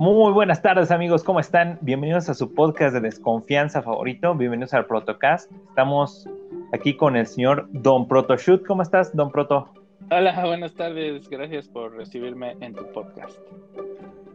Muy 0.00 0.32
buenas 0.32 0.62
tardes 0.62 0.90
amigos, 0.90 1.22
¿cómo 1.22 1.40
están? 1.40 1.76
Bienvenidos 1.82 2.30
a 2.30 2.34
su 2.34 2.54
podcast 2.54 2.94
de 2.94 3.02
desconfianza 3.02 3.82
favorito, 3.82 4.34
bienvenidos 4.34 4.72
al 4.72 4.86
Protocast. 4.86 5.52
Estamos 5.68 6.26
aquí 6.72 6.96
con 6.96 7.16
el 7.16 7.26
señor 7.26 7.68
Don 7.70 8.08
Protoshoot. 8.08 8.66
¿Cómo 8.66 8.80
estás, 8.80 9.14
Don 9.14 9.30
Proto? 9.30 9.68
Hola, 10.10 10.42
buenas 10.46 10.74
tardes, 10.74 11.28
gracias 11.28 11.68
por 11.68 11.94
recibirme 11.94 12.56
en 12.60 12.72
tu 12.72 12.90
podcast. 12.92 13.36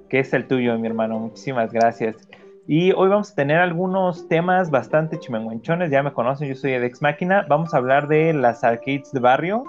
Que 0.07 0.19
es 0.19 0.31
el 0.35 0.47
tuyo, 0.47 0.77
mi 0.77 0.85
hermano, 0.85 1.17
muchísimas 1.17 1.73
gracias. 1.73 2.29
Y 2.67 2.91
hoy 2.91 3.09
vamos 3.09 3.31
a 3.31 3.35
tener 3.35 3.57
algunos 3.57 4.27
temas 4.27 4.69
bastante 4.69 5.17
chimenguenchones, 5.17 5.89
ya 5.89 6.03
me 6.03 6.13
conocen, 6.13 6.47
yo 6.47 6.53
soy 6.53 6.73
Edex 6.73 7.01
Máquina. 7.01 7.43
Vamos 7.49 7.73
a 7.73 7.77
hablar 7.77 8.07
de 8.07 8.33
las 8.33 8.63
arcades 8.63 9.11
de 9.11 9.19
barrio, 9.19 9.63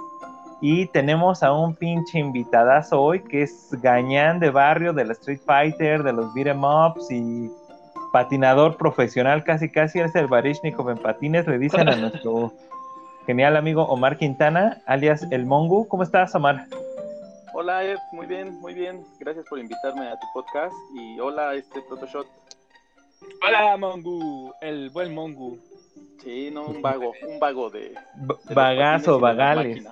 y 0.60 0.87
tenemos 0.87 1.42
a 1.42 1.52
un 1.52 1.74
pinche 1.74 2.19
invitadazo 2.19 3.01
hoy 3.01 3.23
que 3.23 3.42
es 3.42 3.69
gañán 3.83 4.41
de 4.41 4.51
barrio, 4.51 4.92
de 4.92 5.05
la 5.05 5.12
Street 5.12 5.41
Fighter, 5.45 6.02
de 6.02 6.12
los 6.12 6.33
beat'em 6.34 6.62
ups 6.64 7.10
y 7.10 7.51
patinador 8.12 8.77
profesional, 8.77 9.45
casi 9.45 9.70
casi 9.70 10.00
es 10.00 10.14
el 10.14 10.27
Barishnikov 10.27 10.88
en 10.91 10.98
patines, 10.98 11.47
le 11.47 11.59
dicen 11.59 11.88
a 11.88 11.97
nuestro 11.97 12.52
genial 13.27 13.56
amigo 13.56 13.83
Omar 13.83 14.16
Quintana, 14.16 14.80
alias 14.87 15.27
El 15.30 15.45
Mongu. 15.45 15.87
¿Cómo 15.88 16.02
estás, 16.02 16.34
Omar? 16.34 16.66
Hola, 17.52 17.84
Ed, 17.84 17.98
muy 18.12 18.27
bien, 18.27 18.59
muy 18.61 18.73
bien. 18.73 19.05
Gracias 19.19 19.45
por 19.48 19.59
invitarme 19.59 20.09
a 20.09 20.19
tu 20.19 20.27
podcast 20.33 20.75
y 20.95 21.19
hola, 21.20 21.55
este 21.55 21.83
Protoshot. 21.83 22.27
Hola, 23.47 23.77
Mongu, 23.77 24.52
el 24.61 24.91
buen 24.91 25.14
Mongu. 25.14 25.59
Sí, 26.23 26.50
no, 26.52 26.66
un 26.66 26.83
vago, 26.83 27.12
un 27.28 27.38
vago 27.38 27.70
de... 27.70 27.95
de 28.14 28.55
Bagazo, 28.55 29.20
vagales. 29.20 29.84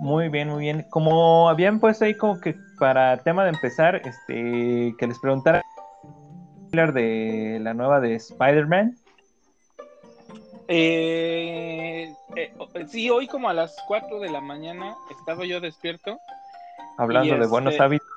Muy 0.00 0.28
bien, 0.28 0.48
muy 0.48 0.60
bien. 0.60 0.86
Como 0.90 1.48
habían 1.48 1.80
puesto 1.80 2.04
ahí 2.04 2.14
como 2.14 2.40
que 2.40 2.54
para 2.78 3.16
tema 3.18 3.42
de 3.44 3.50
empezar, 3.50 3.96
este, 3.96 4.94
que 4.96 5.06
les 5.06 5.18
preguntara 5.18 5.62
de 6.70 7.58
la 7.60 7.74
nueva 7.74 8.00
de 8.00 8.14
Spider-Man. 8.14 8.96
Eh, 10.68 12.12
eh, 12.36 12.52
sí, 12.86 13.08
hoy 13.10 13.26
como 13.26 13.48
a 13.48 13.54
las 13.54 13.74
4 13.88 14.20
de 14.20 14.30
la 14.30 14.40
mañana 14.40 14.94
estaba 15.10 15.44
yo 15.44 15.60
despierto. 15.60 16.18
Hablando 16.98 17.36
de 17.36 17.46
buenos 17.46 17.72
este, 17.72 17.82
hábitos. 17.82 18.08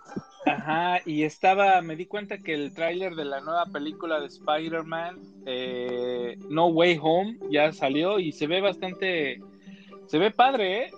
Ajá, 0.45 0.99
y 1.05 1.23
estaba, 1.23 1.81
me 1.81 1.95
di 1.95 2.05
cuenta 2.05 2.39
que 2.39 2.53
el 2.53 2.73
tráiler 2.73 3.15
de 3.15 3.25
la 3.25 3.41
nueva 3.41 3.65
película 3.67 4.19
de 4.19 4.27
Spider-Man, 4.27 5.17
eh, 5.45 6.37
No 6.49 6.67
Way 6.67 6.99
Home, 7.01 7.37
ya 7.49 7.71
salió 7.71 8.19
y 8.19 8.31
se 8.31 8.47
ve 8.47 8.59
bastante 8.59 9.39
se 10.11 10.19
ve 10.19 10.29
padre, 10.29 10.87
¿eh? 10.87 10.91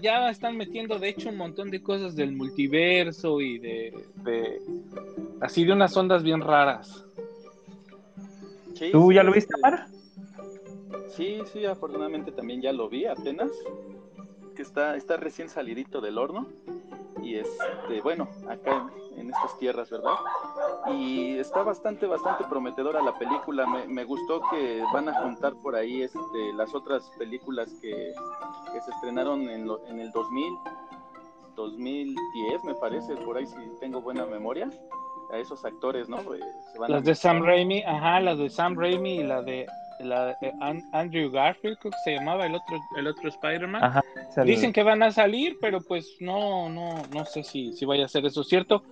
ya 0.00 0.30
están 0.30 0.56
metiendo, 0.56 1.00
de 1.00 1.08
hecho, 1.08 1.30
un 1.30 1.36
montón 1.36 1.68
de 1.68 1.82
cosas 1.82 2.14
del 2.14 2.30
multiverso 2.30 3.40
y 3.40 3.58
de, 3.58 4.62
así 5.40 5.64
de 5.64 5.72
unas 5.72 5.96
ondas 5.96 6.22
bien 6.22 6.40
raras. 6.40 7.04
¿Tú 8.92 9.10
ya 9.12 9.24
lo 9.24 9.32
viste, 9.32 9.52
Mara? 9.60 9.88
Sí, 11.16 11.40
sí, 11.52 11.64
afortunadamente 11.64 12.30
también 12.30 12.62
ya 12.62 12.72
lo 12.72 12.88
vi 12.88 13.04
apenas, 13.04 13.50
que 14.54 14.62
está, 14.62 14.94
está 14.94 15.16
recién 15.16 15.48
salidito 15.48 16.00
del 16.00 16.16
horno 16.16 16.46
y 17.22 17.36
este, 17.36 18.00
bueno, 18.02 18.28
acá 18.48 18.90
en, 19.16 19.30
estas 19.30 19.58
tierras, 19.58 19.90
¿verdad? 19.90 20.14
Y 20.90 21.38
está 21.38 21.62
bastante, 21.62 22.06
bastante 22.06 22.44
prometedora 22.44 23.02
la 23.02 23.16
película. 23.18 23.66
Me, 23.66 24.04
gustó 24.04 24.42
que 24.50 24.82
van 24.92 25.08
a 25.08 25.22
juntar 25.22 25.54
por 25.62 25.76
ahí 25.76 26.02
este, 26.02 26.52
las 26.54 26.74
otras 26.74 27.10
películas 27.18 27.72
que, 27.80 28.12
se 28.84 28.90
estrenaron 28.90 29.42
en, 29.48 29.68
en 29.88 30.00
el 30.00 30.10
2000, 30.12 30.54
2010, 31.54 32.64
me 32.64 32.74
parece, 32.74 33.16
por 33.16 33.36
ahí 33.36 33.46
si 33.46 33.56
tengo 33.80 34.00
buena 34.00 34.26
memoria. 34.26 34.70
A 35.32 35.38
esos 35.38 35.64
actores, 35.64 36.10
¿no? 36.10 36.18
Pues, 36.18 36.42
las 36.88 37.04
de 37.04 37.14
Sam 37.14 37.42
Raimi, 37.42 37.82
ajá, 37.84 38.20
las 38.20 38.36
de 38.36 38.50
Sam 38.50 38.76
Raimi 38.76 39.20
y 39.20 39.22
la 39.22 39.40
de 39.40 39.66
la, 40.04 40.36
Andrew 40.92 41.30
Garfield, 41.30 41.78
creo 41.78 41.92
que 41.92 41.98
se 42.04 42.14
llamaba 42.14 42.46
el 42.46 42.54
otro, 42.54 42.80
el 42.96 43.06
otro 43.06 43.28
Spider-Man. 43.28 44.02
Dicen 44.44 44.72
que 44.72 44.82
van 44.82 45.02
a 45.02 45.10
salir, 45.10 45.56
pero 45.60 45.80
pues 45.80 46.16
no, 46.20 46.68
no, 46.68 47.02
no 47.12 47.24
sé 47.24 47.42
si, 47.42 47.72
si 47.72 47.84
vaya 47.84 48.04
a 48.04 48.08
ser 48.08 48.24
eso 48.26 48.44
cierto. 48.44 48.82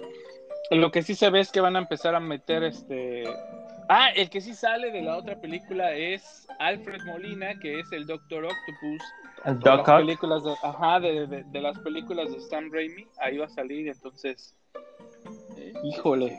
Lo 0.71 0.91
que 0.91 1.03
sí 1.03 1.15
se 1.15 1.31
ve 1.31 1.41
es 1.41 1.50
que 1.50 1.60
van 1.60 1.76
a 1.76 1.81
empezar 1.81 2.15
a 2.15 2.21
meter 2.21 2.62
este. 2.62 3.25
Ah, 3.88 4.10
el 4.15 4.31
que 4.31 4.41
sí 4.41 4.54
sale 4.54 4.93
de 4.93 5.03
la 5.03 5.16
otra 5.16 5.41
película 5.41 5.93
es 5.93 6.47
Alfred 6.60 7.03
Molina, 7.06 7.59
que 7.59 7.81
es 7.81 7.91
el 7.91 8.06
Doctor 8.06 8.44
Octopus. 8.44 9.03
El 9.44 9.59
de 9.59 9.71
las 9.71 9.82
películas 9.84 10.44
de, 10.44 10.54
ajá, 10.62 11.00
de, 11.00 11.44
de, 11.44 11.60
las 11.60 11.78
películas 11.81 12.31
de 12.31 12.41
Sam 12.41 12.71
Raimi, 12.72 13.06
ahí 13.19 13.38
va 13.38 13.47
a 13.47 13.48
salir, 13.48 13.88
entonces. 13.88 14.54
híjole, 15.82 16.38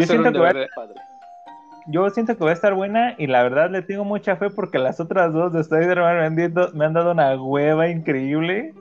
yo 0.00 0.06
siento, 0.06 0.32
que 0.32 0.38
va 0.38 0.50
a, 0.50 0.54
yo 1.86 2.08
siento 2.10 2.36
que 2.36 2.44
va 2.44 2.50
a 2.50 2.54
estar 2.54 2.74
buena 2.74 3.14
y 3.18 3.26
la 3.26 3.42
verdad 3.42 3.70
le 3.70 3.82
tengo 3.82 4.04
mucha 4.04 4.36
fe 4.36 4.50
porque 4.50 4.78
las 4.78 5.00
otras 5.00 5.32
dos 5.32 5.52
de 5.52 5.60
Spider-Man 5.60 6.34
me, 6.74 6.84
han 6.84 6.92
dado 6.92 7.12
una 7.12 7.34
hueva 7.42 7.88
increíble. 7.88 8.74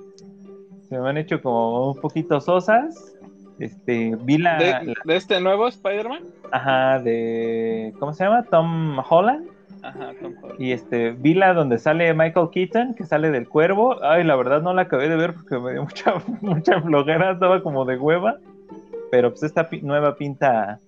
Se 0.88 1.00
me 1.00 1.10
han 1.10 1.18
hecho 1.18 1.42
como 1.42 1.92
un 1.92 2.00
poquito 2.00 2.40
sosas. 2.42 3.16
Este, 3.60 4.16
vi 4.22 4.38
la. 4.38 4.58
¿De, 4.58 5.16
este 5.16 5.40
nuevo 5.40 5.68
Spider-Man? 5.68 6.24
Ajá, 6.52 7.00
de. 7.00 7.94
¿Cómo 8.00 8.14
se 8.14 8.24
llama? 8.24 8.44
Tom 8.44 9.00
Holland. 9.08 9.48
Ajá, 9.84 10.12
Tom 10.22 10.34
Holland. 10.42 10.62
Y 10.62 10.72
este, 10.72 11.12
vi 11.12 11.34
la 11.34 11.54
donde 11.54 11.80
sale 11.80 12.14
Michael 12.14 12.50
Keaton, 12.52 12.94
que 12.96 13.06
sale 13.06 13.32
del 13.32 13.48
cuervo. 13.48 14.04
Ay, 14.04 14.24
la 14.24 14.36
verdad 14.36 14.62
no 14.62 14.74
la 14.74 14.84
acabé 14.84 15.10
de 15.10 15.16
ver 15.16 15.34
porque 15.34 15.58
me 15.58 15.72
dio 15.72 15.84
mucha, 15.84 16.16
mucha 16.42 16.82
flojera, 16.82 17.32
estaba 17.32 17.64
como 17.64 17.86
de 17.86 17.98
hueva. 17.98 18.38
Pero 19.12 19.32
pues 19.32 19.44
esta 19.44 19.68
nueva 19.82 20.16
pinta 20.16 20.80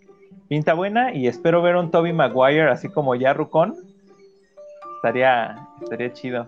pinta 0.54 0.76
buena 0.76 1.12
y 1.12 1.28
espero 1.28 1.64
ver 1.64 1.76
un 1.78 1.90
Toby 1.90 2.14
Maguire 2.14 2.70
así 2.70 2.88
como 2.88 3.16
ya 3.16 3.34
Rucón. 3.34 3.74
Estaría, 4.98 5.68
estaría 5.82 6.14
chido. 6.14 6.48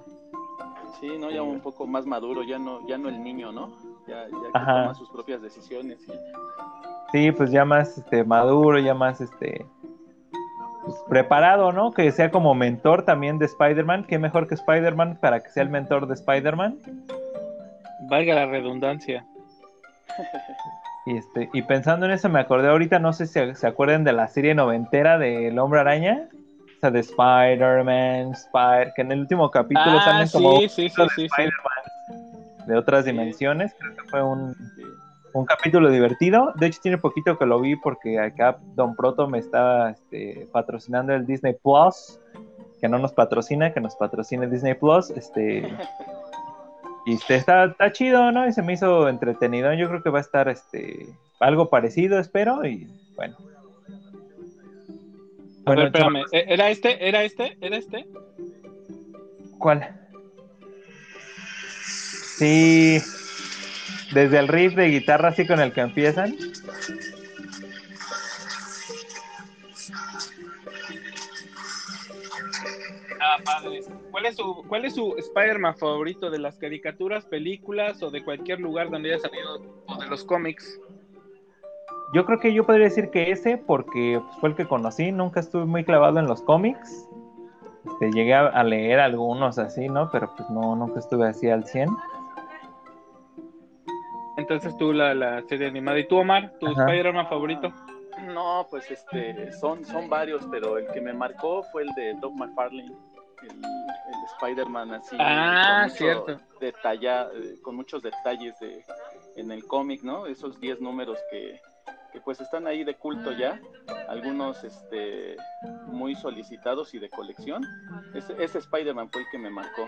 Sí, 1.00 1.10
no, 1.20 1.32
ya 1.32 1.42
un 1.42 1.60
poco 1.60 1.88
más 1.88 2.06
maduro, 2.06 2.44
ya 2.44 2.60
no, 2.60 2.88
ya 2.88 3.00
no 3.00 3.10
el 3.10 3.24
niño, 3.24 3.52
¿no? 3.52 3.72
Ya, 4.08 4.28
ya 4.28 4.48
que 4.54 4.60
toma 4.60 4.94
sus 4.94 5.10
propias 5.10 5.42
decisiones. 5.42 5.98
Sí, 7.12 7.32
pues 7.32 7.50
ya 7.50 7.66
más 7.66 7.98
este, 7.98 8.24
maduro, 8.24 8.78
ya 8.78 8.94
más 8.94 9.22
este 9.22 9.66
pues, 10.84 10.96
preparado, 11.10 11.72
¿no? 11.72 11.92
Que 11.92 12.12
sea 12.12 12.30
como 12.30 12.54
mentor 12.54 13.06
también 13.06 13.40
de 13.40 13.46
Spider-Man. 13.46 14.06
Qué 14.08 14.20
mejor 14.20 14.48
que 14.48 14.54
Spider-Man 14.54 15.18
para 15.20 15.40
que 15.40 15.50
sea 15.50 15.64
el 15.64 15.70
mentor 15.70 16.06
de 16.06 16.14
Spider-Man. 16.14 16.80
Valga 18.08 18.36
la 18.36 18.46
redundancia. 18.46 19.26
Y, 21.06 21.18
este, 21.18 21.50
y 21.54 21.62
pensando 21.62 22.08
en 22.08 22.14
eso, 22.14 22.30
me 22.30 22.40
acordé 22.40 22.68
ahorita, 22.68 22.98
no 23.00 23.14
sé 23.14 23.28
si 23.28 23.56
se 23.56 23.68
acuerdan 23.68 24.04
de 24.04 24.14
la 24.14 24.28
serie 24.28 24.56
noventera 24.56 25.18
de 25.18 25.50
El 25.50 25.60
Hombre 25.60 25.80
Araña. 25.82 26.30
O 26.78 26.80
sea, 26.80 26.92
de 26.92 27.00
Spider-Man, 27.00 28.32
Spider 28.32 28.92
que 28.96 29.02
en 29.04 29.12
el 29.12 29.22
último 29.22 29.50
capítulo 29.50 29.98
ah, 29.98 30.04
salen 30.04 30.28
como 30.30 30.60
sí, 30.62 30.70
sí, 30.70 30.90
sí, 30.90 31.28
de 32.68 32.78
otras 32.78 33.06
dimensiones. 33.06 33.74
Creo 33.80 33.96
que 33.96 34.04
fue 34.10 34.24
un, 34.24 34.56
un, 35.34 35.46
capítulo 35.46 35.90
divertido. 35.90 36.54
De 36.56 36.68
hecho, 36.68 36.80
tiene 36.82 36.98
poquito 36.98 37.38
que 37.38 37.46
lo 37.46 37.62
vi 37.62 37.76
porque 37.76 38.20
acá 38.20 38.58
Don 38.76 38.96
Proto 38.96 39.28
me 39.28 39.40
estaba 39.40 39.92
este, 39.92 40.48
patrocinando 40.52 41.14
el 41.14 41.26
Disney 41.26 41.56
Plus. 41.62 42.20
Que 42.82 42.90
no 42.90 42.98
nos 43.00 43.14
patrocina, 43.14 43.74
que 43.74 43.80
nos 43.80 43.96
patrocine 43.96 44.48
Disney 44.48 44.74
Plus. 44.74 45.12
Este. 45.12 45.72
Y 47.06 47.14
este, 47.14 47.36
está, 47.36 47.66
está 47.66 47.92
chido, 47.92 48.32
¿no? 48.32 48.48
Y 48.48 48.54
se 48.54 48.64
me 48.64 48.74
hizo 48.74 49.08
entretenido. 49.08 49.72
Yo 49.74 49.88
creo 49.88 50.02
que 50.02 50.10
va 50.10 50.18
a 50.18 50.22
estar 50.22 50.50
este 50.50 51.08
algo 51.40 51.70
parecido, 51.70 52.20
espero. 52.20 52.66
Y 52.66 52.88
bueno. 53.16 53.38
bueno, 55.66 55.84
espérame. 55.84 56.24
¿e-, 56.32 56.46
¿Era 56.48 56.70
este? 56.72 57.08
¿Era 57.08 57.24
este? 57.24 57.58
¿Era 57.62 57.78
este? 57.78 58.06
¿Cuál? 59.60 59.96
Sí. 62.38 63.02
Desde 64.14 64.40
el 64.40 64.48
riff 64.48 64.76
de 64.76 64.88
guitarra 64.88 65.30
así 65.30 65.46
con 65.46 65.60
el 65.60 65.74
que 65.74 65.82
empiezan. 65.82 66.36
Padre. 73.44 73.82
¿Cuál 74.12 74.26
es 74.26 74.36
su, 74.36 74.64
cuál 74.68 74.86
es 74.86 74.96
su 74.96 75.16
Spider-Man 75.18 75.76
favorito 75.76 76.30
de 76.30 76.40
las 76.40 76.58
caricaturas, 76.58 77.26
películas 77.26 78.02
o 78.02 78.10
de 78.10 78.24
cualquier 78.24 78.60
lugar 78.60 78.90
donde 78.90 79.14
haya 79.14 79.22
salido 79.22 79.62
o 79.88 79.98
de 79.98 80.08
los 80.08 80.24
cómics? 80.24 80.80
Yo 82.14 82.26
creo 82.26 82.40
que 82.40 82.54
yo 82.54 82.66
podría 82.66 82.86
decir 82.86 83.10
que 83.10 83.32
ese 83.32 83.58
porque 83.58 84.22
pues, 84.24 84.40
fue 84.40 84.50
el 84.50 84.56
que 84.56 84.68
conocí, 84.68 85.12
nunca 85.12 85.40
estuve 85.40 85.66
muy 85.66 85.84
clavado 85.84 86.20
en 86.20 86.28
los 86.28 86.42
cómics. 86.42 87.08
Este, 87.86 88.12
llegué 88.12 88.34
a, 88.34 88.64
leer 88.64 89.00
algunos 89.00 89.58
así, 89.60 89.90
¿no? 89.90 90.10
Pero 90.12 90.34
pues 90.36 90.50
no, 90.50 90.76
nunca 90.76 91.00
estuve 91.00 91.28
así 91.28 91.50
al 91.50 91.66
100. 91.66 91.90
Entonces 94.38 94.78
tú 94.78 94.94
la, 94.94 95.14
la 95.14 95.42
serie 95.44 95.68
animada. 95.68 96.00
¿Y 96.00 96.08
tú, 96.08 96.18
Omar, 96.18 96.54
tu 96.60 96.68
Spider-Man 96.68 97.28
favorito? 97.28 97.72
No, 98.34 98.66
pues 98.70 98.90
este, 98.90 99.52
son, 99.54 99.86
son 99.86 100.10
varios, 100.10 100.48
pero 100.50 100.78
el 100.78 100.88
que 100.88 101.02
me 101.02 101.14
marcó 101.14 101.64
fue 101.64 101.84
el 101.84 101.90
de 101.96 102.14
Doc 102.16 102.34
McFarlane 102.34 102.94
el, 103.44 103.62
Spider-Man 104.40 104.94
así. 104.94 105.16
Ah, 105.20 105.88
cierto. 105.90 106.40
Detalla, 106.60 107.30
eh, 107.34 107.56
con 107.62 107.76
muchos 107.76 108.02
detalles 108.02 108.58
de, 108.60 108.84
en 109.36 109.52
el 109.52 109.66
cómic, 109.66 110.02
¿no? 110.04 110.26
Esos 110.26 110.60
10 110.60 110.82
números 110.82 111.20
que, 111.30 111.62
pues 112.24 112.42
están 112.42 112.66
ahí 112.68 112.84
de 112.84 112.96
culto 112.96 113.32
ya, 113.32 113.60
algunos 114.08 114.64
este, 114.64 115.36
muy 115.88 116.16
solicitados 116.16 116.94
y 116.94 117.00
de 117.00 117.10
colección. 117.10 117.64
Ese, 118.14 118.34
ese 118.44 118.60
Spider-Man 118.60 119.10
fue 119.10 119.22
el 119.22 119.28
que 119.30 119.38
me 119.38 119.50
marcó. 119.50 119.86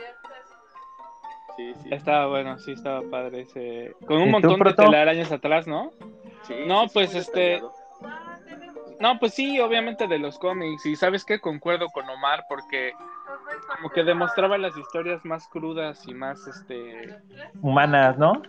Sí, 1.55 1.73
sí. 1.81 1.89
Estaba 1.91 2.27
bueno, 2.27 2.59
sí, 2.59 2.73
estaba 2.73 3.01
padre 3.09 3.41
ese. 3.41 3.95
Con 4.05 4.21
un 4.21 4.31
montón 4.31 4.59
de 4.59 4.73
telarañas 4.73 5.31
atrás, 5.31 5.65
¿no? 5.65 5.91
Sí. 6.44 6.53
No, 6.67 6.88
pues 6.88 7.15
este. 7.15 7.61
No, 8.99 9.19
pues 9.19 9.33
sí, 9.33 9.59
obviamente 9.59 10.07
de 10.07 10.19
los 10.19 10.38
cómics. 10.38 10.85
Y 10.85 10.95
sabes 10.95 11.25
qué, 11.25 11.39
concuerdo 11.39 11.88
con 11.89 12.07
Omar 12.09 12.45
porque 12.47 12.94
como 13.75 13.89
que 13.89 14.04
demostraba 14.04 14.57
las 14.57 14.77
historias 14.77 15.24
más 15.25 15.48
crudas 15.48 16.07
y 16.07 16.13
más, 16.13 16.45
este... 16.48 17.15
Humanas, 17.62 18.18
¿no? 18.18 18.42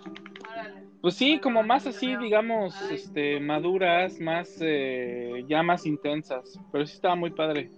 Pues 1.01 1.15
sí, 1.15 1.39
como 1.41 1.63
más 1.63 1.87
así, 1.87 2.17
digamos, 2.17 2.75
este, 2.91 3.39
maduras, 3.41 4.19
más, 4.21 4.57
eh, 4.61 5.45
ya 5.47 5.63
más 5.63 5.87
intensas. 5.87 6.61
Pero 6.73 6.87
sí 6.87 6.95
estaba 6.95 7.15
muy 7.15 7.31
padre. 7.31 7.71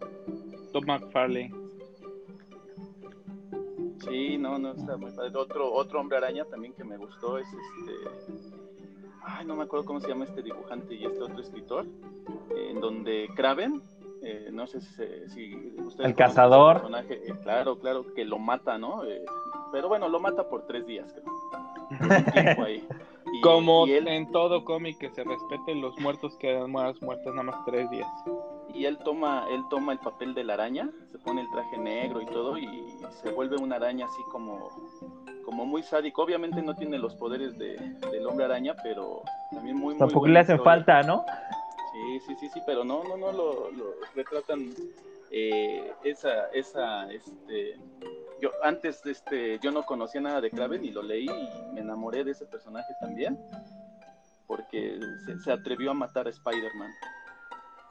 Tom 0.72 0.84
McFarlane. 0.86 1.52
Sí, 4.08 4.38
no, 4.38 4.58
no, 4.58 4.72
está 4.72 4.96
muy 4.96 5.12
padre. 5.12 5.32
Otro, 5.34 5.72
otro 5.72 6.00
hombre 6.00 6.16
araña 6.18 6.44
también 6.46 6.72
que 6.72 6.84
me 6.84 6.96
gustó 6.96 7.38
es 7.38 7.46
este 7.48 8.40
ay, 9.22 9.44
no 9.46 9.56
me 9.56 9.64
acuerdo 9.64 9.84
cómo 9.84 10.00
se 10.00 10.08
llama 10.08 10.24
este 10.24 10.42
dibujante 10.42 10.94
y 10.94 11.04
este 11.04 11.22
otro 11.22 11.40
escritor, 11.40 11.86
en 12.56 12.80
donde 12.80 13.28
Kraven, 13.34 13.82
eh, 14.22 14.48
no 14.52 14.66
sé 14.66 14.80
si, 15.28 15.76
El 15.98 16.14
cazador. 16.14 16.90
Eh, 17.08 17.32
claro, 17.42 17.78
claro, 17.78 18.14
que 18.14 18.24
lo 18.24 18.38
mata, 18.38 18.78
¿no? 18.78 19.04
Eh, 19.04 19.24
pero 19.72 19.88
bueno, 19.88 20.08
lo 20.08 20.20
mata 20.20 20.48
por 20.48 20.66
tres 20.66 20.86
días, 20.86 21.12
creo. 21.12 21.40
Como 23.42 23.86
en 23.86 24.30
todo 24.32 24.64
cómic 24.64 24.98
que 24.98 25.10
se 25.10 25.22
respeten 25.24 25.80
los 25.80 25.98
muertos 26.00 26.36
quedan 26.36 26.70
muertos 26.70 27.00
nada 27.26 27.42
más 27.44 27.64
tres 27.64 27.88
días. 27.90 28.08
Y 28.74 28.84
él 28.86 28.98
toma, 28.98 29.46
él 29.50 29.62
toma 29.70 29.92
el 29.92 29.98
papel 29.98 30.34
de 30.34 30.44
la 30.44 30.54
araña, 30.54 30.90
se 31.10 31.18
pone 31.18 31.42
el 31.42 31.50
traje 31.50 31.78
negro 31.78 32.20
y 32.20 32.26
todo, 32.26 32.58
y 32.58 32.96
se 33.22 33.30
vuelve 33.30 33.56
una 33.56 33.76
araña 33.76 34.06
así 34.06 34.22
como 34.30 34.70
como 35.44 35.66
muy 35.66 35.82
sádico. 35.82 36.22
Obviamente 36.22 36.62
no 36.62 36.74
tiene 36.74 36.98
los 36.98 37.14
poderes 37.16 37.58
de, 37.58 37.76
del 38.12 38.26
hombre 38.26 38.44
araña, 38.44 38.74
pero 38.82 39.22
también 39.50 39.76
muy, 39.76 39.94
muy 39.94 39.98
Tampoco 39.98 40.28
le 40.28 40.38
hacen 40.38 40.62
falta, 40.62 41.02
¿no? 41.02 41.24
Sí, 42.18 42.34
sí, 42.40 42.48
sí, 42.48 42.60
pero 42.66 42.84
no, 42.84 43.04
no, 43.04 43.16
no, 43.16 43.32
lo, 43.32 43.70
retratan 44.14 44.70
eh, 45.30 45.92
esa, 46.02 46.46
esa, 46.48 47.10
este, 47.12 47.76
yo 48.40 48.50
antes, 48.62 49.04
este, 49.06 49.58
yo 49.60 49.70
no 49.70 49.84
conocía 49.84 50.20
nada 50.20 50.40
de 50.40 50.50
Kraven 50.50 50.84
y 50.84 50.90
lo 50.90 51.02
leí 51.02 51.26
y 51.26 51.72
me 51.74 51.80
enamoré 51.80 52.24
de 52.24 52.32
ese 52.32 52.46
personaje 52.46 52.92
también, 53.00 53.38
porque 54.46 54.98
se, 55.44 55.52
atrevió 55.52 55.92
a 55.92 55.94
matar 55.94 56.26
a 56.26 56.30
Spider-Man. 56.30 56.90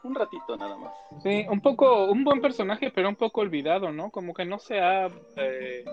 Un 0.03 0.15
ratito 0.15 0.55
nada 0.57 0.77
más. 0.77 0.93
Sí, 1.23 1.45
un 1.49 1.61
poco, 1.61 2.05
un 2.05 2.23
buen 2.23 2.41
personaje, 2.41 2.91
pero 2.93 3.09
un 3.09 3.15
poco 3.15 3.41
olvidado, 3.41 3.91
¿no? 3.91 4.09
Como 4.11 4.33
que 4.33 4.45
no 4.45 4.57
se 4.57 4.79
ha 4.79 5.07
eh, 5.35 5.83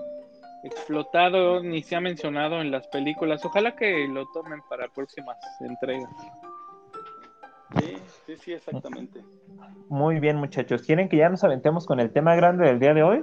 explotado 0.62 1.60
ni 1.62 1.82
se 1.82 1.96
ha 1.96 2.00
mencionado 2.00 2.60
en 2.60 2.70
las 2.70 2.86
películas. 2.88 3.44
Ojalá 3.44 3.74
que 3.74 4.06
lo 4.08 4.26
tomen 4.32 4.60
para 4.68 4.88
próximas 4.88 5.36
entregas. 5.60 6.10
Sí, 7.74 7.96
sí, 8.26 8.36
sí, 8.36 8.52
exactamente. 8.52 9.22
Muy 9.88 10.20
bien, 10.20 10.36
muchachos. 10.36 10.82
¿Quieren 10.82 11.08
que 11.08 11.16
ya 11.16 11.28
nos 11.28 11.44
aventemos 11.44 11.86
con 11.86 12.00
el 12.00 12.10
tema 12.10 12.34
grande 12.34 12.66
del 12.66 12.78
día 12.78 12.94
de 12.94 13.02
hoy? 13.02 13.22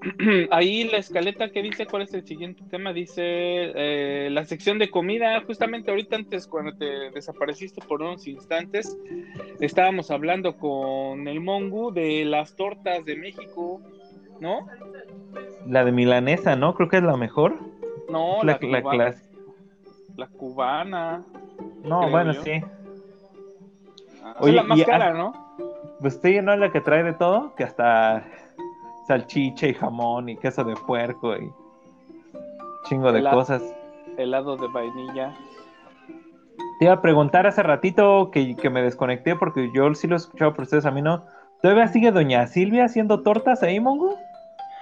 Ahí 0.50 0.84
la 0.84 0.98
escaleta 0.98 1.50
que 1.50 1.62
dice 1.62 1.86
cuál 1.86 2.02
es 2.02 2.14
el 2.14 2.24
siguiente 2.24 2.62
tema, 2.70 2.92
dice 2.92 3.22
eh, 3.24 4.28
la 4.30 4.44
sección 4.44 4.78
de 4.78 4.90
comida. 4.90 5.40
Justamente 5.42 5.90
ahorita 5.90 6.16
antes, 6.16 6.46
cuando 6.46 6.72
te 6.72 7.10
desapareciste 7.10 7.80
por 7.86 8.02
unos 8.02 8.26
instantes, 8.26 8.96
estábamos 9.60 10.10
hablando 10.10 10.56
con 10.56 11.26
el 11.26 11.40
Mongu 11.40 11.92
de 11.92 12.24
las 12.24 12.54
tortas 12.54 13.04
de 13.04 13.16
México, 13.16 13.80
¿no? 14.40 14.66
La 15.66 15.84
de 15.84 15.92
milanesa, 15.92 16.56
¿no? 16.56 16.74
Creo 16.74 16.88
que 16.88 16.98
es 16.98 17.02
la 17.02 17.16
mejor. 17.16 17.58
No, 18.08 18.42
la, 18.42 18.58
la, 18.62 18.82
cubana. 18.82 19.14
La 20.16 20.26
cubana. 20.28 21.24
No, 21.82 22.10
bueno, 22.10 22.32
sí. 22.34 22.62
Ah, 24.36 24.46
es 24.46 24.54
la 24.54 24.62
más 24.62 24.82
cara, 24.84 25.12
¿no? 25.14 25.32
Pues 26.00 26.16
usted 26.16 26.42
no 26.42 26.56
la 26.56 26.70
que 26.70 26.80
trae 26.80 27.02
de 27.02 27.12
todo, 27.12 27.54
que 27.54 27.64
hasta 27.64 28.24
salchicha 29.06 29.66
y 29.66 29.74
jamón 29.74 30.28
y 30.28 30.36
queso 30.36 30.64
de 30.64 30.74
puerco 30.74 31.36
y 31.36 31.50
chingo 32.88 33.12
de 33.12 33.22
cosas. 33.28 33.62
Helado 34.16 34.56
de 34.56 34.68
vainilla. 34.68 35.34
Te 36.78 36.84
iba 36.84 36.94
a 36.94 37.02
preguntar 37.02 37.46
hace 37.46 37.62
ratito 37.62 38.30
que, 38.30 38.54
que 38.54 38.70
me 38.70 38.82
desconecté 38.82 39.34
porque 39.34 39.70
yo 39.74 39.92
sí 39.94 40.06
lo 40.06 40.14
he 40.14 40.18
escuchado 40.18 40.54
por 40.54 40.62
ustedes, 40.62 40.86
a 40.86 40.90
mí 40.90 41.02
no. 41.02 41.24
¿Todavía 41.60 41.88
sigue 41.88 42.12
doña 42.12 42.46
Silvia 42.46 42.84
haciendo 42.84 43.22
tortas 43.22 43.62
ahí, 43.62 43.80
Mongo? 43.80 44.16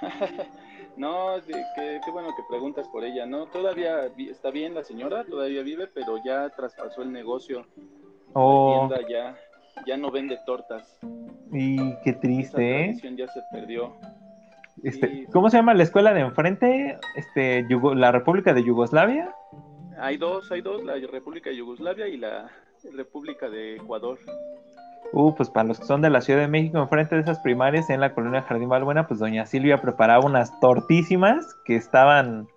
no, 0.96 1.36
qué, 1.46 2.00
bueno 2.12 2.28
que 2.36 2.42
preguntas 2.48 2.86
por 2.88 3.04
ella, 3.04 3.24
¿no? 3.24 3.46
Todavía 3.46 4.06
está 4.18 4.50
bien 4.50 4.74
la 4.74 4.84
señora, 4.84 5.24
todavía 5.24 5.62
vive, 5.62 5.86
pero 5.86 6.18
ya 6.22 6.50
traspasó 6.50 7.02
el 7.02 7.12
negocio. 7.12 7.66
Oh. 8.38 8.88
La 8.90 8.98
tienda 8.98 9.08
ya, 9.08 9.84
ya 9.86 9.96
no 9.96 10.10
vende 10.10 10.38
tortas. 10.44 10.98
Y 11.52 11.94
qué 12.04 12.12
triste, 12.12 12.90
Esa 12.90 13.06
¿eh? 13.06 13.14
ya 13.16 13.26
se 13.28 13.40
perdió. 13.50 13.94
Este, 14.82 15.26
¿Cómo 15.32 15.48
se 15.48 15.56
llama 15.56 15.72
la 15.72 15.84
escuela 15.84 16.12
de 16.12 16.20
enfrente? 16.20 16.98
Este, 17.14 17.66
la 17.94 18.12
República 18.12 18.52
de 18.52 18.62
Yugoslavia. 18.62 19.34
Hay 19.98 20.18
dos, 20.18 20.52
hay 20.52 20.60
dos, 20.60 20.84
la 20.84 20.96
República 21.10 21.48
de 21.48 21.56
Yugoslavia 21.56 22.08
y 22.08 22.18
la 22.18 22.50
República 22.92 23.48
de 23.48 23.76
Ecuador. 23.76 24.18
Uh, 25.14 25.34
pues 25.34 25.48
para 25.48 25.68
los 25.68 25.80
que 25.80 25.86
son 25.86 26.02
de 26.02 26.10
la 26.10 26.20
Ciudad 26.20 26.40
de 26.40 26.48
México, 26.48 26.76
enfrente 26.76 27.14
de 27.14 27.22
esas 27.22 27.40
primarias 27.40 27.88
en 27.88 28.00
la 28.00 28.12
colonia 28.12 28.42
Jardín 28.42 28.68
Balbuena, 28.68 29.06
pues 29.06 29.18
doña 29.18 29.46
Silvia 29.46 29.80
preparaba 29.80 30.26
unas 30.26 30.60
tortísimas 30.60 31.46
que 31.64 31.76
estaban 31.76 32.48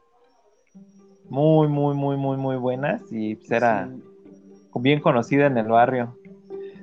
muy, 1.30 1.70
muy, 1.70 1.96
muy, 1.96 2.18
muy, 2.18 2.36
muy 2.36 2.58
buenas 2.58 3.02
y 3.12 3.36
pues 3.36 3.52
era 3.52 3.88
bien 4.76 5.00
conocida 5.00 5.46
en 5.46 5.58
el 5.58 5.68
barrio. 5.68 6.16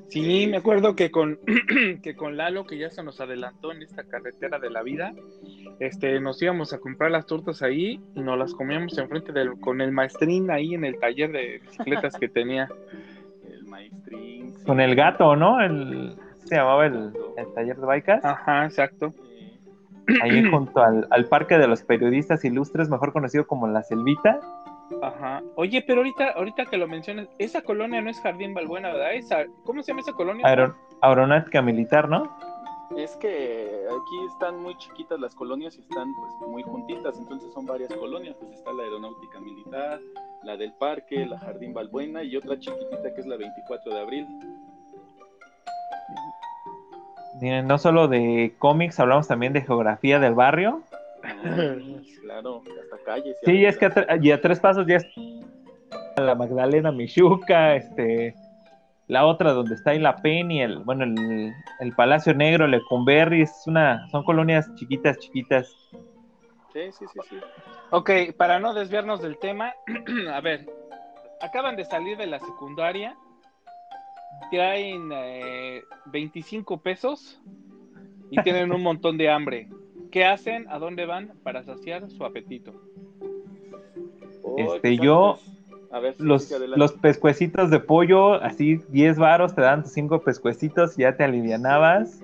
Sí, 0.08 0.46
me 0.46 0.58
acuerdo 0.58 0.94
que 0.94 1.10
con, 1.10 1.38
que 2.02 2.14
con 2.14 2.36
Lalo, 2.36 2.64
que 2.64 2.78
ya 2.78 2.90
se 2.90 3.02
nos 3.02 3.20
adelantó 3.20 3.72
en 3.72 3.82
esta 3.82 4.04
carretera 4.04 4.58
de 4.58 4.70
la 4.70 4.82
vida, 4.82 5.12
este, 5.80 6.20
nos 6.20 6.40
íbamos 6.40 6.72
a 6.72 6.78
comprar 6.78 7.10
las 7.10 7.26
tortas 7.26 7.62
ahí 7.62 8.00
y 8.14 8.20
nos 8.20 8.38
las 8.38 8.54
comíamos 8.54 8.96
enfrente 8.98 9.32
del, 9.32 9.58
con 9.60 9.80
el 9.80 9.92
maestrín 9.92 10.50
ahí 10.50 10.74
en 10.74 10.84
el 10.84 10.98
taller 10.98 11.32
de 11.32 11.60
bicicletas 11.62 12.16
que 12.16 12.28
tenía. 12.28 12.68
El 13.50 13.64
maestrín 13.64 14.54
con 14.66 14.80
el 14.80 14.94
gato, 14.94 15.36
¿no? 15.36 15.60
El, 15.60 16.16
se 16.44 16.56
llamaba 16.56 16.86
el, 16.86 17.12
taller 17.54 17.76
de 17.76 17.86
bikes. 17.86 18.20
Ajá, 18.22 18.64
exacto. 18.66 19.14
Ahí 20.22 20.44
junto 20.50 20.80
al, 20.80 21.24
parque 21.28 21.58
de 21.58 21.66
los 21.66 21.82
periodistas 21.82 22.44
ilustres, 22.44 22.88
mejor 22.88 23.12
conocido 23.12 23.46
como 23.46 23.66
La 23.66 23.82
Selvita. 23.82 24.40
Ajá. 25.02 25.42
Oye, 25.56 25.82
pero 25.86 26.00
ahorita, 26.00 26.30
ahorita 26.30 26.66
que 26.66 26.76
lo 26.76 26.86
mencionas, 26.86 27.28
esa 27.38 27.62
colonia 27.62 28.00
no 28.00 28.10
es 28.10 28.20
Jardín 28.20 28.54
Balbuena, 28.54 28.92
¿verdad? 28.92 29.14
Esa, 29.14 29.44
¿Cómo 29.64 29.82
se 29.82 29.92
llama 29.92 30.00
esa 30.00 30.12
colonia? 30.12 30.46
aeronáutica 31.02 31.60
militar, 31.60 32.08
¿no? 32.08 32.30
Es 32.96 33.16
que 33.16 33.84
aquí 33.88 34.26
están 34.32 34.62
muy 34.62 34.76
chiquitas 34.78 35.18
las 35.18 35.34
colonias 35.34 35.76
y 35.76 35.80
están 35.80 36.14
pues 36.14 36.32
muy 36.48 36.62
juntitas, 36.62 37.18
entonces 37.18 37.52
son 37.52 37.66
varias 37.66 37.92
colonias, 37.92 38.36
pues 38.38 38.52
está 38.52 38.72
la 38.72 38.84
aeronáutica 38.84 39.40
militar, 39.40 40.00
la 40.44 40.56
del 40.56 40.72
parque, 40.74 41.26
la 41.26 41.38
Jardín 41.38 41.74
Balbuena 41.74 42.22
y 42.22 42.36
otra 42.36 42.58
chiquitita 42.58 43.12
que 43.12 43.20
es 43.20 43.26
la 43.26 43.36
24 43.36 43.92
de 43.92 44.00
abril. 44.00 44.26
No 47.64 47.76
solo 47.76 48.08
de 48.08 48.54
cómics, 48.58 48.98
hablamos 48.98 49.28
también 49.28 49.52
de 49.52 49.60
geografía 49.60 50.18
del 50.18 50.34
barrio. 50.34 50.80
claro, 52.22 52.62
hasta 52.82 53.04
calles. 53.04 53.36
Sí, 53.44 53.64
es 53.64 53.76
que 53.78 53.86
a, 53.86 54.18
y 54.20 54.30
a 54.30 54.40
tres 54.40 54.60
pasos 54.60 54.86
ya 54.86 54.96
está 54.96 56.22
la 56.22 56.34
Magdalena 56.34 56.92
Michuca, 56.92 57.76
este, 57.76 58.34
la 59.06 59.26
otra 59.26 59.52
donde 59.52 59.74
está 59.74 59.94
en 59.94 60.02
la 60.02 60.16
Penny, 60.16 60.62
el, 60.62 60.78
bueno, 60.78 61.04
el, 61.04 61.92
Palacio 61.94 62.34
Negro, 62.34 62.66
Lecumberri, 62.66 63.42
es 63.42 63.52
una, 63.66 64.08
son 64.08 64.24
colonias 64.24 64.72
chiquitas, 64.74 65.18
chiquitas. 65.18 65.68
Sí, 66.72 66.92
sí, 66.92 67.06
sí, 67.12 67.20
sí. 67.28 67.36
Ok, 67.90 68.10
para 68.36 68.58
no 68.58 68.74
desviarnos 68.74 69.22
del 69.22 69.38
tema, 69.38 69.74
a 70.32 70.40
ver, 70.40 70.66
acaban 71.40 71.76
de 71.76 71.84
salir 71.84 72.16
de 72.16 72.26
la 72.26 72.40
secundaria 72.40 73.16
traen 74.50 75.10
25 76.06 76.74
eh, 76.74 76.78
pesos 76.82 77.40
y 78.30 78.40
tienen 78.42 78.72
un 78.72 78.82
montón 78.82 79.16
de 79.16 79.30
hambre. 79.30 79.68
¿Qué 80.16 80.24
hacen? 80.24 80.64
¿A 80.70 80.78
dónde 80.78 81.04
van? 81.04 81.32
Para 81.42 81.62
saciar 81.62 82.08
su 82.08 82.24
apetito. 82.24 82.72
este, 84.56 84.96
yo, 84.96 85.38
los, 86.16 86.50
los 86.74 86.92
pescuecitos 86.92 87.68
de 87.68 87.80
pollo, 87.80 88.42
así 88.42 88.80
10 88.88 89.18
varos, 89.18 89.54
te 89.54 89.60
dan 89.60 89.84
5 89.84 90.22
pescuecitos, 90.22 90.96
ya 90.96 91.18
te 91.18 91.24
alivianabas. 91.24 92.22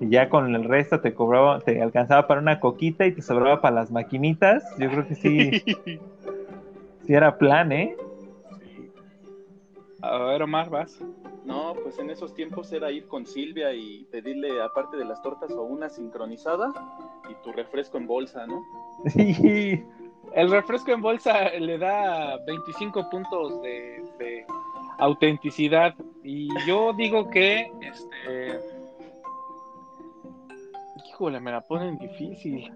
Y 0.00 0.08
ya 0.08 0.30
con 0.30 0.54
el 0.54 0.64
resto 0.64 1.02
te 1.02 1.12
cobraba, 1.12 1.60
te 1.60 1.82
alcanzaba 1.82 2.26
para 2.26 2.40
una 2.40 2.58
coquita 2.58 3.04
y 3.04 3.12
te 3.12 3.20
sobraba 3.20 3.60
para 3.60 3.74
las 3.74 3.90
maquinitas. 3.90 4.64
Yo 4.78 4.90
creo 4.90 5.06
que 5.06 5.14
sí. 5.14 5.62
Si 7.06 7.12
era 7.12 7.36
plan, 7.36 7.70
¿eh? 7.70 7.96
Sí. 8.60 8.90
A 10.00 10.16
ver, 10.24 10.42
Omar, 10.42 10.70
vas. 10.70 10.98
No, 11.44 11.74
pues 11.82 11.98
en 11.98 12.10
esos 12.10 12.34
tiempos 12.34 12.70
era 12.72 12.90
ir 12.90 13.06
con 13.08 13.26
Silvia 13.26 13.72
y 13.72 14.04
pedirle, 14.10 14.60
aparte 14.62 14.96
de 14.96 15.04
las 15.04 15.22
tortas, 15.22 15.50
o 15.52 15.62
una 15.62 15.88
sincronizada 15.88 16.72
y 17.30 17.34
tu 17.42 17.52
refresco 17.52 17.98
en 17.98 18.06
bolsa, 18.06 18.46
¿no? 18.46 18.62
Sí. 19.08 19.82
El 20.34 20.50
refresco 20.50 20.92
en 20.92 21.00
bolsa 21.00 21.50
le 21.50 21.78
da 21.78 22.36
25 22.46 23.10
puntos 23.10 23.60
de, 23.62 24.04
de 24.18 24.46
autenticidad. 24.98 25.94
Y 26.22 26.48
yo 26.66 26.92
digo 26.92 27.28
que, 27.30 27.72
este. 27.80 28.60
Híjole, 31.08 31.40
me 31.40 31.50
la 31.50 31.62
ponen 31.62 31.98
difícil. 31.98 32.70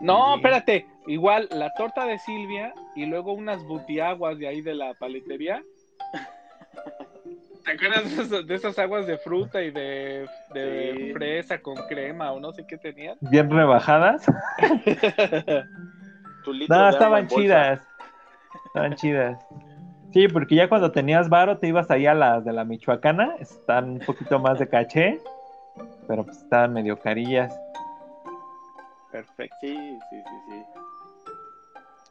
No, 0.00 0.36
espérate. 0.36 0.86
Igual 1.06 1.48
la 1.52 1.72
torta 1.74 2.04
de 2.04 2.18
Silvia 2.18 2.74
y 2.96 3.06
luego 3.06 3.32
unas 3.32 3.64
butiaguas 3.64 4.36
de 4.38 4.48
ahí 4.48 4.60
de 4.60 4.74
la 4.74 4.94
paletería. 4.94 5.62
¿Te 7.64 7.72
acuerdas 7.72 8.46
de 8.46 8.54
esas, 8.54 8.78
aguas 8.78 9.06
de 9.08 9.18
fruta 9.18 9.60
y 9.60 9.72
de, 9.72 10.28
fresa 11.12 11.58
con 11.58 11.74
crema 11.88 12.30
o 12.32 12.38
no 12.38 12.52
sé 12.52 12.64
qué 12.64 12.78
tenían? 12.78 13.16
Bien 13.20 13.50
rebajadas. 13.50 14.24
no, 16.68 16.88
estaban 16.88 17.26
chidas. 17.26 17.80
Estaban 18.66 18.94
chidas. 18.94 19.44
Sí, 20.12 20.28
porque 20.28 20.54
ya 20.54 20.68
cuando 20.68 20.92
tenías 20.92 21.28
varo 21.28 21.58
te 21.58 21.66
ibas 21.66 21.90
ahí 21.90 22.06
a 22.06 22.14
las 22.14 22.44
de 22.44 22.52
la 22.52 22.64
Michoacana, 22.64 23.34
están 23.40 23.90
un 23.90 23.98
poquito 23.98 24.38
más 24.38 24.58
de 24.60 24.68
caché, 24.68 25.20
pero 26.06 26.24
pues 26.24 26.38
estaban 26.38 26.72
medio 26.72 26.96
carillas. 26.98 27.58
Perfecto. 29.10 29.56
Sí, 29.60 29.74
sí, 30.10 30.22
sí, 30.22 30.36
sí. 30.48 30.85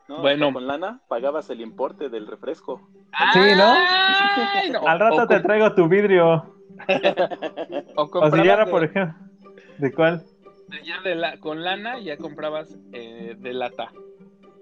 Bueno, 0.07 0.53
con 0.53 0.67
lana 0.67 1.01
pagabas 1.07 1.49
el 1.49 1.61
importe 1.61 2.09
del 2.09 2.27
refresco. 2.27 2.81
Sí, 3.33 3.39
¿no? 3.55 4.87
Al 4.87 4.99
rato 4.99 5.27
te 5.27 5.39
traigo 5.39 5.73
tu 5.73 5.87
vidrio. 5.87 6.53
o, 7.95 8.31
si 8.31 8.43
ya 8.43 8.53
era, 8.53 8.65
por 8.65 8.83
ejemplo, 8.83 9.15
¿de 9.77 9.93
cuál? 9.93 10.23
Ya 10.83 11.01
de 11.01 11.15
la, 11.15 11.37
con 11.37 11.63
lana 11.63 11.99
ya 11.99 12.17
comprabas 12.17 12.75
eh, 12.91 13.35
de 13.37 13.53
lata. 13.53 13.91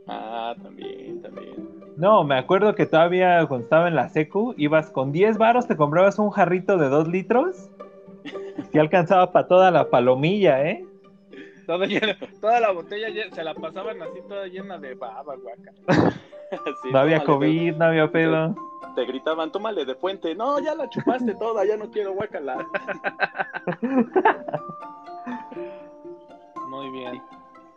Ah, 0.08 0.54
también, 0.62 1.22
también. 1.22 1.56
No, 1.96 2.24
me 2.24 2.38
acuerdo 2.38 2.76
que 2.76 2.86
todavía 2.86 3.46
cuando 3.48 3.66
estaba 3.66 3.88
en 3.88 3.96
la 3.96 4.10
secu, 4.10 4.54
ibas 4.58 4.90
con 4.90 5.12
10 5.12 5.38
varos, 5.38 5.68
te 5.68 5.76
comprabas 5.76 6.20
un 6.20 6.30
jarrito 6.32 6.78
de 6.78 6.90
2 6.90 7.08
litros 7.08 7.70
y 8.72 8.80
alcanzaba 8.80 9.32
para 9.32 9.48
toda 9.48 9.72
la 9.72 9.90
palomilla, 9.90 10.64
¿eh? 10.68 10.86
Toda 11.66 12.60
la 12.60 12.72
botella 12.72 13.08
se 13.32 13.44
la 13.44 13.54
pasaban 13.54 14.02
así 14.02 14.20
toda 14.28 14.48
llena 14.48 14.78
de 14.78 14.96
baba, 14.96 15.36
guaca. 15.36 15.72
no 16.92 17.00
había 17.00 17.24
COVID, 17.24 17.76
no 17.76 17.86
había 17.86 18.12
pedo. 18.12 18.56
Te, 18.96 19.06
gritaban, 19.06 19.52
tómale 19.52 19.86
de 19.86 19.96
fuente. 19.96 20.36
No, 20.36 20.60
ya 20.60 20.76
la 20.76 20.90
chupaste 20.90 21.34
toda, 21.36 21.66
ya 21.66 21.78
no 21.78 21.90
quiero 21.90 22.14
guacala. 22.14 22.58
Muy 26.68 26.90
bien. 26.92 27.22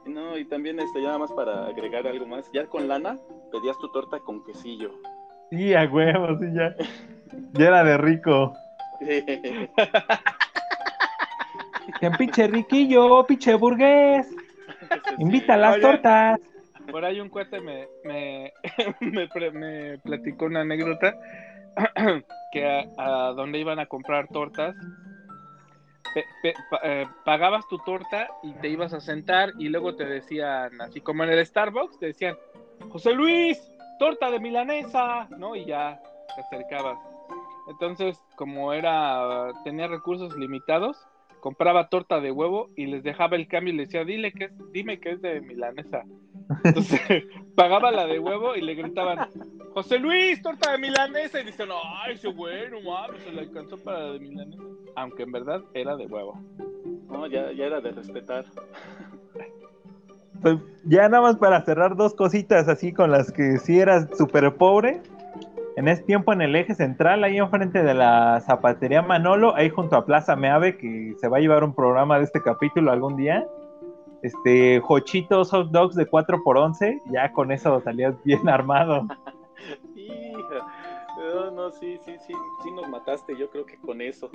No, 0.05 0.37
y 0.39 0.45
también 0.45 0.79
este, 0.81 1.01
ya 1.01 1.09
nada 1.09 1.19
más 1.19 1.33
para 1.33 1.67
agregar 1.67 2.07
algo 2.07 2.27
más, 2.27 2.51
ya 2.53 2.67
con 2.67 2.87
lana 2.87 3.19
pedías 3.51 3.79
tu 3.79 3.89
torta 3.91 4.21
con 4.21 4.45
quesillo. 4.45 4.93
Sí, 5.51 5.75
a 5.75 5.85
huevos, 5.85 6.39
sí, 6.41 6.47
ya. 6.55 6.75
ya 7.53 7.67
era 7.67 7.85
de 7.85 7.99
rico. 7.99 8.53
Que 12.01 12.11
pinche 12.13 12.47
riquillo, 12.49 13.25
pinche 13.27 13.55
burgués. 13.55 14.29
Invita 15.19 15.55
a 15.55 15.57
las 15.57 15.81
tortas. 15.81 16.41
Por 16.91 17.05
ahí 17.05 17.21
un 17.21 17.29
cuate 17.29 17.61
me, 17.61 17.89
me, 18.05 18.53
me, 19.53 19.99
platicó 19.99 20.45
una 20.45 20.61
anécdota 20.61 21.17
que 22.53 22.89
a, 22.97 23.33
donde 23.35 23.59
iban 23.59 23.81
a 23.81 23.87
comprar 23.87 24.29
tortas, 24.29 24.77
eh, 26.83 27.07
pagabas 27.25 27.67
tu 27.69 27.79
torta 27.79 28.29
y 28.43 28.53
te 28.55 28.69
ibas 28.69 28.93
a 28.95 29.01
sentar 29.01 29.53
y 29.59 29.69
luego 29.69 29.97
te 29.97 30.05
decían, 30.05 30.81
así 30.81 31.01
como 31.01 31.25
en 31.25 31.31
el 31.31 31.45
Starbucks, 31.45 31.99
te 31.99 32.07
decían, 32.07 32.37
José 32.89 33.13
Luis, 33.13 33.61
torta 33.99 34.31
de 34.31 34.39
milanesa, 34.39 35.27
¿no? 35.37 35.57
Y 35.57 35.67
ya 35.67 36.01
te 36.35 36.41
acercabas. 36.41 36.99
Entonces, 37.69 38.23
como 38.37 38.73
era, 38.73 39.51
tenía 39.65 39.89
recursos 39.89 40.37
limitados, 40.37 40.97
compraba 41.41 41.89
torta 41.89 42.21
de 42.21 42.31
huevo 42.31 42.71
y 42.77 42.87
les 42.87 43.03
dejaba 43.03 43.37
el 43.37 43.49
cambio 43.49 43.73
y 43.73 43.77
les 43.77 43.89
decía, 43.89 44.05
dile 44.05 44.33
que 44.33 44.45
es, 44.45 44.53
dime 44.73 44.99
que 45.01 45.13
es 45.13 45.23
de 45.23 45.41
milanesa. 45.41 46.05
Entonces 46.65 47.01
pagaba 47.57 47.91
la 47.91 48.07
de 48.07 48.19
huevo 48.19 48.55
y 48.57 48.63
le 48.63 48.75
gritaban, 48.75 49.29
José 49.73 49.99
Luis, 49.99 50.41
torta 50.43 50.73
de 50.73 50.79
milanesa. 50.79 51.41
Y 51.41 51.45
dicen, 51.45 51.69
ay, 51.73 52.15
ese 52.15 52.29
güey, 52.29 52.71
no 52.71 52.81
mames, 52.81 53.23
se 53.23 53.33
le 53.33 53.41
alcanzó 53.41 53.79
para 53.79 54.01
la 54.01 54.13
de 54.13 54.21
milanesa. 54.21 54.63
Aunque 54.97 55.23
en 55.23 55.33
verdad 55.33 55.63
era 55.75 55.97
de 55.97 56.07
huevo. 56.07 56.41
No, 57.09 57.27
ya, 57.27 57.53
ya 57.53 57.67
era 57.67 57.81
de 57.81 57.93
respetar. 57.93 58.45
Pues 60.43 60.59
ya 60.85 61.09
nada 61.09 61.23
más 61.23 61.37
para 61.37 61.65
cerrar 61.65 61.97
dos 61.97 62.15
cositas 62.15 62.69
así 62.69 62.93
con 62.93 63.11
las 63.11 63.33
que 63.33 63.59
si 63.59 63.79
eras 63.79 64.09
súper 64.17 64.55
pobre 64.57 65.01
en 65.77 65.89
ese 65.89 66.03
tiempo 66.03 66.33
en 66.33 66.41
el 66.41 66.57
eje 66.57 66.75
central, 66.75 67.23
ahí 67.23 67.37
enfrente 67.37 67.83
de 67.83 67.93
la 67.93 68.41
zapatería 68.41 69.03
Manolo, 69.03 69.55
ahí 69.55 69.69
junto 69.69 69.97
a 69.97 70.07
Plaza 70.07 70.35
Meave, 70.35 70.79
que 70.79 71.15
se 71.21 71.29
va 71.29 71.37
a 71.37 71.41
llevar 71.41 71.63
un 71.65 71.75
programa 71.75 72.17
de 72.17 72.25
este 72.25 72.41
capítulo 72.41 72.91
algún 72.91 73.17
día. 73.17 73.47
Este, 74.23 74.81
Jochitos 74.81 75.51
hot 75.51 75.71
dogs 75.71 75.95
de 75.95 76.11
4x11, 76.11 77.03
ya 77.13 77.31
con 77.33 77.53
eso 77.53 77.79
salías 77.83 78.15
bien 78.25 78.49
armado. 78.49 79.07
Hija, 79.95 80.67
no, 81.19 81.51
no, 81.51 81.71
sí, 81.71 81.99
sí, 82.07 82.17
sí, 82.27 82.33
sí 82.63 82.71
nos 82.73 82.89
mataste, 82.89 83.37
yo 83.37 83.51
creo 83.51 83.67
que 83.67 83.77
con 83.77 84.01
eso. 84.01 84.31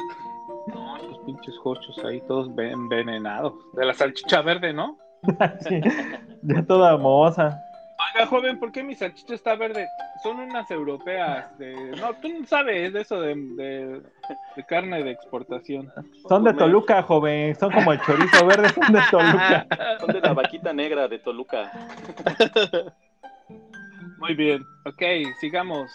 No, 0.67 0.97
los 0.99 1.17
pinches 1.19 1.55
hochos 1.63 1.97
ahí 2.05 2.21
todos 2.27 2.51
envenenados. 2.55 3.53
De 3.73 3.83
la 3.83 3.95
salchicha 3.95 4.41
verde, 4.43 4.73
¿no? 4.73 4.95
sí, 5.67 5.81
ya 6.43 6.63
toda 6.67 6.97
mohosa. 6.97 7.59
Oiga, 8.07 8.25
joven, 8.27 8.59
¿por 8.59 8.71
qué 8.71 8.83
mi 8.83 8.95
salchicha 8.95 9.35
está 9.35 9.55
verde? 9.55 9.87
Son 10.23 10.39
unas 10.39 10.69
europeas. 10.71 11.57
De... 11.57 11.91
No, 11.97 12.13
tú 12.15 12.29
no 12.29 12.45
sabes 12.45 12.93
de 12.93 13.01
eso 13.01 13.21
de, 13.21 14.01
carne 14.67 15.03
de 15.03 15.11
exportación. 15.11 15.91
Son 16.27 16.43
de 16.43 16.53
Toluca, 16.53 17.03
joven. 17.03 17.55
Son 17.55 17.71
como 17.71 17.93
el 17.93 18.01
chorizo 18.01 18.45
verde, 18.45 18.69
son 18.69 18.93
de 18.93 19.01
Toluca. 19.09 19.67
Son 19.99 20.13
de 20.13 20.21
la 20.21 20.33
vaquita 20.33 20.73
negra 20.73 21.07
de 21.07 21.19
Toluca. 21.19 21.71
Muy 24.17 24.35
bien. 24.35 24.63
Ok, 24.85 25.01
sigamos. 25.39 25.91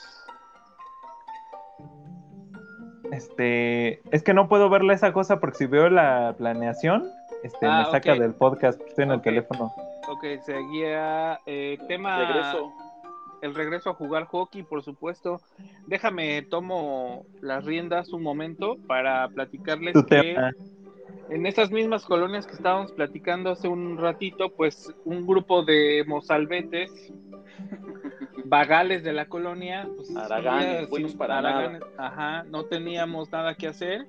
Este, 3.12 4.00
es 4.14 4.22
que 4.22 4.34
no 4.34 4.48
puedo 4.48 4.68
verle 4.68 4.94
esa 4.94 5.12
cosa 5.12 5.38
porque 5.38 5.58
si 5.58 5.66
veo 5.66 5.88
la 5.88 6.34
planeación, 6.36 7.08
este, 7.42 7.66
ah, 7.66 7.84
me 7.84 7.90
saca 7.92 8.14
del 8.14 8.34
podcast, 8.34 8.80
estoy 8.80 9.04
en 9.04 9.12
el 9.12 9.22
teléfono. 9.22 9.72
Ok, 10.08 10.24
seguía 10.44 11.40
eh, 11.46 11.78
tema. 11.88 12.18
Regreso. 12.18 12.72
El 13.42 13.54
regreso 13.54 13.90
a 13.90 13.94
jugar 13.94 14.24
hockey, 14.26 14.62
por 14.62 14.82
supuesto. 14.82 15.40
Déjame, 15.86 16.42
tomo 16.42 17.26
las 17.42 17.64
riendas 17.64 18.12
un 18.12 18.22
momento 18.22 18.76
para 18.86 19.28
platicarles 19.28 19.94
que 20.08 20.36
en 21.28 21.46
estas 21.46 21.70
mismas 21.70 22.04
colonias 22.04 22.46
que 22.46 22.54
estábamos 22.54 22.92
platicando 22.92 23.50
hace 23.50 23.68
un 23.68 23.98
ratito, 23.98 24.50
pues 24.50 24.92
un 25.04 25.26
grupo 25.26 25.62
de 25.64 26.04
mozalbetes 26.06 27.12
vagales 28.48 29.02
de 29.02 29.12
la 29.12 29.26
colonia, 29.26 29.88
pues 29.96 30.10
para 31.14 31.80
ajá, 31.96 32.44
no 32.44 32.64
teníamos 32.64 33.30
nada 33.30 33.54
que 33.54 33.68
hacer 33.68 34.06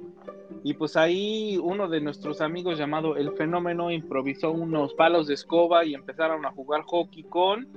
y 0.64 0.74
pues 0.74 0.98
ahí 0.98 1.58
uno 1.58 1.88
de 1.88 2.02
nuestros 2.02 2.42
amigos 2.42 2.78
llamado 2.78 3.16
El 3.16 3.32
Fenómeno 3.34 3.92
improvisó 3.92 4.52
unos 4.52 4.94
palos 4.94 5.28
de 5.28 5.34
escoba 5.34 5.86
y 5.86 5.94
empezaron 5.94 6.46
a 6.46 6.52
jugar 6.52 6.82
hockey 6.84 7.24
con... 7.24 7.68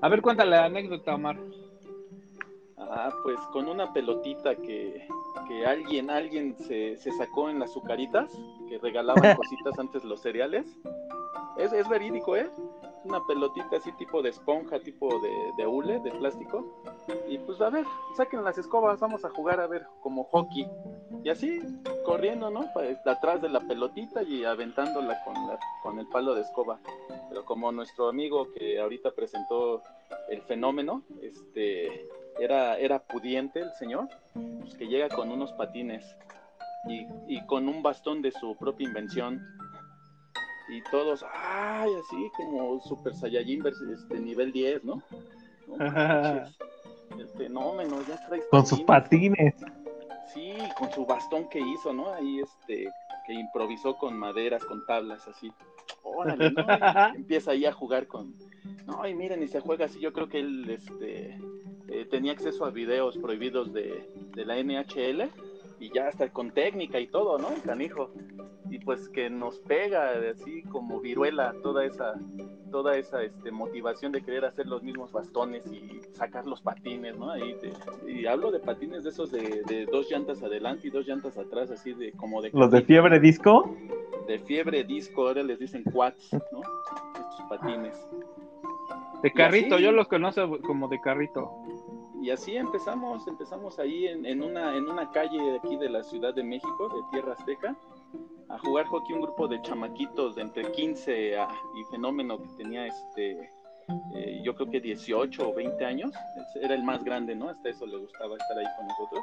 A 0.00 0.08
ver, 0.08 0.22
cuéntale 0.22 0.52
la 0.52 0.66
anécdota, 0.66 1.14
Omar. 1.14 1.38
Ah, 2.76 3.10
pues 3.22 3.38
con 3.52 3.68
una 3.68 3.92
pelotita 3.92 4.54
que, 4.56 5.08
alguien, 5.66 6.10
alguien 6.10 6.56
se, 6.56 6.96
se, 6.96 7.10
sacó 7.12 7.50
en 7.50 7.58
las 7.58 7.70
azucaritas, 7.70 8.30
que 8.68 8.78
regalaban 8.78 9.22
cositas 9.36 9.78
antes 9.78 10.04
los 10.04 10.20
cereales. 10.20 10.66
Es, 11.56 11.72
es 11.72 11.88
verídico, 11.88 12.36
¿eh? 12.36 12.50
Una 13.08 13.26
pelotita 13.26 13.76
así 13.76 13.90
tipo 13.92 14.22
de 14.22 14.30
esponja, 14.30 14.78
tipo 14.80 15.08
de, 15.20 15.52
de 15.56 15.66
hule, 15.66 15.98
de 16.00 16.10
plástico. 16.10 16.82
Y 17.28 17.38
pues 17.38 17.60
a 17.60 17.70
ver, 17.70 17.84
saquen 18.16 18.44
las 18.44 18.58
escobas, 18.58 19.00
vamos 19.00 19.24
a 19.24 19.30
jugar 19.30 19.60
a 19.60 19.66
ver 19.66 19.86
como 20.00 20.24
hockey. 20.24 20.68
Y 21.24 21.30
así, 21.30 21.60
corriendo, 22.04 22.50
¿no? 22.50 22.70
Pues, 22.72 22.98
atrás 23.06 23.42
de 23.42 23.48
la 23.48 23.60
pelotita 23.60 24.22
y 24.22 24.44
aventándola 24.44 25.22
con, 25.24 25.34
con 25.82 25.98
el 25.98 26.06
palo 26.08 26.34
de 26.34 26.42
escoba. 26.42 26.78
Pero 27.28 27.44
como 27.44 27.72
nuestro 27.72 28.08
amigo 28.08 28.52
que 28.52 28.80
ahorita 28.80 29.12
presentó 29.12 29.82
el 30.28 30.42
fenómeno, 30.42 31.02
este, 31.22 32.06
era, 32.38 32.76
era 32.78 33.00
pudiente 33.00 33.60
el 33.60 33.72
señor, 33.72 34.08
pues 34.60 34.74
que 34.74 34.86
llega 34.86 35.08
con 35.08 35.30
unos 35.30 35.52
patines 35.52 36.16
y, 36.88 37.06
y 37.26 37.44
con 37.46 37.68
un 37.68 37.82
bastón 37.82 38.22
de 38.22 38.32
su 38.32 38.56
propia 38.56 38.86
invención 38.86 39.42
y 40.68 40.82
todos, 40.90 41.24
ay, 41.32 41.90
así 41.94 42.30
como 42.36 42.80
Super 42.80 43.14
Saiyajin 43.14 43.64
este, 43.66 44.20
nivel 44.20 44.52
10, 44.52 44.84
¿no? 44.84 45.02
el 47.18 47.28
fenómeno, 47.36 47.96
ya 48.06 48.16
traes 48.26 48.44
Con 48.50 48.66
sus 48.66 48.82
patines. 48.82 49.54
Sí, 50.32 50.52
con 50.78 50.92
su 50.92 51.06
bastón 51.06 51.48
que 51.48 51.58
hizo, 51.58 51.92
¿no? 51.92 52.12
Ahí 52.12 52.40
este, 52.40 52.90
que 53.26 53.32
improvisó 53.32 53.96
con 53.96 54.16
maderas, 54.16 54.64
con 54.64 54.84
tablas, 54.86 55.26
así. 55.26 55.50
Órale, 56.02 56.50
¿no? 56.50 56.64
empieza 57.16 57.52
ahí 57.52 57.64
a 57.64 57.72
jugar 57.72 58.06
con. 58.06 58.34
No, 58.86 59.06
y 59.06 59.14
miren, 59.14 59.42
y 59.42 59.48
se 59.48 59.60
juega 59.60 59.86
así. 59.86 60.00
Yo 60.00 60.12
creo 60.12 60.28
que 60.28 60.40
él 60.40 60.68
este, 60.68 61.38
eh, 61.88 62.06
tenía 62.10 62.32
acceso 62.32 62.64
a 62.66 62.70
videos 62.70 63.16
prohibidos 63.16 63.72
de, 63.72 64.06
de 64.34 64.44
la 64.44 64.56
NHL 64.56 65.30
y 65.80 65.92
ya 65.92 66.08
hasta 66.08 66.28
con 66.30 66.50
técnica 66.50 66.98
y 66.98 67.06
todo, 67.06 67.38
¿no? 67.38 67.48
Canijo. 67.64 68.10
Y 68.70 68.78
pues 68.80 69.08
que 69.08 69.30
nos 69.30 69.58
pega 69.60 70.12
así 70.30 70.62
como 70.64 71.00
viruela 71.00 71.54
toda 71.62 71.84
esa 71.84 72.14
toda 72.70 72.96
esa 72.96 73.22
este, 73.22 73.50
motivación 73.50 74.12
de 74.12 74.20
querer 74.20 74.44
hacer 74.44 74.66
los 74.66 74.82
mismos 74.82 75.10
bastones 75.10 75.64
y 75.72 76.00
sacar 76.12 76.46
los 76.46 76.60
patines, 76.60 77.16
¿no? 77.18 77.30
Ahí 77.30 77.56
y 78.06 78.26
hablo 78.26 78.50
de 78.50 78.60
patines 78.60 79.04
de 79.04 79.10
esos 79.10 79.30
de, 79.32 79.86
dos 79.90 80.10
llantas 80.10 80.42
adelante 80.42 80.88
y 80.88 80.90
dos 80.90 81.06
llantas 81.06 81.38
atrás, 81.38 81.70
así 81.70 81.94
de 81.94 82.12
como 82.12 82.42
de... 82.42 82.50
¿Los 82.52 82.70
de 82.70 82.82
fiebre 82.82 83.18
disco? 83.20 83.74
De 84.26 84.38
fiebre 84.40 84.84
disco, 84.84 85.28
ahora 85.28 85.42
les 85.42 85.58
dicen 85.58 85.82
quads, 85.84 86.32
¿no? 86.52 86.60
Estos 87.30 87.46
patines. 87.48 88.08
De 89.22 89.32
carrito, 89.32 89.78
yo 89.78 89.90
los 89.90 90.06
conozco 90.06 90.58
como 90.60 90.88
de 90.88 91.00
carrito 91.00 91.50
y 92.20 92.30
así 92.30 92.56
empezamos, 92.56 93.26
empezamos 93.26 93.78
ahí 93.78 94.06
en, 94.06 94.42
una, 94.42 94.76
en 94.76 94.88
una 94.88 95.10
calle 95.10 95.40
de 95.40 95.56
aquí 95.58 95.76
de 95.76 95.88
la 95.88 96.02
Ciudad 96.02 96.34
de 96.34 96.42
México, 96.42 96.88
de 96.88 97.02
Tierra 97.12 97.32
Azteca, 97.32 97.76
a 98.48 98.58
jugar 98.58 98.86
hockey 98.86 99.14
un 99.14 99.22
grupo 99.22 99.46
de 99.46 99.60
chamaquitos 99.62 100.34
de 100.34 100.42
entre 100.42 100.70
15 100.72 101.36
y 101.76 101.84
fenómeno 101.90 102.38
que 102.38 102.48
tenía 102.56 102.86
este, 102.86 103.50
eh, 104.14 104.40
yo 104.42 104.54
creo 104.54 104.70
que 104.70 104.80
18 104.80 105.48
o 105.48 105.54
20 105.54 105.84
años, 105.84 106.12
era 106.60 106.74
el 106.74 106.82
más 106.82 107.04
grande, 107.04 107.34
¿no? 107.34 107.48
Hasta 107.48 107.70
eso 107.70 107.86
le 107.86 107.96
gustaba 107.96 108.36
estar 108.36 108.58
ahí 108.58 108.66
con 108.76 108.86
nosotros. 108.86 109.20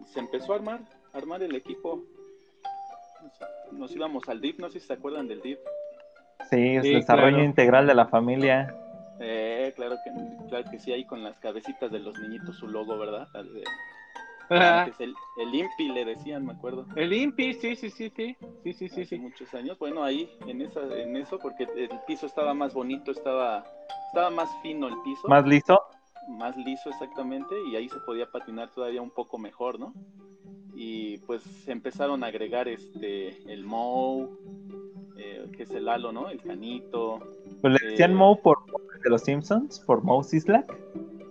Y 0.00 0.04
se 0.04 0.20
empezó 0.20 0.52
a 0.52 0.56
armar, 0.56 0.80
a 1.12 1.18
armar 1.18 1.42
el 1.42 1.54
equipo. 1.54 2.02
Nos, 3.72 3.94
íbamos 3.94 4.28
al 4.28 4.40
DIP, 4.40 4.58
no 4.58 4.68
sé 4.68 4.80
si 4.80 4.86
se 4.86 4.92
acuerdan 4.92 5.28
del 5.28 5.40
DIP. 5.40 5.58
Sí, 6.50 6.76
es 6.76 6.82
desarrollo 6.82 7.42
integral 7.42 7.86
de 7.86 7.94
la 7.94 8.06
familia. 8.06 8.74
Eh, 9.20 9.72
claro 9.76 9.96
que, 10.02 10.10
claro 10.48 10.70
que 10.70 10.78
sí, 10.78 10.92
ahí 10.92 11.04
con 11.04 11.22
las 11.22 11.38
cabecitas 11.38 11.90
de 11.90 12.00
los 12.00 12.18
niñitos 12.18 12.56
su 12.56 12.66
logo, 12.68 12.98
¿verdad? 12.98 13.28
De, 13.32 13.64
el, 14.98 15.14
el, 15.38 15.54
IMPI 15.54 15.88
le 15.88 16.04
decían, 16.04 16.44
me 16.44 16.52
acuerdo. 16.52 16.86
El 16.96 17.12
IMPI, 17.12 17.54
sí, 17.54 17.76
sí, 17.76 17.90
sí, 17.90 18.10
sí, 18.14 18.36
sí, 18.62 18.72
sí, 18.72 18.88
sí, 18.88 19.02
Hace 19.02 19.06
sí. 19.06 19.18
muchos 19.18 19.52
años. 19.54 19.78
Bueno, 19.78 20.04
ahí 20.04 20.30
en 20.46 20.60
esa, 20.60 20.80
en 20.82 21.16
eso, 21.16 21.38
porque 21.38 21.64
el 21.76 21.88
piso 22.06 22.26
estaba 22.26 22.52
más 22.52 22.74
bonito, 22.74 23.10
estaba, 23.10 23.64
estaba 24.08 24.30
más 24.30 24.50
fino 24.62 24.88
el 24.88 25.00
piso. 25.02 25.28
Más 25.28 25.46
liso. 25.46 25.80
Más 26.28 26.56
liso, 26.56 26.90
exactamente, 26.90 27.54
y 27.70 27.76
ahí 27.76 27.88
se 27.88 28.00
podía 28.00 28.30
patinar 28.30 28.70
todavía 28.70 29.02
un 29.02 29.10
poco 29.10 29.38
mejor, 29.38 29.78
¿no? 29.78 29.94
Y 30.74 31.18
pues 31.18 31.42
empezaron 31.68 32.24
a 32.24 32.26
agregar 32.26 32.68
este, 32.68 33.36
el 33.52 33.64
MOU, 33.64 34.30
eh, 35.16 35.46
que 35.56 35.62
es 35.62 35.70
el 35.70 35.88
halo, 35.88 36.12
¿no? 36.12 36.28
El 36.28 36.40
canito. 36.42 37.20
Pues 37.60 37.80
le 37.80 37.90
decían 37.90 38.12
eh, 38.20 38.40
por 38.42 38.58
de 39.04 39.10
los 39.10 39.22
Simpsons, 39.22 39.80
por 39.80 40.02
Moe 40.02 40.24
Sislak. 40.24 40.74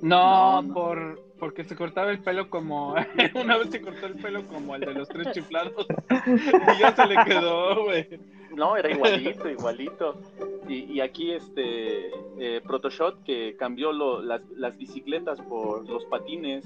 No, 0.02 0.64
por 0.74 1.22
porque 1.40 1.66
se 1.66 1.76
cortaba 1.76 2.10
el 2.10 2.20
pelo 2.20 2.50
como 2.50 2.96
una 3.36 3.58
vez 3.58 3.70
se 3.70 3.82
cortó 3.82 4.06
el 4.06 4.14
pelo 4.14 4.48
como 4.48 4.76
el 4.76 4.82
de 4.82 4.94
los 4.94 5.10
tres 5.10 5.34
chiflados 5.34 5.86
y 6.26 6.80
ya 6.80 6.96
se 6.96 7.06
le 7.06 7.18
quedó, 7.26 7.84
güey. 7.84 8.08
No, 8.56 8.78
era 8.78 8.90
igualito, 8.90 9.50
igualito. 9.50 10.22
Y, 10.70 11.02
aquí 11.02 11.32
este 11.32 12.12
eh, 12.40 12.62
Protoshot 12.66 13.24
que 13.24 13.58
cambió 13.58 13.92
las, 13.92 14.42
las, 14.52 14.78
bicicletas 14.78 15.42
por 15.42 15.90
los 15.90 16.06
patines, 16.06 16.64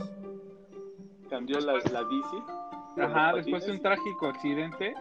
cambió 1.29 1.59
la, 1.59 1.73
la 1.91 2.03
bici. 2.03 2.37
Ajá, 2.99 3.33
después 3.33 3.65
de 3.65 3.71
un 3.73 3.81
trágico 3.81 4.27
accidente. 4.27 4.93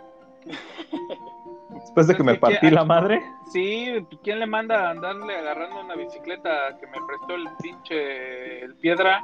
Después 1.71 2.07
de 2.07 2.15
que 2.15 2.23
me 2.23 2.35
partí 2.37 2.71
la 2.71 2.85
madre. 2.85 3.21
Sí, 3.53 3.87
¿quién 4.23 4.41
le 4.41 4.47
manda 4.47 4.89
a 4.89 4.91
andarle 4.91 5.37
agarrando 5.37 5.81
una 5.81 5.95
bicicleta 5.95 6.77
que 6.79 6.87
me 6.87 6.99
prestó 7.07 7.35
el 7.35 7.49
pinche 7.63 8.65
el 8.65 8.75
piedra? 8.77 9.23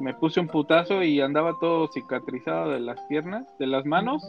Me 0.00 0.14
puse 0.14 0.40
un 0.40 0.48
putazo 0.48 1.02
y 1.02 1.20
andaba 1.20 1.58
todo 1.60 1.88
cicatrizado 1.92 2.70
de 2.70 2.80
las 2.80 3.00
piernas, 3.02 3.46
de 3.58 3.66
las 3.66 3.84
manos. 3.84 4.22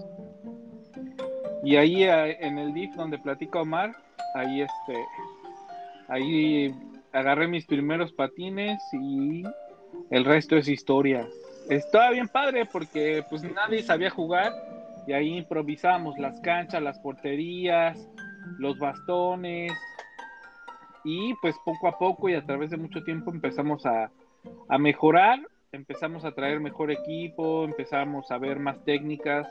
Y 1.64 1.78
ahí 1.78 2.04
en 2.04 2.58
el 2.58 2.74
DIF 2.74 2.94
donde 2.96 3.18
platica 3.18 3.62
Omar, 3.62 3.96
ahí 4.36 4.62
este, 4.62 5.06
ahí 6.10 6.76
agarré 7.14 7.48
mis 7.48 7.66
primeros 7.66 8.12
patines 8.12 8.82
y 8.94 9.44
el 10.10 10.26
resto 10.26 10.58
es 10.58 10.68
historia. 10.68 11.28
Estaba 11.70 12.10
bien 12.12 12.28
padre 12.28 12.66
porque 12.66 13.24
pues 13.30 13.44
nadie 13.44 13.84
sabía 13.84 14.10
jugar 14.10 14.54
y 15.08 15.14
ahí 15.14 15.38
improvisamos 15.38 16.18
las 16.18 16.40
canchas, 16.42 16.82
las 16.82 17.00
porterías, 17.00 17.98
los 18.58 18.78
bastones 18.78 19.72
y 21.04 21.34
pues 21.36 21.56
poco 21.66 21.88
a 21.88 21.98
poco 21.98 22.30
y 22.30 22.36
a 22.36 22.46
través 22.46 22.70
de 22.70 22.78
mucho 22.78 23.04
tiempo 23.04 23.32
empezamos 23.32 23.86
a, 23.86 24.12
a 24.70 24.78
mejorar, 24.78 25.40
empezamos 25.72 26.26
a 26.26 26.34
traer 26.34 26.60
mejor 26.60 26.92
equipo, 26.92 27.64
empezamos 27.66 28.30
a 28.32 28.38
ver 28.38 28.60
más 28.60 28.84
técnicas 28.84 29.48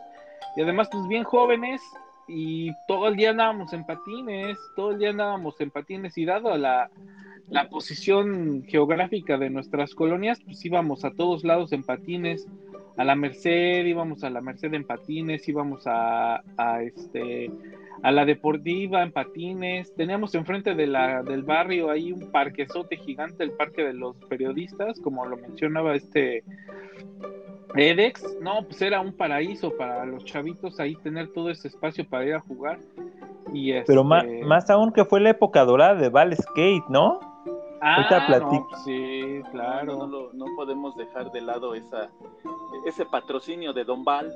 y 0.57 0.63
además 0.63 0.89
pues 0.91 1.07
bien 1.09 1.25
jóvenes 1.25 1.81
y 2.29 2.73
todo 2.87 3.09
el 3.09 3.17
día 3.17 3.31
andábamos 3.31 3.73
en 3.73 3.85
patines, 3.85 4.59
todo 4.77 4.93
el 4.93 4.99
día 4.99 5.11
andábamos 5.11 5.61
en 5.61 5.71
patines 5.71 6.17
y 6.17 6.25
dado 6.25 6.57
la, 6.57 6.91
la 7.51 7.69
posición 7.69 8.65
geográfica 8.67 9.39
de 9.39 9.51
nuestras 9.51 9.95
colonias, 9.95 10.41
pues 10.45 10.65
íbamos 10.65 11.05
a 11.05 11.11
todos 11.11 11.45
lados 11.45 11.73
en 11.73 11.83
patines, 11.83 12.47
a 12.97 13.05
la 13.05 13.15
Merced, 13.15 13.85
íbamos 13.85 14.25
a 14.25 14.31
la 14.31 14.41
Merced 14.41 14.73
en 14.75 14.85
patines, 14.85 15.49
íbamos 15.49 15.87
a, 15.87 16.43
a 16.57 16.83
este 16.83 17.51
a 18.03 18.11
la 18.11 18.25
deportiva 18.25 19.03
en 19.03 19.13
patines, 19.13 19.95
teníamos 19.95 20.35
enfrente 20.35 20.75
de 20.75 20.87
la, 20.89 21.23
del 21.23 21.45
barrio 21.45 21.89
ahí 21.89 22.11
un 22.11 22.33
parquezote 22.33 22.97
gigante, 22.97 23.45
el 23.45 23.53
parque 23.53 23.85
de 23.85 23.93
los 23.93 24.17
periodistas, 24.29 24.99
como 24.99 25.25
lo 25.25 25.37
mencionaba 25.37 25.95
este 25.95 26.43
Edex, 27.77 28.39
no, 28.41 28.65
pues 28.65 28.83
era 28.83 29.01
un 29.01 29.13
paraíso 29.13 29.77
para 29.77 30.05
los 30.05 30.25
chavitos 30.25 30.81
ahí 30.81 30.97
tener 30.97 31.29
todo 31.29 31.51
ese 31.51 31.69
espacio 31.69 32.05
para 32.05 32.27
ir 32.27 32.35
a 32.35 32.41
jugar. 32.41 32.79
Y 33.53 33.73
Pero 33.87 34.05
más, 34.05 34.25
este 34.25 34.45
más 34.45 34.69
aún 34.69 34.93
que 34.93 35.05
fue 35.05 35.21
la 35.21 35.31
época 35.31 35.65
dorada 35.65 35.95
de 35.95 36.09
Val 36.09 36.37
Skate, 36.37 36.89
¿no? 36.89 37.32
Ah, 37.85 38.39
no, 38.39 38.69
sí, 38.85 39.43
claro. 39.51 40.31
No, 40.33 40.47
podemos 40.55 40.97
dejar 40.97 41.33
de 41.33 41.41
lado 41.41 41.75
esa, 41.75 42.11
ese 42.87 43.05
patrocinio 43.05 43.73
de 43.73 43.83
Don 43.83 44.05
Val. 44.05 44.33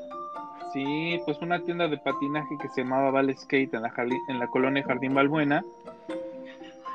Sí, 0.73 1.21
pues 1.25 1.41
una 1.41 1.63
tienda 1.63 1.87
de 1.87 1.97
patinaje 1.97 2.59
que 2.61 2.69
se 2.71 2.83
llamaba 2.83 3.13
Val 3.13 3.33
Skate 3.37 3.73
en 3.75 3.83
la, 3.83 3.93
en 4.29 4.41
la 4.41 4.49
colonia 4.49 4.83
Jardín 4.83 5.15
Balbuena, 5.15 5.63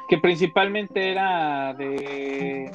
que 0.10 0.18
principalmente 0.18 1.12
era 1.12 1.74
de... 1.74 2.70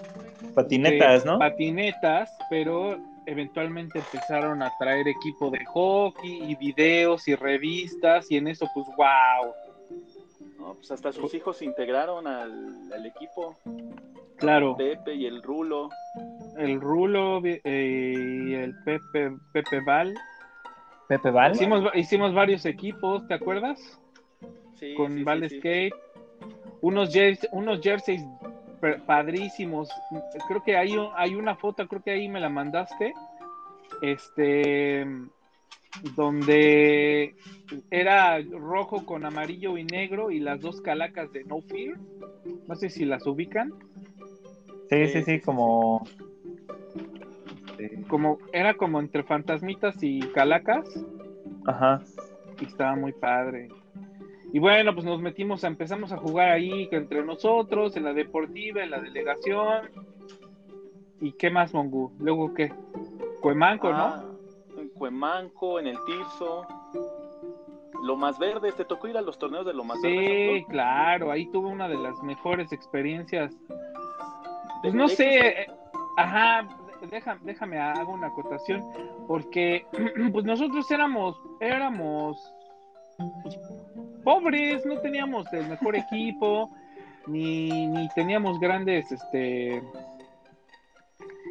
Patinetas, 0.55 1.27
¿no? 1.27 1.39
Patinetas, 1.39 2.35
pero 2.49 2.97
eventualmente 3.27 3.99
empezaron 3.99 4.63
a 4.63 4.73
traer 4.79 5.07
equipo 5.07 5.51
de 5.51 5.63
hockey 5.67 6.51
y 6.51 6.55
videos 6.55 7.29
y 7.29 7.35
revistas 7.35 8.31
y 8.31 8.39
en 8.39 8.49
eso 8.49 8.67
pues 8.73 8.87
wow 8.97 9.53
pues 10.75 10.91
hasta 10.91 11.13
sus 11.13 11.33
hijos 11.35 11.59
se 11.59 11.65
integraron 11.65 12.27
al, 12.27 13.07
equipo. 13.07 13.57
Claro. 14.37 14.77
Pepe 14.77 15.15
y 15.15 15.27
el 15.27 15.43
Rulo. 15.43 15.89
El 16.59 16.81
Rulo 16.81 17.41
eh, 17.45 18.15
y 18.49 18.55
el 18.55 18.75
Pepe, 18.85 19.37
Pepe 19.53 19.81
Val. 19.81 20.15
Pepe 21.09 21.31
Val. 21.31 21.53
Hicimos, 21.53 21.85
hicimos 21.95 22.35
varios 22.35 22.67
equipos, 22.67 23.27
¿te 23.29 23.35
acuerdas? 23.35 24.01
Sí. 24.75 24.95
Con 24.95 25.25
Val 25.25 25.49
Skate. 25.49 25.95
Unos, 26.83 27.13
jerseys, 27.13 27.49
unos 27.53 27.81
jerseys 27.81 28.23
padrísimos. 29.07 29.89
Creo 30.49 30.63
que 30.63 30.77
hay, 30.77 30.95
hay 31.17 31.35
una 31.35 31.57
foto, 31.57 31.87
creo 31.89 32.03
que 32.03 32.11
ahí 32.11 32.29
me 32.29 32.41
la 32.41 32.49
mandaste. 32.49 33.15
Este 34.03 35.07
donde 36.15 37.35
era 37.91 38.41
rojo 38.41 39.05
con 39.05 39.25
amarillo 39.25 39.77
y 39.79 39.85
negro 39.85 40.31
y 40.31 40.41
las 40.41 40.61
dos 40.61 40.81
calacas 40.81 41.33
de 41.33 41.45
No 41.45 41.61
Fear. 41.63 41.99
No 42.67 42.75
sé 42.77 42.91
si 42.91 43.05
las 43.05 43.27
ubican. 43.27 43.73
Sí, 44.91 45.07
sí, 45.09 45.23
sí, 45.23 45.41
como... 45.41 46.07
Como 48.09 48.39
era 48.53 48.75
como 48.75 49.01
entre 49.01 49.23
fantasmitas 49.23 50.03
y 50.03 50.21
calacas. 50.21 50.89
Ajá. 51.67 52.03
Y 52.61 52.65
estaba 52.65 52.97
muy 52.97 53.13
padre. 53.13 53.69
Y 54.53 54.59
bueno, 54.59 54.95
pues 54.95 55.05
nos 55.05 55.21
metimos, 55.21 55.65
a, 55.65 55.67
empezamos 55.67 56.13
a 56.13 56.17
jugar 56.17 56.51
ahí 56.51 56.89
entre 56.93 57.25
nosotros, 57.25 57.97
en 57.97 58.05
la 58.05 58.15
deportiva, 58.15 58.83
en 58.83 58.91
la 58.91 59.01
delegación. 59.01 59.91
¿Y 61.21 61.33
qué 61.33 61.51
más, 61.51 61.75
Mongu? 61.75 62.13
Luego 62.19 62.55
qué? 62.55 62.73
Cuemanco, 63.41 63.93
¿no? 63.93 64.26
Cuemanco, 64.97 65.79
en 65.79 65.89
el 65.89 65.97
Tirso. 66.05 66.67
lo 68.03 68.17
más 68.17 68.39
verde, 68.39 68.73
¿te 68.73 68.85
tocó 68.85 69.09
ir 69.09 69.17
a 69.17 69.23
los 69.23 69.39
torneos 69.39 69.67
de 69.67 69.75
lo 69.75 69.85
más 69.85 70.01
verde? 70.03 70.59
Sí, 70.59 70.65
claro, 70.69 71.31
ahí 71.31 71.47
tuve 71.47 71.69
una 71.69 71.89
de 71.89 71.97
las 71.97 72.23
mejores 72.23 72.73
experiencias. 72.73 73.53
Pues 74.83 74.95
no 74.95 75.09
sé, 75.09 75.63
eh, 75.63 75.67
ajá, 76.17 76.69
déjame, 77.11 77.41
déjame 77.45 77.79
hago 77.79 78.13
una 78.13 78.29
acotación, 78.29 78.85
porque 79.27 79.87
pues 80.33 80.45
nosotros 80.45 80.91
éramos, 80.91 81.37
éramos 81.61 82.37
pues, 83.43 83.59
pobres, 84.25 84.85
no 84.87 84.99
teníamos 85.01 85.51
el 85.53 85.69
mejor 85.69 85.97
equipo, 85.97 86.71
ni, 87.27 87.87
ni 87.89 88.09
teníamos 88.11 88.59
grandes 88.61 89.11
este 89.11 89.83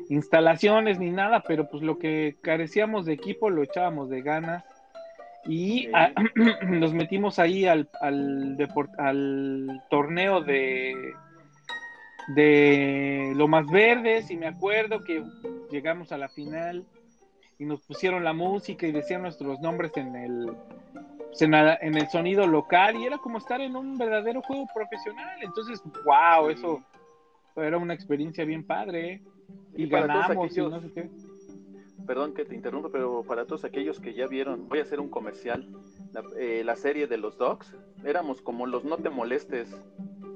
instalaciones 0.10 1.00
ni 1.00 1.10
nada, 1.10 1.44
pero 1.48 1.70
pues 1.70 1.84
lo 1.84 1.98
que 1.98 2.38
carecíamos 2.42 3.06
de 3.06 3.14
equipo 3.14 3.50
lo 3.50 3.64
echábamos 3.64 4.10
de 4.10 4.22
ganas. 4.22 4.64
Y 5.48 5.90
nos 6.68 6.94
metimos 6.94 7.40
ahí 7.40 7.66
al, 7.66 7.90
al, 8.02 8.58
al 8.98 9.84
torneo 9.90 10.42
de 10.42 11.14
de 12.28 13.34
lo 13.36 13.48
más 13.48 13.68
verdes 13.68 14.32
y 14.32 14.38
me 14.38 14.48
acuerdo 14.48 15.04
que 15.04 15.24
llegamos 15.70 16.12
a 16.12 16.18
la 16.18 16.30
final 16.30 16.86
y 17.60 17.66
nos 17.66 17.82
pusieron 17.82 18.24
la 18.24 18.34
música 18.34 18.88
y 18.88 18.92
decían 18.92 19.22
nuestros 19.22 19.60
nombres 19.60 19.92
en 19.96 20.16
el 20.16 20.52
pues, 21.28 21.42
en, 21.42 21.54
el 21.54 22.10
sonido 22.10 22.48
local 22.48 22.96
y 22.96 23.06
era 23.06 23.18
como 23.18 23.38
estar 23.38 23.62
en 23.62 23.76
un 23.76 23.98
verdadero 23.98 24.42
juego 24.42 24.66
profesional. 24.74 25.38
Entonces 25.42 25.82
wow 26.04 26.50
eso 26.50 26.84
era 27.56 27.78
una 27.78 27.94
experiencia 27.94 28.44
bien 28.44 28.66
padre 28.66 29.22
y, 29.76 29.88
ganamos 29.88 30.56
y 30.56 30.62
no 30.62 30.82
sé 30.82 30.92
qué 30.94 31.10
perdón 32.06 32.34
que 32.34 32.46
te 32.46 32.56
interrumpa, 32.56 32.90
pero 32.92 33.24
para 33.24 33.46
todos 33.46 33.66
aquellos 33.66 34.00
que 34.00 34.14
ya 34.14 34.28
vieron, 34.28 34.70
voy 34.70 34.80
a 34.80 34.84
hacer 34.84 35.00
un 35.00 35.10
comercial, 35.10 35.68
la, 36.14 36.24
eh, 36.38 36.64
la 36.64 36.76
serie 36.76 37.08
de 37.08 37.18
los 37.18 37.38
dogs, 37.38 37.76
éramos 38.06 38.42
como 38.42 38.66
los 38.66 38.86
no 38.86 38.98
te 38.98 39.10
molestes. 39.10 39.76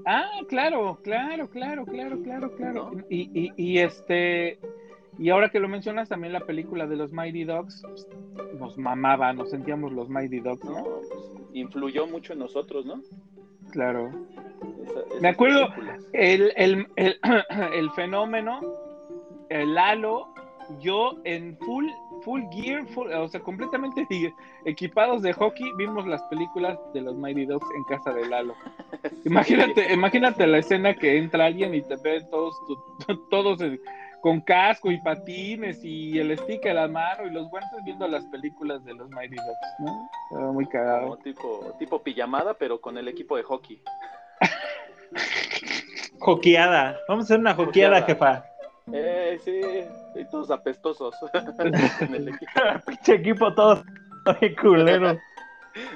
Ah, 0.06 0.30
claro, 0.48 1.00
claro, 1.04 1.50
claro, 1.50 1.86
claro, 1.86 2.22
claro, 2.22 2.56
claro. 2.56 2.92
Y, 3.10 3.30
y, 3.40 3.52
y, 3.56 3.80
este, 3.80 4.60
y 5.18 5.30
ahora 5.30 5.50
que 5.50 5.60
lo 5.60 5.68
mencionas, 5.68 6.10
también 6.10 6.34
la 6.34 6.46
película 6.46 6.88
de 6.88 6.96
los 6.96 7.12
Mighty 7.12 7.44
Dogs, 7.44 7.82
pues, 7.84 8.08
nos 8.60 8.78
mamaba, 8.78 9.34
nos 9.34 9.52
sentíamos 9.52 9.92
los 9.92 10.10
Mighty 10.10 10.40
Dogs, 10.40 10.64
¿no? 10.64 10.84
Pues, 10.84 11.08
influyó 11.54 12.08
mucho 12.08 12.34
en 12.34 12.40
nosotros, 12.40 12.86
¿no? 12.86 13.02
Claro. 13.72 14.12
Me 15.22 15.30
acuerdo 15.30 15.68
el, 16.14 16.52
el, 16.56 16.88
el, 16.96 17.20
el, 17.74 17.92
fenómeno, 17.92 18.62
el 19.50 19.78
halo 19.78 20.28
yo 20.80 21.14
en 21.24 21.58
full, 21.58 21.88
full 22.22 22.42
gear, 22.52 22.86
o 22.96 23.28
sea, 23.28 23.40
completamente 23.40 24.08
equipados 24.66 25.22
de 25.22 25.34
hockey, 25.34 25.72
vimos 25.78 26.06
las 26.06 26.22
películas 26.24 26.78
de 26.94 27.02
los 27.02 27.16
Mighty 27.16 27.46
Dogs 27.46 27.68
en 27.76 27.84
casa 27.86 28.14
de 28.14 28.28
Lalo. 28.28 28.54
Imagínate, 29.26 29.94
imagínate 29.94 30.48
la 30.48 30.60
escena 30.60 30.94
que 30.94 31.18
entra 31.18 31.46
alguien 31.46 31.74
y 31.74 31.82
te 31.82 31.96
ven 31.98 32.30
todos, 32.30 32.56
todos 33.30 33.60
con 34.22 34.42
casco 34.42 34.92
y 34.92 34.98
patines 35.02 35.84
y 35.84 36.20
el 36.20 36.38
stick 36.38 36.66
a 36.66 36.74
la 36.74 36.88
mano 36.88 37.26
y 37.26 37.32
los 37.32 37.50
guantes 37.50 37.84
viendo 37.86 38.08
las 38.08 38.26
películas 38.26 38.84
de 38.84 38.94
los 38.94 39.10
Mighty 39.10 39.36
Dogs, 39.36 40.10
¿no? 40.32 40.54
muy 40.54 40.68
cagado. 40.68 41.18
tipo, 41.18 41.74
tipo 41.80 42.02
pijamada, 42.02 42.54
pero 42.54 42.82
con 42.82 42.98
el 42.98 43.08
equipo 43.08 43.38
de 43.38 43.44
hockey. 43.44 43.82
Joqueada. 46.20 46.98
Vamos 47.08 47.24
a 47.24 47.26
hacer 47.26 47.40
una 47.40 47.56
joqueada, 47.56 48.02
jefa. 48.02 48.49
Eh, 48.92 49.40
sí, 49.44 49.62
y 50.20 50.26
todos 50.26 50.52
apestosos. 50.52 51.16
Pinche 52.86 53.14
equipo 53.14 53.54
todo 53.54 53.84
culero. 54.62 55.18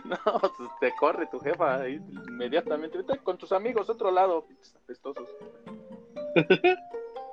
No, 0.05 0.39
pues 0.39 0.69
te 0.79 0.95
corre 0.95 1.25
tu 1.25 1.39
jefa 1.39 1.81
ahí 1.81 1.99
inmediatamente. 2.29 2.99
Vete 2.99 3.17
con 3.17 3.37
tus 3.37 3.51
amigos, 3.51 3.89
otro 3.89 4.11
lado, 4.11 4.45
apestosos. 4.81 5.27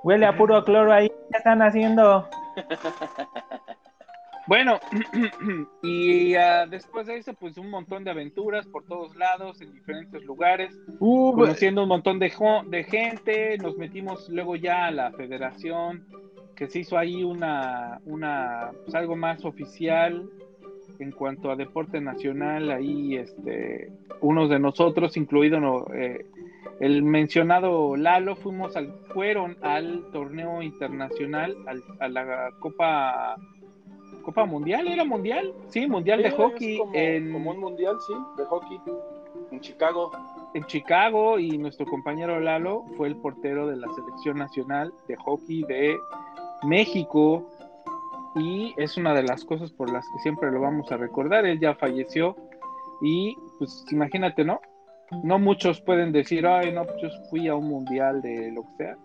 Huele 0.03 0.27
a 0.27 0.37
puro 0.37 0.65
cloro 0.65 0.93
ahí. 0.93 1.09
¿Qué 1.09 1.37
están 1.39 1.63
haciendo? 1.63 2.29
Bueno, 4.47 4.81
y 5.83 6.35
uh, 6.35 6.69
después 6.69 7.07
de 7.07 7.19
eso, 7.19 7.35
pues 7.35 7.57
un 7.57 7.71
montón 7.71 8.05
de 8.05 8.11
aventuras 8.11 8.67
por 8.67 8.85
todos 8.85 9.15
lados, 9.17 9.61
en 9.61 9.73
diferentes 9.73 10.25
lugares, 10.25 10.77
uh, 10.99 11.33
conociendo 11.35 11.83
un 11.83 11.89
montón 11.89 12.19
de, 12.19 12.33
de 12.67 12.85
gente, 12.85 13.59
nos 13.59 13.77
metimos 13.77 14.29
luego 14.29 14.57
ya 14.57 14.87
a 14.87 14.91
la 14.91 15.13
federación, 15.13 16.05
que 16.57 16.69
se 16.69 16.81
hizo 16.81 16.99
ahí 16.99 17.23
una, 17.23 18.01
una 18.05 18.73
pues 18.85 18.95
algo 18.95 19.17
más 19.17 19.45
oficial 19.45 20.29
en 20.99 21.13
cuanto 21.13 21.51
a 21.51 21.57
deporte 21.57 22.01
nacional, 22.01 22.71
ahí 22.71 23.17
este, 23.17 23.91
unos 24.21 24.51
de 24.51 24.59
nosotros, 24.59 25.17
incluido 25.17 25.87
eh, 25.95 26.27
el 26.81 27.03
mencionado 27.03 27.97
Lalo, 27.97 28.37
fuimos 28.37 28.77
al, 28.77 28.93
fueron 29.15 29.57
al 29.63 30.05
torneo 30.13 30.61
internacional, 30.61 31.57
a 31.99 32.09
la 32.09 32.51
Copa 32.59 33.37
Copa 34.23 34.45
Mundial, 34.45 34.89
¿era 34.89 35.05
Mundial? 35.05 35.53
Sí, 35.69 35.87
Mundial 35.87 36.23
de 36.23 36.31
Hockey. 36.31 36.79
Como, 36.79 36.95
en... 36.95 37.35
un 37.35 37.61
Mundial, 37.61 37.97
sí, 38.07 38.15
de 38.37 38.45
Hockey. 38.45 38.81
En 39.51 39.61
Chicago. 39.61 40.11
En 40.55 40.65
Chicago 40.65 41.39
y 41.39 41.59
nuestro 41.59 41.87
compañero 41.87 42.41
Lalo 42.41 42.85
fue 42.97 43.09
el 43.09 43.17
portero 43.17 43.67
de 43.67 43.77
la 43.77 43.89
selección 43.95 44.39
nacional 44.39 44.93
de 45.07 45.17
hockey 45.17 45.63
de 45.63 45.97
México 46.65 47.49
y 48.37 48.75
es 48.77 48.97
una 48.97 49.15
de 49.15 49.23
las 49.23 49.45
cosas 49.45 49.71
por 49.73 49.93
las 49.93 50.05
que 50.09 50.19
siempre 50.21 50.51
lo 50.51 50.61
vamos 50.61 50.91
a 50.91 50.97
recordar. 50.97 51.47
Él 51.47 51.61
ya 51.61 51.75
falleció 51.75 52.37
y 53.01 53.37
pues 53.59 53.85
imagínate, 53.91 54.45
¿no? 54.45 54.61
No 55.25 55.39
muchos 55.39 55.81
pueden 55.81 56.13
decir, 56.13 56.47
ay, 56.47 56.73
no, 56.73 56.85
pues 56.85 56.97
yo 57.03 57.09
fui 57.31 57.49
a 57.49 57.55
un 57.55 57.69
mundial 57.69 58.23
de 58.23 58.53
lo 58.53 58.63
que 58.63 58.77
sea. 58.77 58.97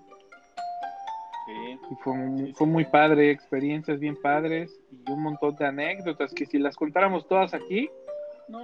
Y 1.47 1.95
fue, 2.03 2.53
fue 2.55 2.67
muy 2.67 2.85
padre, 2.85 3.29
experiencias 3.29 3.99
bien 3.99 4.19
padres 4.19 4.79
y 4.91 5.11
un 5.11 5.21
montón 5.21 5.55
de 5.55 5.65
anécdotas 5.65 6.33
que 6.33 6.45
si 6.45 6.57
las 6.57 6.75
contáramos 6.75 7.27
todas 7.27 7.53
aquí, 7.53 7.89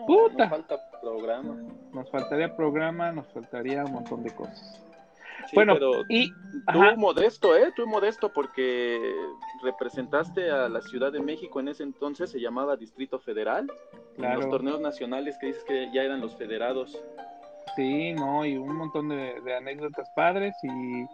puta. 0.07 0.45
Nos 0.45 0.49
falta 0.49 0.91
programa. 1.01 1.57
Nos 1.93 2.09
faltaría 2.09 2.55
programa, 2.55 3.11
nos 3.11 3.27
faltaría 3.31 3.85
un 3.85 3.93
montón 3.93 4.23
de 4.23 4.31
cosas. 4.31 4.81
bueno, 5.53 5.75
y 6.09 6.31
tú 6.71 6.79
modesto, 6.97 7.55
¿eh? 7.55 7.71
Tú 7.75 7.87
modesto 7.87 8.31
porque 8.31 8.99
representaste 9.63 10.49
a 10.51 10.69
la 10.69 10.81
Ciudad 10.81 11.11
de 11.11 11.21
México 11.21 11.59
en 11.59 11.69
ese 11.69 11.83
entonces, 11.83 12.31
se 12.31 12.39
llamaba 12.39 12.77
Distrito 12.77 13.19
Federal. 13.19 13.71
En 14.17 14.35
los 14.35 14.49
torneos 14.49 14.79
nacionales 14.79 15.37
que 15.39 15.47
dices 15.47 15.63
que 15.63 15.89
ya 15.93 16.03
eran 16.03 16.21
los 16.21 16.35
federados. 16.35 17.01
Sí, 17.75 18.13
no, 18.13 18.45
y 18.45 18.57
un 18.57 18.75
montón 18.75 19.09
de, 19.09 19.39
de 19.41 19.55
anécdotas 19.55 20.09
padres 20.15 20.53
y 20.63 21.05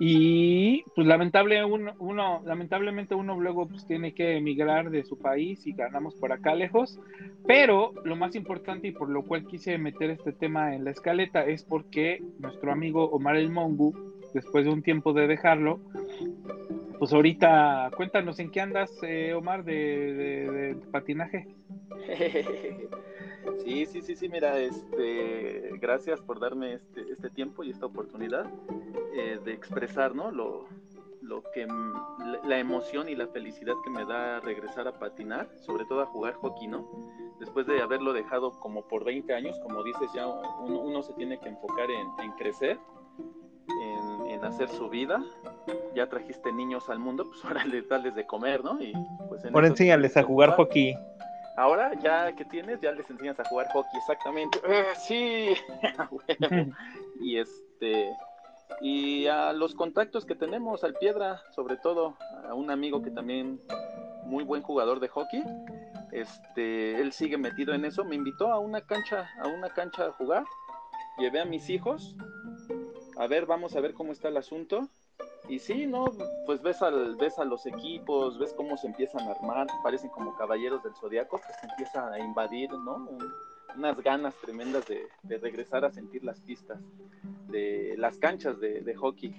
y 0.00 0.84
pues 0.94 1.06
lamentable 1.06 1.64
uno, 1.64 2.42
lamentablemente 2.44 3.16
uno 3.16 3.38
luego 3.40 3.66
pues 3.66 3.84
tiene 3.86 4.14
que 4.14 4.36
emigrar 4.36 4.90
de 4.90 5.02
su 5.02 5.18
país 5.18 5.66
y 5.66 5.72
ganamos 5.72 6.14
por 6.14 6.32
acá 6.32 6.54
lejos, 6.54 7.00
pero 7.46 7.92
lo 8.04 8.14
más 8.14 8.36
importante 8.36 8.88
y 8.88 8.92
por 8.92 9.08
lo 9.08 9.24
cual 9.24 9.46
quise 9.46 9.76
meter 9.76 10.10
este 10.10 10.32
tema 10.32 10.74
en 10.74 10.84
la 10.84 10.92
escaleta 10.92 11.44
es 11.44 11.64
porque 11.64 12.22
nuestro 12.38 12.70
amigo 12.70 13.10
Omar 13.10 13.36
El 13.36 13.50
Mongu, 13.50 13.92
después 14.34 14.64
de 14.64 14.70
un 14.70 14.82
tiempo 14.82 15.12
de 15.12 15.26
dejarlo, 15.26 15.80
pues 17.00 17.12
ahorita 17.12 17.90
cuéntanos 17.96 18.38
en 18.38 18.50
qué 18.52 18.60
andas 18.60 18.90
eh, 19.02 19.34
Omar 19.34 19.64
de, 19.64 19.74
de 19.74 20.76
patinaje. 20.92 21.48
Sí, 23.64 23.86
sí, 23.86 24.02
sí, 24.02 24.16
sí, 24.16 24.28
mira, 24.28 24.58
este, 24.58 25.70
gracias 25.80 26.20
por 26.20 26.40
darme 26.40 26.74
este, 26.74 27.02
este 27.10 27.30
tiempo 27.30 27.64
y 27.64 27.70
esta 27.70 27.86
oportunidad 27.86 28.46
eh, 29.14 29.38
de 29.44 29.52
expresar, 29.52 30.14
¿no? 30.14 30.30
Lo, 30.30 30.66
lo 31.28 31.42
que, 31.52 31.66
la 32.44 32.58
emoción 32.58 33.08
y 33.08 33.14
la 33.14 33.28
felicidad 33.28 33.74
que 33.84 33.90
me 33.90 34.04
da 34.04 34.40
regresar 34.40 34.88
a 34.88 34.98
patinar, 34.98 35.48
sobre 35.60 35.84
todo 35.84 36.00
a 36.00 36.06
jugar 36.06 36.34
hockey, 36.34 36.66
¿no? 36.66 36.88
Después 37.38 37.66
de 37.66 37.80
haberlo 37.80 38.12
dejado 38.12 38.52
como 38.58 38.88
por 38.88 39.04
20 39.04 39.32
años, 39.34 39.58
como 39.60 39.82
dices, 39.84 40.10
ya 40.14 40.26
uno, 40.26 41.02
se 41.02 41.12
tiene 41.14 41.38
que 41.38 41.48
enfocar 41.48 41.88
en, 41.90 42.32
crecer, 42.32 42.78
en, 44.28 44.44
hacer 44.44 44.68
su 44.70 44.88
vida. 44.88 45.22
Ya 45.94 46.08
trajiste 46.08 46.52
niños 46.52 46.88
al 46.88 46.98
mundo, 46.98 47.26
pues 47.28 47.44
ahora 47.44 47.64
les 47.64 47.88
darles 47.88 48.14
de 48.14 48.26
comer, 48.26 48.64
¿no? 48.64 48.80
Y 48.80 48.92
pues 49.28 49.44
Ahora 49.44 49.68
enséñales 49.68 50.16
a 50.16 50.22
jugar 50.22 50.56
hockey. 50.56 50.96
Ahora, 51.58 51.92
ya 52.00 52.36
que 52.36 52.44
tienes, 52.44 52.80
ya 52.80 52.92
les 52.92 53.10
enseñas 53.10 53.40
a 53.40 53.44
jugar 53.44 53.66
hockey, 53.72 53.98
exactamente. 53.98 54.60
Eh, 54.64 54.84
sí. 54.94 55.54
y 57.20 57.36
este. 57.36 58.12
Y 58.80 59.26
a 59.26 59.52
los 59.52 59.74
contactos 59.74 60.24
que 60.24 60.36
tenemos 60.36 60.84
al 60.84 60.94
Piedra, 60.94 61.42
sobre 61.56 61.76
todo 61.76 62.16
a 62.48 62.54
un 62.54 62.70
amigo 62.70 63.02
que 63.02 63.10
también 63.10 63.60
muy 64.24 64.44
buen 64.44 64.62
jugador 64.62 65.00
de 65.00 65.08
hockey. 65.08 65.42
Este, 66.12 67.00
él 67.00 67.12
sigue 67.12 67.38
metido 67.38 67.74
en 67.74 67.84
eso. 67.84 68.04
Me 68.04 68.14
invitó 68.14 68.52
a 68.52 68.60
una 68.60 68.82
cancha, 68.82 69.28
a 69.42 69.48
una 69.48 69.70
cancha 69.70 70.06
a 70.06 70.12
jugar. 70.12 70.44
Llevé 71.18 71.40
a 71.40 71.44
mis 71.44 71.70
hijos. 71.70 72.14
A 73.16 73.26
ver, 73.26 73.46
vamos 73.46 73.74
a 73.74 73.80
ver 73.80 73.94
cómo 73.94 74.12
está 74.12 74.28
el 74.28 74.36
asunto. 74.36 74.88
Y 75.48 75.58
sí, 75.58 75.86
¿no? 75.86 76.06
Pues 76.46 76.62
ves, 76.62 76.82
al, 76.82 77.16
ves 77.16 77.38
a 77.38 77.44
los 77.44 77.66
equipos, 77.66 78.38
ves 78.38 78.52
cómo 78.54 78.76
se 78.76 78.86
empiezan 78.86 79.26
a 79.28 79.32
armar, 79.32 79.66
parecen 79.82 80.10
como 80.10 80.36
caballeros 80.36 80.82
del 80.82 80.94
zodiaco, 80.94 81.38
que 81.38 81.52
se 81.60 81.66
empiezan 81.66 82.12
a 82.12 82.18
invadir, 82.18 82.70
¿no? 82.72 83.08
unas 83.76 84.00
ganas 84.02 84.34
tremendas 84.36 84.84
de, 84.86 85.38
regresar 85.38 85.84
a 85.84 85.90
sentir 85.90 86.24
las 86.24 86.40
pistas, 86.40 86.80
de 87.48 87.94
las 87.96 88.18
canchas 88.18 88.58
de, 88.60 88.94
hockey. 88.94 89.34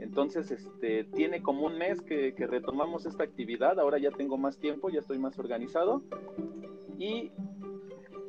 Entonces, 0.00 0.50
este, 0.50 1.04
tiene 1.04 1.42
como 1.42 1.66
un 1.66 1.78
mes 1.78 2.00
que, 2.00 2.34
retomamos 2.38 3.06
esta 3.06 3.24
actividad, 3.24 3.78
ahora 3.78 3.98
ya 3.98 4.10
tengo 4.10 4.38
más 4.38 4.58
tiempo, 4.58 4.90
ya 4.90 5.00
estoy 5.00 5.18
más 5.18 5.38
organizado 5.38 6.02
y 6.98 7.30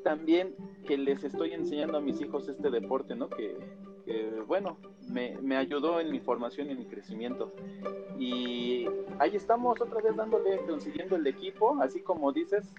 también 0.04 0.56
que 0.86 0.98
les 0.98 1.24
estoy 1.24 1.54
enseñando 1.54 1.98
a 1.98 2.02
mis 2.02 2.20
hijos 2.20 2.50
este 2.50 2.70
deporte, 2.70 3.16
¿no? 3.16 3.30
Que, 3.30 3.58
bueno, 4.48 4.78
me, 5.10 5.58
ayudó 5.58 6.00
en 6.00 6.12
mi 6.12 6.20
formación 6.20 6.68
y 6.68 6.72
en 6.72 6.80
mi 6.80 6.86
crecimiento. 6.86 7.52
Y 8.18 8.88
ahí 9.20 9.36
estamos 9.36 9.80
otra 9.82 10.02
vez 10.02 10.16
dándole, 10.16 10.58
consiguiendo 10.68 11.16
el 11.16 11.28
equipo, 11.28 11.78
así 11.82 12.02
como 12.02 12.32
dices, 12.32 12.74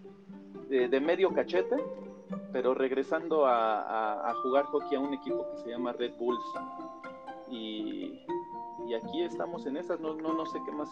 de 0.68 1.00
medio 1.00 1.32
cachete, 1.32 1.76
pero 2.52 2.74
regresando 2.74 3.46
a, 3.46 4.32
jugar 4.42 4.64
hockey 4.66 4.96
a 4.96 5.00
un 5.00 5.14
equipo 5.14 5.46
que 5.50 5.58
se 5.58 5.70
llama 5.70 5.92
Red 5.92 6.12
Bulls. 6.18 6.44
Y, 7.50 8.20
aquí 8.94 9.22
estamos 9.22 9.66
en 9.66 9.76
esas, 9.76 9.98
no, 9.98 10.14
no, 10.14 10.34
no 10.34 10.46
sé 10.46 10.58
qué 10.64 10.70
más 10.70 10.88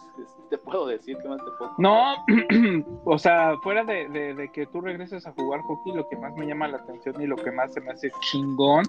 te 0.49 0.57
puedo 0.57 0.87
decir, 0.87 1.17
qué 1.21 1.27
más 1.29 1.39
te 1.45 1.51
puedo 1.57 1.71
No, 1.77 2.15
o 3.05 3.17
sea, 3.17 3.55
fuera 3.63 3.85
de, 3.85 4.49
que 4.51 4.65
tú 4.65 4.81
regreses 4.81 5.25
a 5.25 5.31
jugar 5.31 5.61
hockey, 5.61 5.93
lo 5.93 6.07
que 6.09 6.17
más 6.17 6.35
me 6.35 6.45
llama 6.45 6.67
la 6.67 6.77
atención 6.77 7.21
y 7.21 7.27
lo 7.27 7.37
que 7.37 7.51
más 7.51 7.73
se 7.73 7.81
me 7.81 7.91
hace 7.91 8.11
chingón 8.19 8.83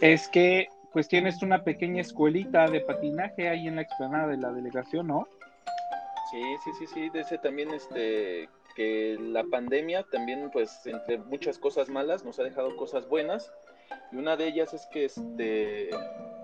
es 0.00 0.28
que 0.28 0.68
pues 0.96 1.08
tienes 1.08 1.42
una 1.42 1.62
pequeña 1.62 2.00
escuelita 2.00 2.70
de 2.70 2.80
patinaje 2.80 3.50
ahí 3.50 3.68
en 3.68 3.76
la 3.76 3.82
explanada 3.82 4.28
de 4.28 4.38
la 4.38 4.50
delegación, 4.50 5.08
¿no? 5.08 5.28
Sí, 6.30 6.40
sí, 6.64 6.70
sí, 6.78 6.86
sí, 6.86 7.10
de 7.10 7.20
ese 7.20 7.36
también 7.36 7.70
este 7.74 8.48
que 8.74 9.18
la 9.20 9.44
pandemia 9.44 10.04
también, 10.04 10.48
pues, 10.50 10.86
entre 10.86 11.18
muchas 11.18 11.58
cosas 11.58 11.90
malas, 11.90 12.24
nos 12.24 12.38
ha 12.38 12.44
dejado 12.44 12.74
cosas 12.76 13.06
buenas. 13.10 13.52
Y 14.10 14.16
una 14.16 14.38
de 14.38 14.48
ellas 14.48 14.72
es 14.72 14.86
que, 14.86 15.04
este, 15.04 15.90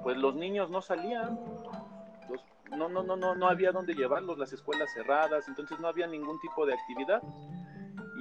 pues, 0.02 0.18
los 0.18 0.34
niños 0.34 0.68
no 0.68 0.82
salían. 0.82 1.40
no, 2.76 2.90
no, 2.90 3.02
no, 3.02 3.16
no, 3.16 3.34
no 3.34 3.48
había 3.48 3.72
dónde 3.72 3.94
llevarlos, 3.94 4.36
las 4.36 4.52
escuelas 4.52 4.92
cerradas, 4.92 5.48
entonces 5.48 5.80
no 5.80 5.88
había 5.88 6.06
ningún 6.06 6.38
tipo 6.40 6.66
de 6.66 6.74
actividad. 6.74 7.22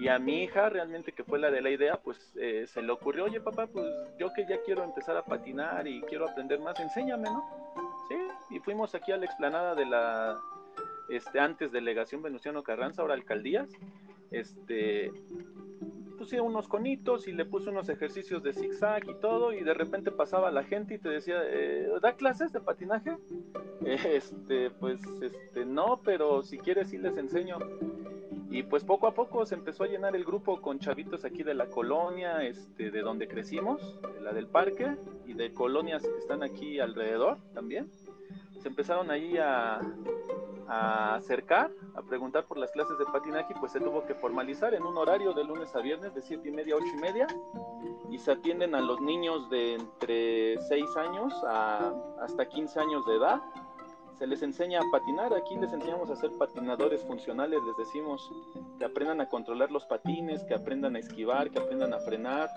Y 0.01 0.07
a 0.07 0.17
mi 0.17 0.41
hija, 0.41 0.67
realmente 0.67 1.11
que 1.11 1.23
fue 1.23 1.37
la 1.37 1.51
de 1.51 1.61
la 1.61 1.69
idea, 1.69 1.95
pues 2.01 2.33
eh, 2.35 2.65
se 2.65 2.81
le 2.81 2.91
ocurrió, 2.91 3.25
oye 3.25 3.39
papá, 3.39 3.67
pues 3.67 3.85
yo 4.17 4.33
que 4.33 4.47
ya 4.49 4.59
quiero 4.65 4.83
empezar 4.83 5.15
a 5.15 5.23
patinar 5.23 5.87
y 5.87 6.01
quiero 6.01 6.27
aprender 6.27 6.59
más, 6.59 6.79
enséñame, 6.79 7.29
¿no? 7.29 7.43
Sí, 8.07 8.15
y 8.55 8.59
fuimos 8.61 8.95
aquí 8.95 9.11
a 9.11 9.17
la 9.17 9.25
explanada 9.25 9.75
de 9.75 9.85
la, 9.85 10.39
este, 11.07 11.39
antes 11.39 11.71
delegación 11.71 12.23
Venustiano 12.23 12.63
Carranza, 12.63 13.03
ahora 13.03 13.13
alcaldías, 13.13 13.69
este, 14.31 15.11
puse 16.17 16.41
unos 16.41 16.67
conitos 16.67 17.27
y 17.27 17.33
le 17.33 17.45
puse 17.45 17.69
unos 17.69 17.87
ejercicios 17.87 18.41
de 18.41 18.53
zigzag 18.53 19.07
y 19.07 19.13
todo, 19.21 19.53
y 19.53 19.63
de 19.63 19.75
repente 19.75 20.09
pasaba 20.09 20.49
la 20.49 20.63
gente 20.63 20.95
y 20.95 20.97
te 20.97 21.09
decía, 21.09 21.43
eh, 21.43 21.87
¿da 22.01 22.13
clases 22.13 22.51
de 22.51 22.59
patinaje? 22.59 23.17
Este, 23.85 24.69
pues, 24.69 24.99
este, 25.21 25.65
no, 25.65 26.01
pero 26.03 26.41
si 26.43 26.57
quieres 26.57 26.89
sí 26.89 26.97
les 26.97 27.17
enseño. 27.17 27.57
Y 28.51 28.63
pues 28.63 28.83
poco 28.83 29.07
a 29.07 29.13
poco 29.13 29.45
se 29.45 29.55
empezó 29.55 29.85
a 29.85 29.87
llenar 29.87 30.13
el 30.13 30.25
grupo 30.25 30.61
con 30.61 30.77
chavitos 30.77 31.23
aquí 31.23 31.41
de 31.41 31.53
la 31.53 31.67
colonia, 31.67 32.43
este, 32.43 32.91
de 32.91 33.01
donde 33.01 33.29
crecimos, 33.29 33.97
de 34.13 34.19
la 34.19 34.33
del 34.33 34.47
parque, 34.47 34.97
y 35.25 35.33
de 35.33 35.53
colonias 35.53 36.03
que 36.03 36.17
están 36.17 36.43
aquí 36.43 36.81
alrededor 36.81 37.37
también. 37.53 37.89
Se 38.59 38.67
empezaron 38.67 39.09
ahí 39.09 39.37
a, 39.37 39.79
acercar, 40.67 41.71
a 41.95 42.01
preguntar 42.01 42.45
por 42.45 42.57
las 42.57 42.71
clases 42.71 42.97
de 42.97 43.05
patinaje, 43.05 43.53
pues 43.59 43.71
se 43.71 43.79
tuvo 43.79 44.05
que 44.05 44.15
formalizar 44.15 44.73
en 44.73 44.83
un 44.83 44.97
horario 44.97 45.33
de 45.33 45.43
lunes 45.43 45.73
a 45.75 45.79
viernes 45.79 46.13
de 46.13 46.21
7 46.21 46.47
y 46.47 46.51
media 46.51 46.75
a 46.75 46.77
8 46.77 46.85
y 46.93 47.01
media 47.01 47.27
y 48.09 48.19
se 48.19 48.31
atienden 48.31 48.75
a 48.75 48.81
los 48.81 49.01
niños 49.01 49.49
de 49.49 49.75
entre 49.75 50.61
6 50.61 50.97
años 50.97 51.33
a 51.45 51.93
hasta 52.21 52.47
15 52.47 52.79
años 52.79 53.05
de 53.05 53.15
edad. 53.15 53.41
Se 54.21 54.27
les 54.27 54.43
enseña 54.43 54.81
a 54.81 54.91
patinar, 54.91 55.33
aquí 55.33 55.57
les 55.57 55.73
enseñamos 55.73 56.11
a 56.11 56.15
ser 56.15 56.29
patinadores 56.37 57.01
funcionales, 57.01 57.59
les 57.65 57.75
decimos 57.75 58.21
que 58.77 58.85
aprendan 58.85 59.19
a 59.19 59.27
controlar 59.27 59.71
los 59.71 59.83
patines, 59.85 60.43
que 60.43 60.53
aprendan 60.53 60.95
a 60.95 60.99
esquivar, 60.99 61.49
que 61.49 61.57
aprendan 61.57 61.91
a 61.91 61.97
frenar, 61.97 62.47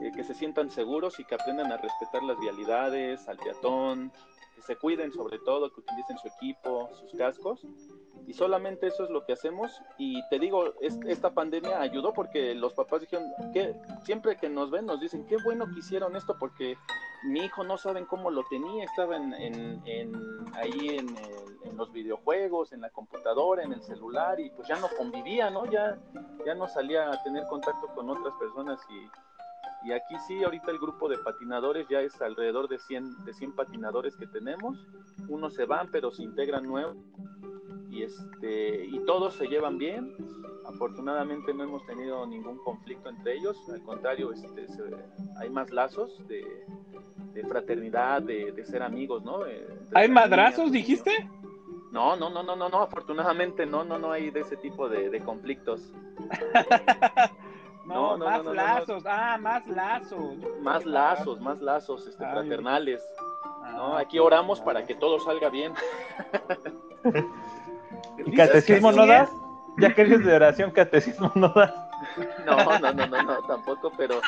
eh, 0.00 0.10
que 0.16 0.24
se 0.24 0.32
sientan 0.32 0.70
seguros 0.70 1.20
y 1.20 1.26
que 1.26 1.34
aprendan 1.34 1.70
a 1.70 1.76
respetar 1.76 2.22
las 2.22 2.40
vialidades, 2.40 3.28
al 3.28 3.36
peatón, 3.36 4.12
que 4.54 4.62
se 4.62 4.76
cuiden 4.76 5.12
sobre 5.12 5.38
todo, 5.40 5.70
que 5.70 5.82
utilicen 5.82 6.16
su 6.16 6.28
equipo, 6.28 6.88
sus 6.98 7.12
cascos. 7.18 7.66
Y 8.26 8.32
solamente 8.32 8.86
eso 8.86 9.04
es 9.04 9.10
lo 9.10 9.24
que 9.24 9.32
hacemos. 9.32 9.80
Y 9.98 10.26
te 10.28 10.38
digo, 10.38 10.74
esta 10.80 11.34
pandemia 11.34 11.80
ayudó 11.80 12.12
porque 12.12 12.54
los 12.54 12.72
papás 12.72 13.02
dijeron 13.02 13.26
que 13.52 13.74
siempre 14.02 14.36
que 14.36 14.48
nos 14.48 14.70
ven 14.70 14.86
nos 14.86 15.00
dicen, 15.00 15.26
qué 15.26 15.36
bueno 15.44 15.66
que 15.72 15.80
hicieron 15.80 16.16
esto 16.16 16.36
porque 16.38 16.76
mi 17.24 17.40
hijo 17.40 17.64
no 17.64 17.78
saben 17.78 18.04
cómo 18.06 18.30
lo 18.30 18.44
tenía, 18.44 18.84
estaba 18.84 19.16
en, 19.16 19.32
ahí 20.54 20.96
en, 20.98 21.08
en, 21.64 21.76
los 21.76 21.90
videojuegos, 21.92 22.72
en 22.72 22.82
la 22.82 22.90
computadora, 22.90 23.62
en 23.62 23.72
el 23.72 23.82
celular 23.82 24.38
y 24.38 24.50
pues 24.50 24.68
ya 24.68 24.76
no 24.78 24.88
convivía, 24.96 25.50
¿no? 25.50 25.66
Ya, 25.66 25.98
ya 26.46 26.54
no 26.54 26.68
salía 26.68 27.10
a 27.10 27.22
tener 27.24 27.44
contacto 27.46 27.88
con 27.94 28.10
otras 28.10 28.34
personas 28.38 28.78
y 28.90 29.08
y 29.84 29.92
aquí 29.92 30.16
sí, 30.26 30.42
ahorita 30.42 30.70
el 30.70 30.78
grupo 30.78 31.10
de 31.10 31.18
patinadores 31.18 31.86
ya 31.88 32.00
es 32.00 32.20
alrededor 32.22 32.68
de 32.68 32.78
100, 32.78 33.26
de 33.26 33.34
100 33.34 33.52
patinadores 33.52 34.16
que 34.16 34.26
tenemos. 34.26 34.78
Unos 35.28 35.54
se 35.54 35.66
van, 35.66 35.90
pero 35.90 36.10
se 36.10 36.22
integran 36.22 36.64
nuevos. 36.64 36.96
Y, 37.94 38.02
este, 38.02 38.86
y 38.86 38.98
todos 39.06 39.34
se 39.34 39.46
llevan 39.46 39.78
bien. 39.78 40.16
Afortunadamente 40.66 41.54
no 41.54 41.62
hemos 41.62 41.86
tenido 41.86 42.26
ningún 42.26 42.58
conflicto 42.58 43.08
entre 43.08 43.34
ellos. 43.36 43.56
Al 43.72 43.82
contrario, 43.82 44.32
este, 44.32 44.66
hay 45.38 45.48
más 45.50 45.70
lazos 45.70 46.20
de, 46.26 46.44
fraternidad, 47.48 48.22
de, 48.22 48.64
ser 48.64 48.82
amigos, 48.82 49.22
¿no? 49.22 49.46
Eh, 49.46 49.66
¿Hay 49.94 50.08
madrazos, 50.08 50.72
dijiste? 50.72 51.12
No, 51.92 52.16
no, 52.16 52.30
no, 52.30 52.42
no, 52.42 52.56
no, 52.56 52.68
no, 52.68 52.82
afortunadamente 52.82 53.66
no, 53.66 53.84
no, 53.84 53.98
no 53.98 54.10
hay 54.10 54.30
de 54.30 54.40
ese 54.40 54.56
tipo 54.56 54.88
de, 54.88 55.10
de 55.10 55.20
conflictos. 55.20 55.92
No, 57.86 58.16
no, 58.16 58.24
más 58.24 58.44
lazos, 58.46 59.04
ah, 59.06 59.36
más 59.38 59.66
lazos. 59.66 60.36
Más 60.62 60.86
lazos, 60.86 61.40
más 61.40 61.60
lazos 61.60 62.06
este, 62.06 62.24
fraternales. 62.24 63.06
¿no? 63.72 63.96
Ah, 63.96 64.00
Aquí 64.00 64.18
oramos 64.18 64.60
para 64.60 64.86
que 64.86 64.94
todo 64.94 65.20
salga 65.20 65.50
bien. 65.50 65.74
¿Y 68.24 68.34
catecismo 68.34 68.92
no 68.92 69.06
das? 69.06 69.30
Ya 69.78 69.94
que 69.94 70.02
eres 70.02 70.24
de 70.24 70.34
oración, 70.34 70.70
catecismo 70.70 71.30
no 71.34 71.48
das. 71.48 71.72
No, 72.44 72.56
no, 72.78 72.92
no, 72.92 73.06
no, 73.06 73.22
no, 73.22 73.42
tampoco, 73.46 73.90
pero 73.96 74.20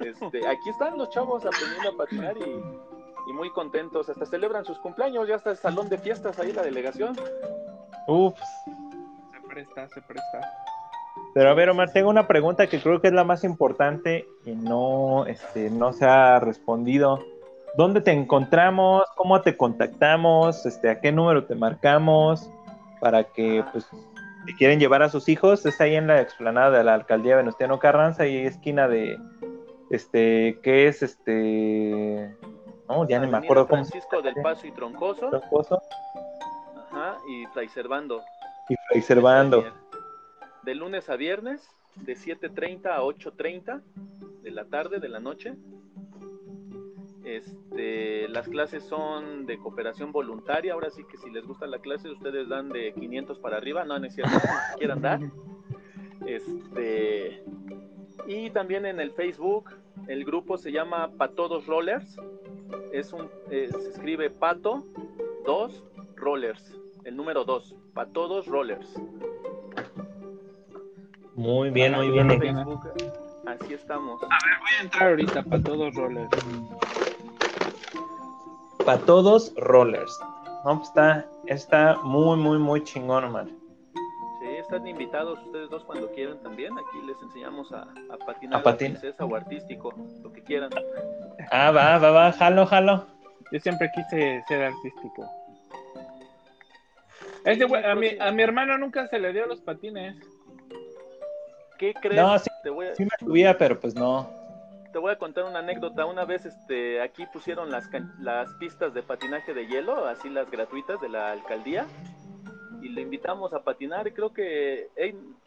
este, 0.00 0.46
aquí 0.46 0.70
están 0.70 0.96
los 0.96 1.10
chavos 1.10 1.44
aprendiendo 1.44 1.90
a 1.90 1.96
patinar 1.96 2.36
y, 2.38 3.30
y 3.30 3.32
muy 3.34 3.50
contentos. 3.50 4.08
Hasta 4.08 4.24
celebran 4.24 4.64
sus 4.64 4.78
cumpleaños, 4.78 5.28
ya 5.28 5.34
está 5.34 5.50
el 5.50 5.58
salón 5.58 5.90
de 5.90 5.98
fiestas 5.98 6.38
ahí 6.38 6.52
la 6.52 6.62
delegación. 6.62 7.16
Ups. 8.06 8.40
Se 9.32 9.46
presta, 9.46 9.88
se 9.88 10.00
presta. 10.00 10.40
Pero 11.34 11.50
a 11.50 11.54
ver, 11.54 11.68
Omar, 11.68 11.92
tengo 11.92 12.08
una 12.08 12.26
pregunta 12.26 12.66
que 12.66 12.80
creo 12.80 13.00
que 13.00 13.08
es 13.08 13.14
la 13.14 13.24
más 13.24 13.44
importante 13.44 14.26
y 14.44 14.52
no, 14.52 15.26
este, 15.26 15.70
no 15.70 15.92
se 15.92 16.06
ha 16.06 16.40
respondido. 16.40 17.18
¿Dónde 17.76 18.00
te 18.00 18.12
encontramos? 18.12 19.04
¿Cómo 19.14 19.40
te 19.42 19.56
contactamos? 19.56 20.64
Este, 20.64 20.88
¿A 20.88 21.00
qué 21.00 21.12
número 21.12 21.44
te 21.44 21.54
marcamos? 21.54 22.50
Para 23.00 23.24
que, 23.24 23.64
pues, 23.72 23.88
si 24.46 24.54
quieren 24.54 24.80
llevar 24.80 25.02
a 25.02 25.08
sus 25.08 25.28
hijos, 25.28 25.64
es 25.66 25.80
ahí 25.80 25.94
en 25.94 26.06
la 26.06 26.20
explanada 26.20 26.78
de 26.78 26.84
la 26.84 26.94
alcaldía 26.94 27.36
Venustiano 27.36 27.78
Carranza 27.78 28.26
y 28.26 28.38
esquina 28.38 28.88
de, 28.88 29.18
este, 29.90 30.58
¿qué 30.62 30.88
es 30.88 31.02
este? 31.02 32.36
No, 32.88 33.06
ya 33.08 33.20
ni 33.20 33.30
me 33.30 33.38
acuerdo 33.38 33.68
cómo. 33.68 33.84
Francisco 33.84 34.22
del 34.22 34.34
Paso 34.42 34.66
y 34.66 34.72
Troncoso. 34.72 35.28
Troncoso. 35.28 35.82
Ajá, 36.90 37.16
y 37.28 37.46
Fray 37.46 37.68
Servando. 37.68 38.22
Y 38.68 38.74
Fray 38.88 39.02
Servando 39.02 39.64
de 40.68 40.74
lunes 40.74 41.08
a 41.08 41.16
viernes, 41.16 41.66
de 41.94 42.14
7.30 42.14 42.88
a 42.88 43.00
8.30 43.00 43.80
de 44.42 44.50
la 44.50 44.66
tarde, 44.66 45.00
de 45.00 45.08
la 45.08 45.18
noche. 45.18 45.54
Este, 47.28 48.26
las 48.28 48.48
clases 48.48 48.84
son 48.84 49.44
de 49.44 49.58
cooperación 49.58 50.12
voluntaria. 50.12 50.72
Ahora 50.72 50.88
sí 50.88 51.04
que 51.04 51.18
si 51.18 51.28
les 51.28 51.46
gusta 51.46 51.66
la 51.66 51.78
clase, 51.78 52.08
ustedes 52.08 52.48
dan 52.48 52.70
de 52.70 52.94
500 52.94 53.38
para 53.38 53.58
arriba. 53.58 53.84
No, 53.84 53.98
no 53.98 54.06
es 54.06 54.14
cierto, 54.14 54.32
quieran 54.78 55.02
dar. 55.02 55.20
Este, 56.26 57.42
y 58.26 58.50
también 58.50 58.84
en 58.84 59.00
el 59.00 59.12
Facebook, 59.12 59.70
el 60.08 60.24
grupo 60.24 60.58
se 60.58 60.72
llama 60.72 61.12
Patodos 61.16 61.66
Rollers. 61.66 62.18
Es 62.92 63.12
un, 63.12 63.30
eh, 63.50 63.68
se 63.70 63.88
escribe 63.88 64.28
Pato 64.28 64.84
2 65.46 65.84
Rollers, 66.16 66.76
el 67.04 67.16
número 67.16 67.44
2, 67.44 67.76
Patodos 67.94 68.46
Rollers. 68.46 69.00
Muy 71.34 71.70
bien, 71.70 71.94
muy 71.94 72.10
bien. 72.10 72.28
Así 73.46 73.72
estamos. 73.72 74.22
A 74.24 74.26
ver, 74.26 74.58
voy 74.60 74.70
a 74.78 74.82
entrar 74.82 75.08
ahorita 75.10 75.42
para 75.44 75.62
todos 75.62 75.94
rollers. 75.94 76.28
Para 78.88 79.04
todos 79.04 79.52
rollers. 79.56 80.18
No, 80.64 80.78
pues 80.78 80.88
está, 80.88 81.26
Está 81.44 81.96
muy, 82.04 82.38
muy, 82.38 82.58
muy 82.58 82.82
chingón, 82.84 83.22
Omar. 83.22 83.44
Sí, 83.44 84.46
están 84.58 84.86
invitados 84.86 85.38
ustedes 85.44 85.68
dos 85.68 85.84
cuando 85.84 86.10
quieran 86.12 86.42
también. 86.42 86.72
Aquí 86.72 87.06
les 87.06 87.20
enseñamos 87.22 87.70
a, 87.70 87.86
patinar 88.24 88.60
a 88.60 88.62
patinar. 88.62 88.98
princesa 88.98 89.26
o 89.26 89.36
artístico, 89.36 89.92
lo 90.22 90.32
que 90.32 90.42
quieran. 90.42 90.70
Ah, 91.50 91.70
va, 91.70 91.98
va, 91.98 92.10
va, 92.12 92.32
jalo, 92.32 92.64
jalo. 92.64 93.04
Yo 93.52 93.60
siempre 93.60 93.90
quise 93.94 94.42
ser 94.48 94.64
artístico. 94.64 95.30
Este, 97.44 97.64
a, 97.64 97.94
mi, 97.94 98.08
a 98.18 98.32
mi 98.32 98.42
hermano 98.42 98.78
nunca 98.78 99.06
se 99.08 99.18
le 99.18 99.34
dio 99.34 99.44
los 99.44 99.60
patines. 99.60 100.16
¿Qué 101.78 101.92
crees? 101.92 102.22
No, 102.22 102.38
sí, 102.38 102.48
sí 102.96 103.04
me 103.04 103.10
subía, 103.18 103.58
pero 103.58 103.78
pues 103.78 103.94
no. 103.94 104.37
Te 104.92 104.98
voy 104.98 105.12
a 105.12 105.18
contar 105.18 105.44
una 105.44 105.58
anécdota. 105.58 106.06
Una 106.06 106.24
vez 106.24 106.46
este, 106.46 107.00
aquí 107.00 107.26
pusieron 107.32 107.70
las, 107.70 107.88
las 108.20 108.52
pistas 108.54 108.94
de 108.94 109.02
patinaje 109.02 109.52
de 109.54 109.66
hielo, 109.66 110.06
así 110.06 110.28
las 110.28 110.50
gratuitas 110.50 111.00
de 111.00 111.08
la 111.08 111.32
alcaldía. 111.32 111.86
Y 112.80 112.90
le 112.90 113.02
invitamos 113.02 113.52
a 113.52 113.62
patinar 113.62 114.06
y 114.06 114.12
creo 114.12 114.32
que, 114.32 114.88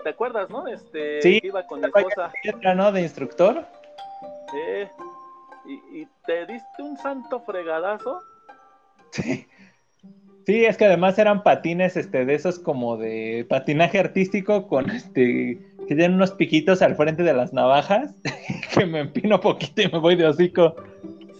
¿te 0.04 0.10
acuerdas, 0.10 0.49
no? 0.49 0.67
Este, 0.67 1.21
sí, 1.21 1.39
iba 1.43 1.65
con 1.65 1.80
mi 1.80 1.88
esposa. 1.88 2.32
¿no? 2.75 2.91
De 2.91 3.01
instructor. 3.01 3.65
Sí. 4.51 4.88
Y, 5.65 6.01
y 6.01 6.08
te 6.25 6.45
diste 6.45 6.82
un 6.82 6.97
santo 6.97 7.39
fregadazo. 7.41 8.21
Sí. 9.12 9.47
Sí, 10.45 10.65
es 10.65 10.77
que 10.77 10.86
además 10.86 11.17
eran 11.19 11.43
patines 11.43 11.95
este, 11.97 12.25
de 12.25 12.34
esos 12.34 12.60
como 12.60 12.97
de 12.97 13.45
patinaje 13.47 13.99
artístico 13.99 14.67
con 14.67 14.89
este 14.89 15.60
que 15.91 15.95
tienen 15.97 16.15
unos 16.15 16.32
piquitos 16.32 16.82
al 16.82 16.95
frente 16.95 17.21
de 17.21 17.34
las 17.34 17.51
navajas, 17.51 18.15
que 18.73 18.86
me 18.86 19.01
empino 19.01 19.41
poquito 19.41 19.82
y 19.82 19.91
me 19.91 19.99
voy 19.99 20.15
de 20.15 20.25
hocico. 20.25 20.73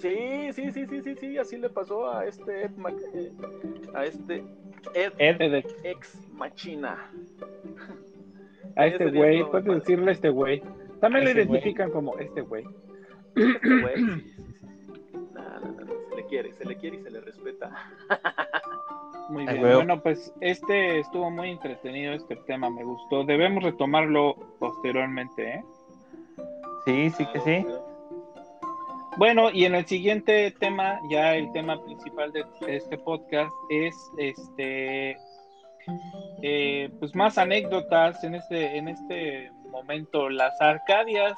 Sí, 0.01 0.51
sí, 0.51 0.73
sí, 0.73 0.85
sí, 0.87 1.01
sí, 1.01 1.15
sí, 1.15 1.37
así 1.37 1.57
le 1.57 1.69
pasó 1.69 2.13
a 2.13 2.25
este 2.25 2.65
Ed, 2.65 2.71
eh, 3.13 3.31
a 3.93 4.03
este 4.03 4.43
Ed, 4.93 5.13
Ed, 5.19 5.63
ex 5.85 6.27
Machina. 6.33 6.97
A 8.75 8.87
este 8.87 9.09
güey, 9.09 9.41
puedes 9.49 9.73
decirle 9.73 10.11
este 10.11 10.27
güey. 10.27 10.61
También 10.99 11.23
lo 11.23 11.31
identifican 11.31 11.89
como 11.89 12.19
este 12.19 12.41
güey. 12.41 12.65
Este 13.37 13.81
güey, 13.81 13.95
sí, 14.05 14.33
se 15.71 15.85
le 15.85 16.00
quiere, 16.32 16.54
se 16.54 16.63
le 16.63 16.78
quiere 16.78 16.98
y 16.98 17.04
se 17.04 17.12
le 17.12 17.20
respeta. 17.20 17.70
Muy 19.30 19.46
bien. 19.46 19.62
Bueno, 19.62 20.02
pues 20.02 20.34
este 20.41 21.00
estuvo 21.00 21.30
muy 21.30 21.52
entretenido, 21.52 22.13
este 22.13 22.36
tema 22.36 22.70
me 22.70 22.84
gustó. 22.84 23.24
Debemos 23.24 23.63
retomarlo 23.63 24.36
posteriormente, 24.60 25.56
¿eh? 25.56 25.63
Sí, 26.86 27.10
sí 27.12 27.26
que 27.32 27.39
sí. 27.39 27.65
Bueno, 29.17 29.50
y 29.52 29.63
en 29.65 29.76
el 29.76 29.86
siguiente 29.86 30.52
tema, 30.60 31.00
ya 31.10 31.36
el 31.36 31.52
tema 31.54 31.82
principal 31.82 32.34
de 32.34 32.44
este 32.67 32.98
podcast 32.98 33.54
es 33.70 33.96
este 34.17 35.17
eh, 36.41 36.89
pues 37.00 37.15
más 37.15 37.38
anécdotas 37.38 38.24
en 38.24 38.36
este, 38.36 38.78
en 38.78 38.88
este 38.89 39.52
momento. 39.70 40.30
Las 40.30 40.60
Arcadias 40.60 41.36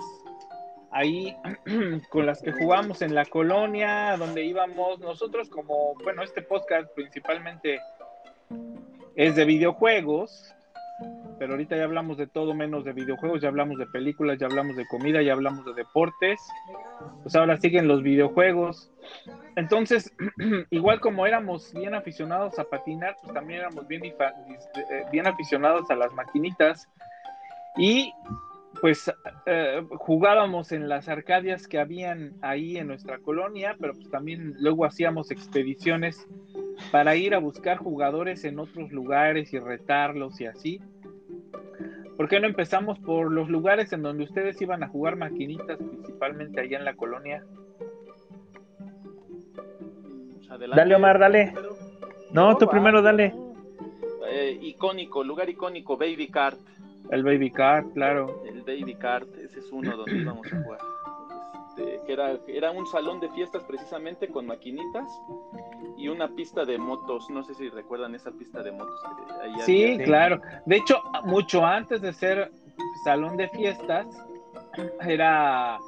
ahí 0.94 1.36
con 2.10 2.26
las 2.26 2.42
que 2.42 2.52
jugamos 2.52 3.02
en 3.02 3.16
la 3.16 3.26
colonia, 3.26 4.16
donde 4.18 4.44
íbamos 4.46 5.00
nosotros 5.00 5.50
como, 5.50 5.96
bueno, 6.04 6.24
este 6.24 6.42
podcast 6.42 6.90
principalmente 6.94 7.80
es 9.16 9.36
de 9.36 9.46
videojuegos, 9.46 10.54
pero 11.40 11.54
ahorita 11.54 11.76
ya 11.76 11.84
hablamos 11.84 12.18
de 12.18 12.28
todo 12.28 12.54
menos 12.54 12.86
de 12.86 12.94
videojuegos, 12.94 13.42
ya 13.42 13.50
hablamos 13.50 13.78
de 13.78 13.86
películas, 13.88 14.40
ya 14.40 14.46
hablamos 14.46 14.76
de 14.76 14.88
comida, 14.88 15.22
ya 15.22 15.34
hablamos 15.34 15.66
de 15.66 15.74
deportes, 15.74 16.40
pues 17.22 17.36
ahora 17.36 17.58
siguen 17.58 17.88
los 17.88 18.04
videojuegos. 18.04 18.92
Entonces, 19.56 20.14
igual 20.70 21.00
como 21.00 21.26
éramos 21.26 21.74
bien 21.74 21.96
aficionados 21.96 22.58
a 22.60 22.64
patinar, 22.64 23.18
pues 23.22 23.34
también 23.34 23.62
éramos 23.62 23.88
bien, 23.88 24.06
eh, 24.06 24.14
bien 25.12 25.28
aficionados 25.28 25.90
a 25.90 25.96
las 25.96 26.14
maquinitas. 26.14 26.88
Y 27.78 28.14
pues 28.82 29.12
eh, 29.46 29.82
jugábamos 29.98 30.72
en 30.72 30.90
las 30.90 31.08
arcadias 31.08 31.68
que 31.68 31.80
habían 31.80 32.34
ahí 32.42 32.78
en 32.78 32.88
nuestra 32.88 33.20
colonia, 33.20 33.76
pero 33.80 33.94
pues 33.94 34.10
también 34.10 34.56
luego 34.60 34.86
hacíamos 34.86 35.32
expediciones 35.32 36.28
para 36.92 37.16
ir 37.16 37.34
a 37.34 37.40
buscar 37.40 37.78
jugadores 37.78 38.44
en 38.44 38.60
otros 38.60 38.92
lugares 38.92 39.54
y 39.54 39.60
retarlos 39.60 40.40
y 40.42 40.46
así. 40.46 40.82
¿Por 42.18 42.28
qué 42.28 42.40
no 42.40 42.48
empezamos 42.48 43.00
por 43.00 43.32
los 43.32 43.50
lugares 43.50 43.92
en 43.92 44.04
donde 44.04 44.24
ustedes 44.24 44.62
iban 44.62 44.84
a 44.84 44.88
jugar 44.88 45.16
maquinitas, 45.16 45.78
principalmente 45.78 46.62
allá 46.62 46.78
en 46.78 46.86
la 46.86 46.96
colonia? 46.96 47.44
dale, 50.76 50.96
Omar, 50.96 51.20
dale. 51.20 51.54
No, 52.32 52.56
tú 52.58 52.68
primero 52.68 53.02
dale. 53.02 53.34
Eh, 54.30 54.58
icónico, 54.62 55.24
lugar 55.24 55.50
icónico, 55.50 55.98
Baby 55.98 56.28
Card. 56.28 56.58
El 57.10 57.24
Baby 57.24 57.52
Card, 57.52 57.88
claro. 57.94 58.42
El 58.46 58.62
Baby 58.62 58.96
Card, 58.96 59.28
ese 59.40 59.60
es 59.60 59.72
uno 59.72 59.96
donde 59.96 60.18
íbamos 60.18 60.52
a 60.52 60.64
jugar. 60.64 60.80
Este, 61.70 62.02
que 62.06 62.14
era, 62.14 62.38
era 62.48 62.72
un 62.72 62.86
salón 62.86 63.20
de 63.20 63.30
fiestas 63.30 63.64
precisamente 63.64 64.28
con 64.28 64.46
maquinitas 64.46 65.08
y 65.98 66.08
una 66.08 66.28
pista 66.30 66.66
de 66.66 66.78
motos. 66.78 67.30
No 67.30 67.44
sé 67.44 67.56
si 67.56 67.70
recuerdan 67.70 68.14
esa 68.16 68.32
pista 68.32 68.62
de 68.62 68.72
motos. 68.72 69.00
sí, 69.66 69.98
claro. 70.04 70.40
De 70.66 70.78
hecho, 70.78 71.02
mucho 71.26 71.66
antes 71.66 72.02
de 72.02 72.14
ser 72.14 72.52
salón 73.04 73.38
de 73.38 73.50
fiestas, 73.50 74.06
era 75.02 75.80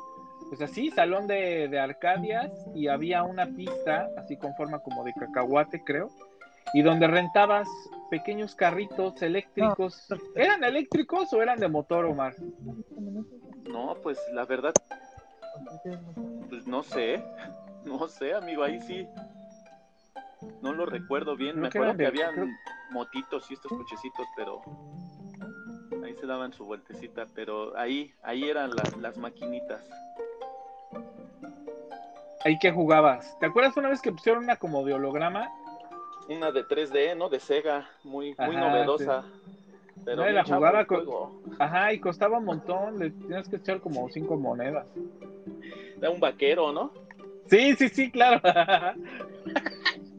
pues 0.49 0.61
así, 0.61 0.89
salón 0.91 1.27
de, 1.27 1.67
de 1.67 1.79
Arcadias 1.79 2.51
y 2.75 2.87
había 2.87 3.23
una 3.23 3.47
pista 3.47 4.07
así 4.17 4.37
con 4.37 4.53
forma 4.55 4.79
como 4.79 5.03
de 5.03 5.13
cacahuate, 5.13 5.83
creo 5.83 6.09
y 6.73 6.81
donde 6.81 7.07
rentabas 7.07 7.67
pequeños 8.15 8.55
carritos 8.55 9.21
eléctricos. 9.21 10.07
¿Eran 10.35 10.63
eléctricos 10.63 11.33
o 11.33 11.41
eran 11.41 11.59
de 11.59 11.67
motor, 11.67 12.05
Omar? 12.05 12.33
No, 13.65 13.95
pues 14.01 14.17
la 14.31 14.45
verdad, 14.45 14.73
pues 16.47 16.65
no 16.65 16.81
sé, 16.81 17.21
no 17.83 18.07
sé, 18.07 18.33
amigo, 18.33 18.63
ahí 18.63 18.79
sí. 18.79 19.05
No 20.61 20.71
lo 20.71 20.85
recuerdo 20.85 21.35
bien. 21.35 21.59
Me 21.59 21.67
acuerdo 21.67 21.97
que 21.97 22.05
habían 22.05 22.55
motitos 22.91 23.51
y 23.51 23.55
estos 23.55 23.73
cochecitos, 23.73 24.25
pero 24.37 24.61
ahí 26.01 26.13
se 26.13 26.25
daban 26.25 26.53
su 26.53 26.63
vueltecita, 26.63 27.25
pero 27.35 27.77
ahí, 27.77 28.13
ahí 28.23 28.45
eran 28.45 28.71
las 29.01 29.17
maquinitas. 29.17 29.83
¿Ahí 32.45 32.57
qué 32.59 32.71
jugabas? 32.71 33.37
¿Te 33.39 33.47
acuerdas 33.47 33.75
una 33.75 33.89
vez 33.89 34.01
que 34.01 34.11
pusieron 34.11 34.43
una 34.45 34.55
como 34.55 34.85
de 34.85 34.93
holograma 34.93 35.49
una 36.29 36.51
de 36.51 36.65
3D, 36.65 37.15
¿no? 37.15 37.29
De 37.29 37.39
Sega, 37.39 37.89
muy, 38.03 38.35
muy 38.37 38.55
novedosa. 38.55 39.23
Pero 40.03 40.29
la 40.29 40.43
jugaba 40.43 40.85
con... 40.85 41.05
Ajá, 41.59 41.93
y 41.93 41.99
costaba 41.99 42.37
un 42.37 42.45
montón, 42.45 42.99
le 42.99 43.11
tienes 43.11 43.47
que 43.47 43.55
echar 43.55 43.79
como 43.79 44.09
cinco 44.09 44.35
monedas. 44.35 44.87
Era 45.97 46.09
un 46.09 46.19
vaquero, 46.19 46.71
¿no? 46.71 46.91
Sí, 47.47 47.75
sí, 47.75 47.89
sí, 47.89 48.11
claro. 48.11 48.41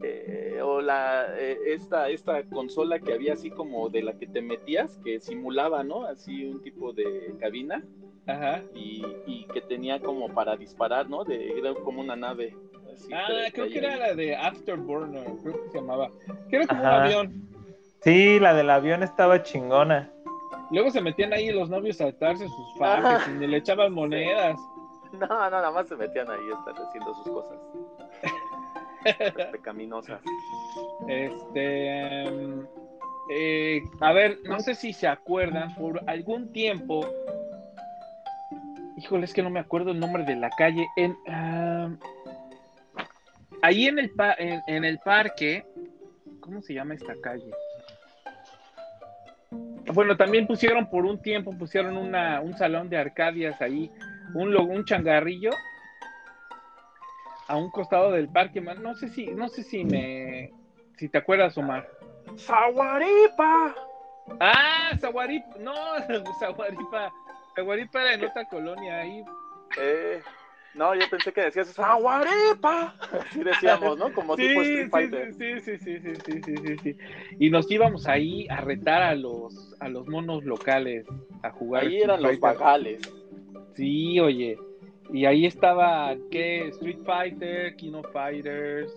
Eh, 0.02 0.60
o 0.62 0.80
la 0.80 1.26
eh, 1.36 1.58
esta, 1.66 2.10
esta 2.10 2.44
consola 2.44 3.00
que 3.00 3.12
había 3.12 3.32
así 3.32 3.50
como 3.50 3.88
de 3.88 4.02
la 4.02 4.12
que 4.12 4.26
te 4.26 4.40
metías, 4.40 5.00
que 5.02 5.18
simulaba, 5.18 5.82
¿no? 5.82 6.04
Así 6.04 6.44
un 6.44 6.62
tipo 6.62 6.92
de 6.92 7.34
cabina. 7.40 7.82
Ajá. 8.26 8.62
Y, 8.74 9.04
y 9.26 9.46
que 9.46 9.62
tenía 9.62 9.98
como 9.98 10.28
para 10.28 10.56
disparar, 10.56 11.08
¿no? 11.08 11.24
De, 11.24 11.58
era 11.58 11.74
como 11.74 12.02
una 12.02 12.14
nave 12.14 12.54
ah, 13.12 13.28
creo 13.52 13.68
que 13.68 13.78
era 13.78 13.96
la 13.96 14.14
de 14.14 14.36
Afterburner, 14.36 15.24
creo 15.42 15.62
que 15.62 15.70
se 15.70 15.78
llamaba. 15.78 16.10
Que 16.48 16.56
era 16.56 16.66
como 16.66 16.80
un 16.80 16.86
avión. 16.86 17.48
Sí, 18.02 18.38
la 18.38 18.54
del 18.54 18.70
avión 18.70 19.02
estaba 19.02 19.42
chingona. 19.42 20.10
Luego 20.70 20.90
se 20.90 21.00
metían 21.00 21.32
ahí 21.32 21.50
los 21.50 21.70
novios 21.70 22.00
a 22.00 22.04
saltarse 22.04 22.46
sus 22.48 22.78
fajes 22.78 23.28
y 23.28 23.46
le 23.46 23.56
echaban 23.56 23.92
monedas. 23.92 24.58
No, 25.12 25.26
no, 25.26 25.50
nada 25.50 25.70
más 25.70 25.88
se 25.88 25.96
metían 25.96 26.28
ahí 26.28 26.50
a 26.52 26.58
estar 26.58 26.74
haciendo 26.86 27.14
sus 27.14 27.28
cosas. 27.28 27.58
pecaminosas. 29.52 30.20
Este. 31.08 32.28
Eh, 33.30 33.82
a 34.00 34.12
ver, 34.12 34.38
no 34.44 34.60
sé 34.60 34.74
si 34.74 34.92
se 34.92 35.08
acuerdan, 35.08 35.74
por 35.74 36.02
algún 36.06 36.52
tiempo. 36.52 37.06
Híjole, 38.96 39.24
es 39.24 39.34
que 39.34 39.42
no 39.42 39.50
me 39.50 39.60
acuerdo 39.60 39.90
el 39.92 40.00
nombre 40.00 40.24
de 40.24 40.36
la 40.36 40.50
calle. 40.50 40.86
En. 40.96 41.16
Ah, 41.28 41.90
ahí 43.66 43.86
en 43.86 43.98
el, 43.98 44.12
en, 44.38 44.84
el 44.84 44.98
parque, 45.00 45.66
¿cómo 46.40 46.62
se 46.62 46.72
llama 46.72 46.94
esta 46.94 47.14
calle? 47.20 47.50
Bueno, 49.92 50.16
también 50.16 50.46
pusieron 50.46 50.88
por 50.88 51.04
un 51.04 51.20
tiempo, 51.20 51.56
pusieron 51.56 51.96
una, 51.96 52.40
un 52.40 52.56
salón 52.56 52.88
de 52.88 52.96
Arcadias 52.96 53.60
ahí, 53.60 53.90
un, 54.34 54.54
un 54.56 54.84
changarrillo 54.84 55.50
a 57.48 57.56
un 57.56 57.70
costado 57.70 58.12
del 58.12 58.28
parque. 58.28 58.60
No 58.60 58.94
sé 58.94 59.08
si, 59.08 59.26
no 59.28 59.48
sé 59.48 59.64
si 59.64 59.84
me, 59.84 60.52
si 60.96 61.08
te 61.08 61.18
acuerdas, 61.18 61.58
Omar. 61.58 61.88
¡Saguaripa! 62.36 63.74
Ah, 64.40 64.90
Saguaripa, 65.00 65.56
no, 65.58 65.74
Saguaripa, 66.40 67.12
Saguaripa 67.54 68.00
era 68.00 68.14
en 68.14 68.24
otra 68.24 68.44
colonia 68.44 69.00
ahí. 69.00 69.24
Eh, 69.80 70.22
No, 70.76 70.94
yo 70.94 71.08
pensé 71.10 71.32
que 71.32 71.40
decías 71.40 71.78
¡Aguarepa! 71.78 72.94
Así 73.12 73.42
decíamos, 73.42 73.98
¿no? 73.98 74.12
Como 74.12 74.36
tipo 74.36 74.60
Street 74.60 74.90
Fighter. 74.90 75.34
Sí, 75.34 75.60
sí, 75.60 75.78
sí, 75.78 75.98
sí, 76.00 76.14
sí, 76.16 76.40
sí, 76.44 76.56
sí, 76.56 76.76
sí. 76.82 76.96
Y 77.38 77.48
nos 77.50 77.70
íbamos 77.70 78.06
ahí 78.06 78.46
a 78.50 78.60
retar 78.60 79.02
a 79.02 79.14
los, 79.14 79.74
a 79.80 79.88
los 79.88 80.06
monos 80.06 80.44
locales 80.44 81.06
a 81.42 81.50
jugar. 81.50 81.84
Ahí 81.84 82.02
eran 82.02 82.22
los 82.22 82.38
bagales. 82.38 83.00
Sí, 83.74 84.20
oye. 84.20 84.58
Y 85.12 85.24
ahí 85.24 85.46
estaba, 85.46 86.14
¿qué? 86.30 86.68
Street 86.68 86.98
Fighter, 87.04 87.74
King 87.76 87.94
of 87.94 88.12
Fighters. 88.12 88.92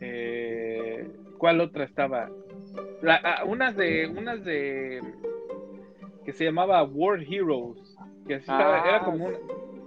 Eh, 0.00 1.06
¿Cuál 1.36 1.60
otra 1.60 1.84
estaba? 1.84 2.30
Ah, 3.06 3.42
unas 3.44 3.76
de, 3.76 4.06
unas 4.06 4.42
de, 4.44 5.02
que 6.24 6.32
se 6.32 6.44
llamaba 6.44 6.82
World 6.84 7.30
Heroes. 7.30 7.96
Que 8.26 8.36
así 8.36 8.42
estaba, 8.50 8.88
era 8.88 9.00
como 9.04 9.26
un, 9.26 9.34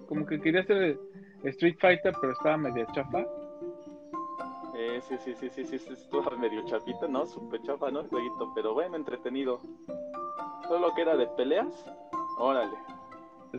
como 0.10 0.26
que 0.26 0.41
quería 0.41 0.64
ser 0.64 0.99
Street 1.43 1.78
Fighter, 1.80 2.14
pero 2.20 2.34
estaba 2.34 2.57
medio 2.57 2.86
chafa. 2.93 3.20
Eh, 4.76 4.99
sí, 5.07 5.16
sí, 5.24 5.36
sí, 5.36 5.49
sí, 5.49 5.66
sí, 5.66 5.78
sí, 5.78 5.93
estuvo 5.93 6.32
medio 6.32 6.66
chapita, 6.66 7.07
¿no? 7.07 7.28
Super 7.28 7.62
chafa, 7.62 7.91
¿no? 7.91 7.99
El 7.99 8.07
jueguito, 8.07 8.51
pero 8.55 8.74
bueno, 8.74 8.95
entretenido. 8.95 9.62
Todo 10.68 10.80
lo 10.80 10.95
que 10.95 11.03
era 11.03 11.16
de 11.16 11.28
peleas, 11.28 11.86
órale. 12.39 12.76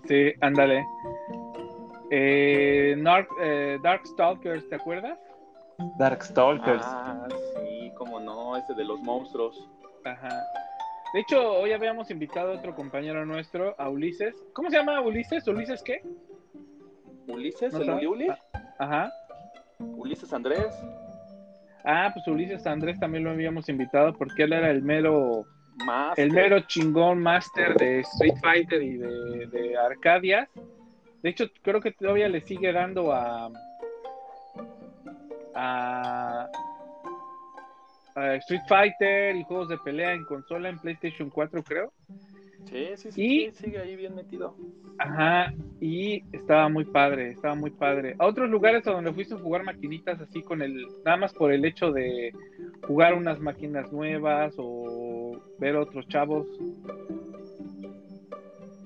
Sí, 0.09 0.33
ándale. 0.41 0.85
Eh, 2.11 2.97
Dark, 2.99 3.29
eh, 3.41 3.79
Darkstalkers, 3.81 4.69
¿te 4.69 4.75
acuerdas? 4.75 5.19
Darkstalkers. 5.99 6.83
Ah, 6.85 7.29
sí, 7.55 7.93
cómo 7.97 8.19
no, 8.19 8.57
ese 8.57 8.75
de 8.75 8.85
los 8.85 9.01
monstruos. 9.01 9.69
Ajá. 10.05 10.43
De 11.13 11.21
hecho, 11.21 11.53
hoy 11.53 11.73
habíamos 11.73 12.11
invitado 12.11 12.53
a 12.53 12.57
otro 12.57 12.75
compañero 12.75 13.25
nuestro, 13.25 13.75
a 13.79 13.89
Ulises. 13.89 14.35
¿Cómo 14.53 14.71
se 14.71 14.77
llama 14.77 15.01
Ulises? 15.01 15.47
¿Ulises 15.47 15.83
qué? 15.83 16.03
Ulises, 17.31 17.75
el 17.75 18.07
Uli. 18.07 18.29
Ah, 18.29 18.39
ajá. 18.79 19.13
Ulises 19.79 20.33
Andrés. 20.33 20.67
Ah, 21.85 22.11
pues 22.13 22.27
Ulises 22.27 22.67
Andrés 22.67 22.99
también 23.01 23.25
lo 23.25 23.31
habíamos 23.31 23.69
invitado 23.69 24.13
porque 24.13 24.43
él 24.43 24.53
era 24.53 24.71
el 24.71 24.83
mero 24.83 25.47
el 26.17 26.33
mero 26.33 26.61
chingón 26.61 27.23
master 27.23 27.75
de 27.77 28.01
Street 28.01 28.35
Fighter 28.41 28.83
y 28.83 28.97
de, 28.99 29.47
de 29.47 29.79
Arcadia. 29.79 30.49
De 31.23 31.31
hecho, 31.31 31.47
creo 31.63 31.81
que 31.81 31.93
todavía 31.93 32.29
le 32.29 32.41
sigue 32.41 32.73
dando 32.73 33.13
a, 33.13 33.51
a, 35.55 36.49
Street 38.39 38.63
Fighter 38.69 39.37
y 39.37 39.45
juegos 39.45 39.69
de 39.69 39.79
pelea 39.79 40.13
en 40.13 40.25
consola 40.25 40.69
en 40.69 40.79
PlayStation 40.79 41.31
4, 41.31 41.63
creo. 41.63 41.93
Sí, 42.67 42.87
sí, 42.97 43.13
sí, 43.13 43.51
sigue 43.53 43.79
ahí 43.79 43.97
bien 43.97 44.15
metido. 44.15 44.55
Ajá, 44.99 45.53
y 45.81 46.23
estaba 46.33 46.69
muy 46.69 46.85
padre, 46.85 47.31
estaba 47.31 47.55
muy 47.55 47.71
padre. 47.71 48.15
A 48.19 48.27
otros 48.27 48.51
lugares 48.51 48.87
a 48.87 48.93
donde 48.93 49.13
fuiste 49.13 49.35
a 49.35 49.39
jugar 49.39 49.65
maquinitas 49.65 50.21
así 50.21 50.43
con 50.43 50.63
el, 50.63 50.87
nada 51.05 51.17
más 51.17 51.33
por 51.33 51.53
el 51.53 51.65
hecho 51.65 51.91
de 51.91 52.33
jugar 52.87 53.15
unas 53.15 53.41
máquinas 53.41 53.91
nuevas 53.93 54.55
o 54.59 55.41
ver 55.59 55.77
otros 55.77 56.07
chavos. 56.09 56.47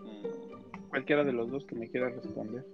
Mm. 0.04 0.88
Cualquiera 0.88 1.24
de 1.24 1.32
los 1.32 1.50
dos 1.50 1.66
que 1.66 1.74
me 1.74 1.88
quiera 1.88 2.08
responder. 2.08 2.64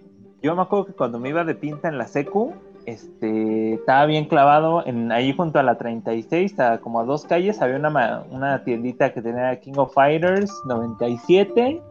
Yo 0.43 0.55
me 0.55 0.63
acuerdo 0.63 0.87
que 0.87 0.93
cuando 0.93 1.19
me 1.19 1.31
iba 1.31 1.45
de 1.45 1.55
pinta 1.55 1.89
en 1.89 1.99
la 1.99 2.07
secu, 2.07 2.55
este, 2.87 3.75
estaba 3.75 4.07
bien 4.07 4.27
clavado 4.27 4.85
en 4.87 5.13
ahí 5.13 5.35
junto 5.35 5.59
a 5.59 5.63
la 5.63 5.77
36, 5.77 6.57
como 6.81 7.01
a 7.01 7.05
dos 7.05 7.25
calles, 7.25 7.61
había 7.61 7.77
una, 7.77 8.25
una 8.31 8.65
tiendita 8.65 9.13
que 9.13 9.23
tenía 9.23 9.59
King 9.61 9.75
of 9.77 9.95
Fighters 9.95 10.51
97 10.67 11.83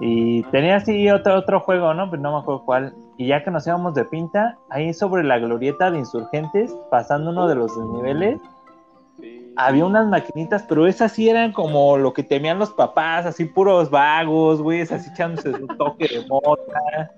y 0.00 0.42
tenía 0.44 0.76
así 0.76 1.10
otro, 1.10 1.36
otro 1.36 1.60
juego, 1.60 1.92
¿no? 1.92 2.10
Pero 2.10 2.22
no 2.22 2.32
me 2.32 2.38
acuerdo 2.38 2.64
cuál. 2.64 2.94
Y 3.18 3.26
ya 3.26 3.44
que 3.44 3.50
nos 3.50 3.66
íbamos 3.66 3.94
de 3.94 4.04
pinta, 4.06 4.56
ahí 4.70 4.94
sobre 4.94 5.22
la 5.22 5.38
glorieta 5.38 5.90
de 5.90 5.98
insurgentes, 5.98 6.74
pasando 6.90 7.30
uno 7.30 7.46
de 7.46 7.54
los 7.54 7.76
niveles, 7.76 8.40
había 9.56 9.84
unas 9.84 10.06
maquinitas, 10.06 10.64
pero 10.68 10.86
esas 10.86 11.12
sí 11.12 11.28
eran 11.28 11.52
como 11.52 11.98
lo 11.98 12.14
que 12.14 12.22
temían 12.22 12.58
los 12.58 12.70
papás, 12.70 13.26
así 13.26 13.44
puros 13.44 13.90
vagos, 13.90 14.62
güey, 14.62 14.80
así 14.80 15.10
echándose 15.10 15.52
su 15.52 15.66
toque 15.66 16.08
de 16.08 16.26
mota. 16.26 17.10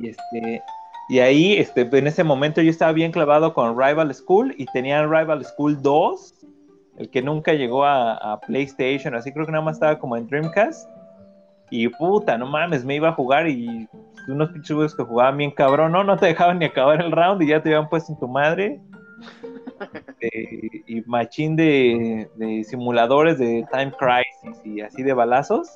Y 0.00 0.08
este, 0.08 0.62
y 1.08 1.18
ahí, 1.18 1.54
este, 1.54 1.82
en 1.82 2.06
ese 2.06 2.24
momento 2.24 2.62
yo 2.62 2.70
estaba 2.70 2.92
bien 2.92 3.12
clavado 3.12 3.52
con 3.52 3.78
Rival 3.78 4.12
School 4.14 4.54
y 4.56 4.64
tenía 4.66 5.04
Rival 5.06 5.44
School 5.44 5.80
2, 5.82 6.34
el 6.96 7.10
que 7.10 7.20
nunca 7.20 7.52
llegó 7.52 7.84
a, 7.84 8.40
PlayStation, 8.46 9.14
así 9.14 9.32
creo 9.32 9.44
que 9.44 9.52
nada 9.52 9.64
más 9.64 9.76
estaba 9.76 9.98
como 9.98 10.16
en 10.16 10.26
Dreamcast. 10.26 10.88
Y 11.70 11.88
puta, 11.88 12.38
no 12.38 12.46
mames, 12.46 12.84
me 12.84 12.96
iba 12.96 13.08
a 13.08 13.12
jugar 13.12 13.48
y 13.48 13.88
unos 14.28 14.50
pinches 14.50 14.94
que 14.94 15.02
jugaban 15.02 15.36
bien 15.36 15.50
cabrón, 15.50 15.92
no, 15.92 16.04
no 16.04 16.16
te 16.16 16.26
dejaban 16.26 16.58
ni 16.58 16.66
acabar 16.66 17.00
el 17.00 17.10
round 17.10 17.42
y 17.42 17.48
ya 17.48 17.62
te 17.62 17.74
habían 17.74 17.88
puesto 17.88 18.12
en 18.12 18.18
tu 18.18 18.28
madre. 18.28 18.80
Eh, 20.20 20.70
y 20.86 21.02
machín 21.02 21.56
de, 21.56 22.30
de 22.36 22.64
simuladores 22.64 23.38
de 23.38 23.66
Time 23.70 23.92
Crisis 23.92 24.64
y 24.64 24.80
así 24.80 25.02
de 25.02 25.12
balazos. 25.12 25.68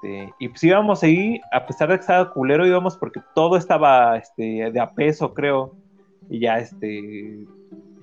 Este, 0.00 0.32
y 0.38 0.48
pues 0.48 0.62
íbamos 0.62 1.02
ahí, 1.02 1.40
a 1.50 1.66
pesar 1.66 1.88
de 1.88 1.96
que 1.96 2.02
estaba 2.02 2.32
culero, 2.32 2.66
íbamos 2.66 2.96
porque 2.96 3.20
todo 3.34 3.56
estaba 3.56 4.16
este, 4.16 4.70
de 4.70 4.80
a 4.80 4.90
peso, 4.90 5.34
creo. 5.34 5.74
Y 6.30 6.40
ya, 6.40 6.58
este, 6.58 7.46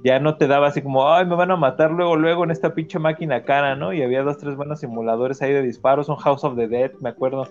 ya 0.04 0.20
no 0.20 0.36
te 0.38 0.48
daba 0.48 0.68
así 0.68 0.82
como, 0.82 1.10
ay, 1.10 1.26
me 1.26 1.36
van 1.36 1.52
a 1.52 1.56
matar 1.56 1.92
luego, 1.92 2.16
luego 2.18 2.44
en 2.44 2.52
esta 2.52 2.74
pinche 2.74 3.00
máquina 3.00 3.44
cara, 3.44 3.76
¿no? 3.76 3.94
Y 3.94 4.02
había 4.02 4.24
dos, 4.24 4.38
tres 4.38 4.56
buenos 4.56 4.80
simuladores 4.82 5.42
ahí 5.42 5.54
de 5.54 5.62
disparos, 5.62 6.10
un 6.10 6.18
House 6.18 6.44
of 6.44 6.58
the 6.58 6.68
Dead, 6.68 6.92
me 7.00 7.10
acuerdo. 7.10 7.48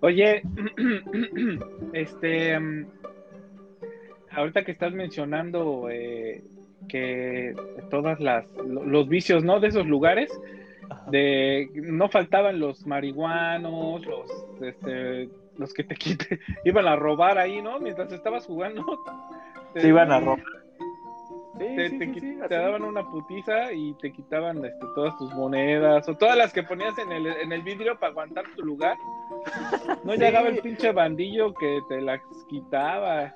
Oye, 0.00 0.42
este, 1.92 2.58
mm, 2.58 2.86
ahorita 4.30 4.64
que 4.64 4.72
estás 4.72 4.92
mencionando 4.92 5.88
eh, 5.90 6.42
que 6.88 7.54
todas 7.90 8.20
las, 8.20 8.46
los 8.56 9.08
vicios, 9.08 9.44
¿no? 9.44 9.60
De 9.60 9.68
esos 9.68 9.86
lugares, 9.86 10.30
de 11.10 11.70
no 11.74 12.08
faltaban 12.08 12.58
los 12.60 12.86
marihuanos, 12.86 14.04
los 14.06 14.46
este, 14.60 15.28
los 15.56 15.74
que 15.74 15.84
te 15.84 15.94
quiten, 15.94 16.40
iban 16.64 16.86
a 16.86 16.96
robar 16.96 17.38
ahí, 17.38 17.60
¿no? 17.62 17.78
Mientras 17.80 18.12
estabas 18.12 18.46
jugando. 18.46 18.84
Te, 19.74 19.86
iban 19.86 20.10
a 20.10 20.20
robar. 20.20 20.44
te, 21.58 22.54
daban 22.54 22.82
una 22.82 23.04
putiza 23.04 23.72
y 23.72 23.92
te 23.94 24.12
quitaban 24.12 24.64
este, 24.64 24.86
todas 24.94 25.16
tus 25.18 25.32
monedas 25.34 26.08
o 26.08 26.16
todas 26.16 26.36
las 26.36 26.52
que 26.52 26.62
ponías 26.62 26.96
en 26.98 27.12
el, 27.12 27.26
en 27.26 27.52
el 27.52 27.62
vidrio 27.62 27.98
para 27.98 28.12
aguantar 28.12 28.44
tu 28.56 28.64
lugar. 28.64 28.96
No 30.04 30.14
llegaba 30.14 30.48
el 30.48 30.58
pinche 30.58 30.92
bandillo 30.92 31.52
que 31.54 31.80
te 31.88 32.00
las 32.00 32.20
quitaba. 32.48 33.34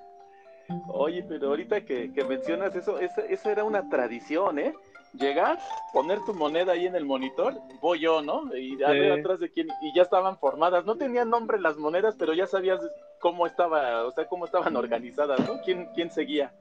Oye, 0.88 1.22
pero 1.28 1.48
ahorita 1.48 1.84
que, 1.84 2.12
que 2.12 2.24
mencionas 2.24 2.74
eso, 2.74 2.98
eso 2.98 3.50
era 3.50 3.64
una 3.64 3.88
tradición, 3.90 4.58
¿eh? 4.58 4.72
Llegar, 5.12 5.58
poner 5.92 6.20
tu 6.24 6.34
moneda 6.34 6.72
ahí 6.72 6.86
en 6.86 6.96
el 6.96 7.04
monitor, 7.04 7.54
voy 7.80 8.00
yo, 8.00 8.22
¿no? 8.22 8.54
Y 8.56 8.82
a 8.82 8.90
ver 8.90 9.12
atrás 9.12 9.40
de 9.40 9.50
quién, 9.50 9.68
y 9.82 9.94
ya 9.94 10.02
estaban 10.02 10.38
formadas, 10.38 10.84
no 10.84 10.96
tenían 10.96 11.30
nombre 11.30 11.60
las 11.60 11.76
monedas, 11.76 12.14
pero 12.18 12.32
ya 12.32 12.46
sabías 12.46 12.80
cómo 13.20 13.46
estaba, 13.46 14.04
o 14.04 14.10
sea, 14.12 14.26
cómo 14.26 14.44
estaban 14.44 14.76
organizadas, 14.76 15.40
¿no? 15.46 15.60
¿Quién, 15.62 15.88
quién 15.94 16.10
seguía? 16.10 16.52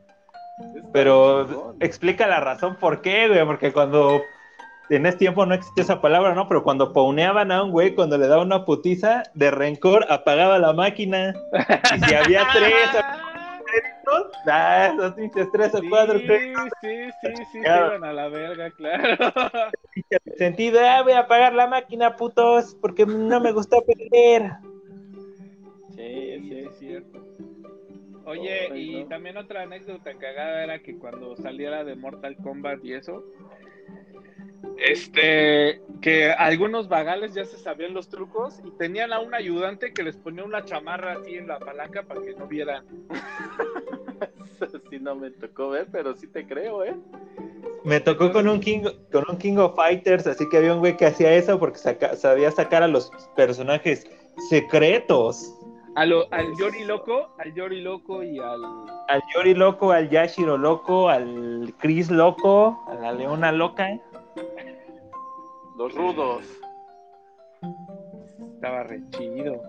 pero 0.92 1.76
explica 1.80 2.28
la 2.28 2.40
razón 2.40 2.76
por 2.76 3.02
qué, 3.02 3.28
güey, 3.28 3.46
porque 3.46 3.72
cuando 3.72 4.22
en 4.90 5.06
ese 5.06 5.18
tiempo 5.18 5.46
no 5.46 5.56
existía 5.56 5.84
esa 5.84 6.02
palabra, 6.02 6.36
¿no? 6.36 6.48
Pero 6.48 6.64
cuando 6.64 6.92
pauneaban 6.94 7.52
a 7.52 7.64
un 7.64 7.72
güey, 7.72 7.96
cuando 7.96 8.18
le 8.18 8.28
daba 8.28 8.44
una 8.44 8.66
putiza 8.66 9.24
de 9.34 9.50
rencor, 9.50 10.06
apagaba 10.10 10.60
la 10.60 10.74
máquina. 10.74 11.34
Y 11.96 12.00
si 12.06 12.14
había 12.14 12.46
tres, 12.54 12.90
créditos, 14.12 14.42
ah, 14.48 14.92
esos 14.94 15.14
pinches 15.14 15.52
tres 15.52 15.76
o 15.76 15.82
cuatro 15.90 16.20
sí, 16.20 16.28
Sí, 16.82 17.12
sí, 17.22 17.46
sí, 17.52 17.58
iban 17.60 18.04
a 18.04 18.14
la 18.14 18.28
verga, 18.28 18.72
claro. 18.72 19.18
Sentido, 20.38 20.80
ah, 20.82 21.02
voy 21.04 21.14
a 21.14 21.20
apagar 21.20 21.54
la 21.54 21.68
máquina, 21.68 22.16
putos, 22.16 22.76
porque 22.82 23.06
no 23.06 23.40
me 23.40 23.52
gustó 23.52 23.84
perder. 23.84 24.52
Sí, 25.96 26.40
sí, 26.50 26.60
es 26.60 26.78
cierto. 26.78 27.20
Oye, 28.26 28.70
y 28.76 29.04
también 29.06 29.38
otra 29.38 29.64
anécdota 29.64 30.14
cagada 30.18 30.64
era 30.64 30.80
que 30.80 30.98
cuando 30.98 31.36
saliera 31.36 31.84
de 31.84 31.96
Mortal 31.96 32.38
Kombat 32.38 32.84
y 32.84 32.94
eso, 32.94 33.26
este, 34.78 35.82
que 36.02 36.32
algunos 36.32 36.90
vagales 36.90 37.34
ya 37.34 37.46
se 37.46 37.58
sabían 37.58 37.94
los 37.94 38.10
trucos 38.10 38.60
y 38.64 38.72
tenían 38.72 39.14
a 39.14 39.20
un 39.20 39.34
ayudante 39.34 39.94
que 39.94 40.04
les 40.04 40.18
ponía 40.18 40.44
una 40.44 40.66
chamarra 40.66 41.14
así 41.14 41.36
en 41.36 41.48
la 41.48 41.60
palanca 41.60 42.04
para 42.04 42.22
que 42.22 42.34
no 42.34 42.48
vieran. 42.48 42.86
sí 44.90 45.00
no 45.00 45.16
me 45.16 45.32
tocó 45.32 45.70
ver, 45.70 45.88
pero 45.92 46.16
sí 46.16 46.28
te 46.28 46.46
creo, 46.46 46.84
¿eh? 46.84 46.96
Me 47.84 48.00
tocó 48.00 48.32
con 48.32 48.48
un 48.48 48.60
King, 48.60 48.84
con 49.12 49.24
un 49.28 49.38
King 49.38 49.58
of 49.58 49.76
Fighters, 49.76 50.28
así 50.28 50.48
que 50.50 50.58
había 50.58 50.74
un 50.74 50.80
güey 50.80 50.98
que 50.98 51.08
hacía 51.08 51.34
eso 51.34 51.58
porque 51.58 51.80
sabía 51.80 52.52
sacar 52.52 52.84
a 52.84 52.88
los 52.88 53.12
personajes 53.36 54.08
secretos. 54.50 55.52
al 55.96 56.12
Yori 56.60 56.84
Loco, 56.84 57.34
al 57.40 57.54
Yori 57.56 57.82
Loco 57.82 58.24
y 58.24 58.38
al. 58.38 58.62
Al 59.08 59.22
Yori 59.34 59.56
Loco, 59.56 59.92
al 59.92 60.10
Yashiro 60.10 60.58
Loco, 60.58 61.10
al 61.10 61.74
Chris 61.80 62.12
Loco, 62.12 62.84
a 62.88 62.96
la 62.96 63.14
Leona 63.14 63.52
Loca. 63.52 64.00
Los 65.78 65.94
rudos. 65.96 66.46
estaba 68.56 68.84
re 68.84 69.02
chido. 69.10 69.62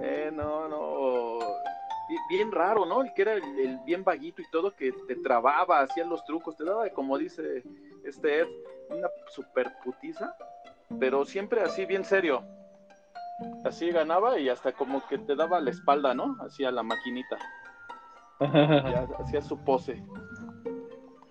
Eh, 0.00 0.30
no, 0.32 0.68
no. 0.68 1.38
Bien 2.28 2.50
raro, 2.50 2.86
¿no? 2.86 3.02
El 3.02 3.12
que 3.12 3.22
era 3.22 3.34
el, 3.34 3.80
bien 3.84 4.02
vaguito 4.02 4.40
y 4.40 4.50
todo, 4.50 4.74
que 4.74 4.92
te 5.06 5.16
trababa, 5.16 5.80
hacía 5.80 6.04
los 6.04 6.24
trucos, 6.24 6.56
te 6.56 6.64
daba, 6.64 6.88
como 6.90 7.18
dice 7.18 7.62
este 8.04 8.40
Ed, 8.40 8.46
una 8.88 9.08
super 9.30 9.74
putiza, 9.84 10.34
pero 10.98 11.24
siempre 11.24 11.60
así, 11.62 11.84
bien 11.84 12.04
serio. 12.04 12.42
Así 13.64 13.90
ganaba 13.90 14.38
y 14.38 14.48
hasta 14.48 14.72
como 14.72 15.06
que 15.06 15.18
te 15.18 15.36
daba 15.36 15.60
la 15.60 15.70
espalda, 15.70 16.14
¿no? 16.14 16.36
Hacía 16.40 16.70
la 16.70 16.82
maquinita. 16.82 17.36
hacía 19.20 19.42
su 19.42 19.58
pose. 19.58 20.02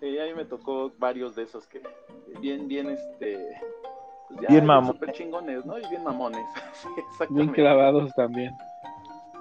Y 0.01 0.17
ahí 0.17 0.33
me 0.33 0.45
tocó 0.45 0.91
varios 0.97 1.35
de 1.35 1.43
esos 1.43 1.67
que 1.67 1.81
bien, 2.39 2.67
bien, 2.67 2.89
este, 2.89 3.61
pues 4.27 4.47
bien 4.47 4.65
mamones. 4.65 4.95
Super 4.99 5.11
chingones, 5.13 5.65
¿no? 5.65 5.77
Y 5.77 5.87
bien 5.89 6.03
mamones. 6.03 6.45
bien 7.29 7.49
clavados 7.49 8.13
también. 8.13 8.51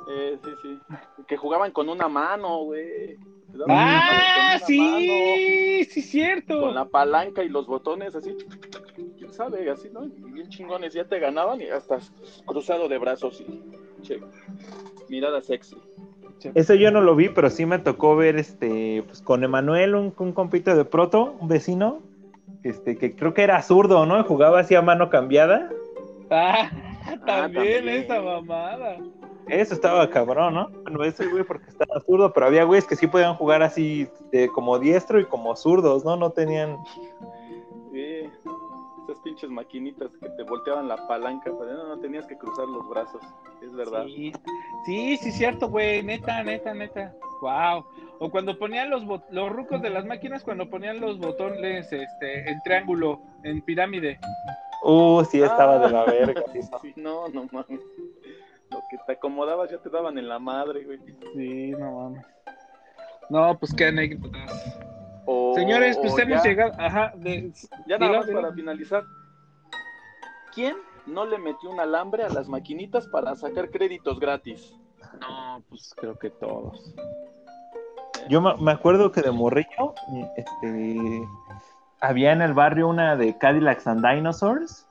Eh, 0.09 0.39
sí, 0.43 0.51
sí. 0.63 0.79
Que 1.27 1.37
jugaban 1.37 1.73
con 1.73 1.89
una 1.89 2.09
mano, 2.09 2.65
güey. 2.65 3.19
Ah, 3.69 4.59
sí, 4.67 5.85
sí, 5.85 6.03
cierto. 6.03 6.61
Con 6.61 6.75
la 6.75 6.85
palanca 6.85 7.43
y 7.43 7.49
los 7.49 7.67
botones 7.67 8.15
así. 8.15 8.37
¿Quién 9.19 9.33
sabe? 9.33 9.71
Así, 9.71 9.89
¿no? 9.91 10.03
bien 10.03 10.49
chingones. 10.49 10.95
Ya 10.95 11.05
te 11.05 11.19
ganaban 11.19 11.61
y 11.61 11.69
hasta 11.69 11.99
cruzado 12.45 12.89
de 12.89 12.99
brazos 12.99 13.41
y 13.41 13.63
che, 14.03 14.21
mirada 15.09 15.41
sexy. 15.41 15.77
Eso 16.55 16.75
yo 16.75 16.91
no 16.91 17.01
lo 17.01 17.17
vi, 17.17 17.29
pero 17.29 17.51
sí 17.51 17.67
me 17.67 17.79
tocó 17.79 18.17
ver 18.17 18.37
este, 18.37 19.03
pues 19.07 19.21
con 19.23 19.43
Emanuel, 19.43 19.95
un, 19.95 20.15
un 20.19 20.33
compito 20.33 20.77
de 20.77 20.85
proto, 20.85 21.37
un 21.41 21.49
vecino, 21.49 22.01
este, 22.63 22.97
que 22.97 23.15
creo 23.15 23.35
que 23.35 23.43
era 23.43 23.63
zurdo, 23.63 24.07
¿no? 24.07 24.23
Jugaba 24.25 24.61
así 24.61 24.75
a 24.75 24.83
mano 24.83 25.09
cambiada. 25.09 25.71
Ah, 26.31 26.71
también, 27.25 27.89
esa 27.89 28.21
mamada. 28.21 28.99
Eso 29.49 29.75
estaba 29.75 30.11
cabrón, 30.11 30.55
¿no? 30.55 30.71
Bueno, 30.83 31.05
ese 31.05 31.27
güey 31.27 31.45
porque 31.45 31.69
estaba 31.69 32.01
zurdo, 32.01 32.33
pero 32.33 32.47
había 32.47 32.65
güeyes 32.65 32.87
que 32.87 32.97
sí 32.97 33.07
podían 33.07 33.35
jugar 33.35 33.63
así 33.63 34.09
de, 34.33 34.49
como 34.49 34.79
diestro 34.79 35.21
y 35.21 35.25
como 35.25 35.55
zurdos, 35.55 36.05
¿no? 36.05 36.17
No 36.17 36.31
tenían. 36.31 36.77
Esas 39.17 39.23
pinches 39.23 39.51
maquinitas 39.51 40.11
que 40.21 40.29
te 40.29 40.43
volteaban 40.43 40.89
la 40.89 41.09
palanca, 41.09 41.51
pero 41.59 41.73
no, 41.73 41.89
no 41.89 41.99
tenías 42.01 42.27
que 42.27 42.37
cruzar 42.37 42.67
los 42.69 42.87
brazos, 42.89 43.23
es 43.63 43.73
verdad. 43.73 44.05
Sí, 44.05 44.33
sí, 44.85 45.17
sí, 45.17 45.33
cierto, 45.33 45.69
güey, 45.71 46.03
neta, 46.03 46.43
neta, 46.43 46.75
neta. 46.75 47.15
Wow. 47.41 47.85
O 48.19 48.31
cuando 48.31 48.59
ponían 48.59 48.91
los, 48.91 49.05
los 49.31 49.51
rucos 49.51 49.81
de 49.81 49.89
las 49.89 50.05
máquinas, 50.05 50.45
cuando 50.45 50.69
ponían 50.69 51.01
los 51.01 51.19
botones 51.19 51.91
este, 51.91 52.51
en 52.51 52.61
triángulo, 52.63 53.21
en 53.43 53.63
pirámide. 53.63 54.19
Uh, 54.83 55.25
sí, 55.25 55.41
estaba 55.41 55.79
de 55.79 55.91
la 55.91 56.03
ah, 56.03 56.07
verga. 56.07 56.43
Sí, 56.53 56.93
no, 56.97 57.29
no 57.29 57.49
mames. 57.53 57.81
Lo 58.71 58.83
que 58.91 58.99
te 59.07 59.13
acomodabas 59.13 59.71
ya 59.71 59.79
te 59.79 59.89
daban 59.89 60.19
en 60.19 60.29
la 60.29 60.39
madre, 60.39 60.85
güey. 60.85 60.99
Sí, 61.35 61.71
no 61.71 61.93
mames. 61.93 62.27
No, 63.31 63.59
pues 63.59 63.75
qué 63.75 63.87
anécdotas. 63.87 64.79
Señores, 65.55 65.99
pues 65.99 66.19
hemos 66.19 66.43
llegado. 66.45 66.73
Ajá, 66.79 67.13
de, 67.17 67.53
ya 67.87 67.99
nada 67.99 68.19
más 68.19 68.27
para 68.31 68.53
finalizar. 68.53 69.05
¿Quién 70.55 70.77
no 71.07 71.25
le 71.27 71.39
metió 71.39 71.71
un 71.71 71.81
alambre 71.81 72.25
a 72.25 72.29
las 72.29 72.49
maquinitas 72.49 73.07
para 73.09 73.35
sacar 73.35 73.71
créditos 73.71 74.21
gratis? 74.21 74.75
No, 75.21 75.63
pues 75.69 75.95
creo 75.97 76.19
que 76.19 76.31
todos. 76.31 76.95
Yo 78.29 78.41
me 78.41 78.73
acuerdo 78.73 79.13
que 79.13 79.23
de 79.23 79.31
morrillo, 79.31 79.95
este, 80.37 81.23
había 82.01 82.33
en 82.33 82.43
el 82.43 82.55
barrio 82.55 82.89
una 82.89 83.17
de 83.17 83.37
Cadillacs 83.39 83.87
and 83.87 84.05
Dinosaurs, 84.07 84.87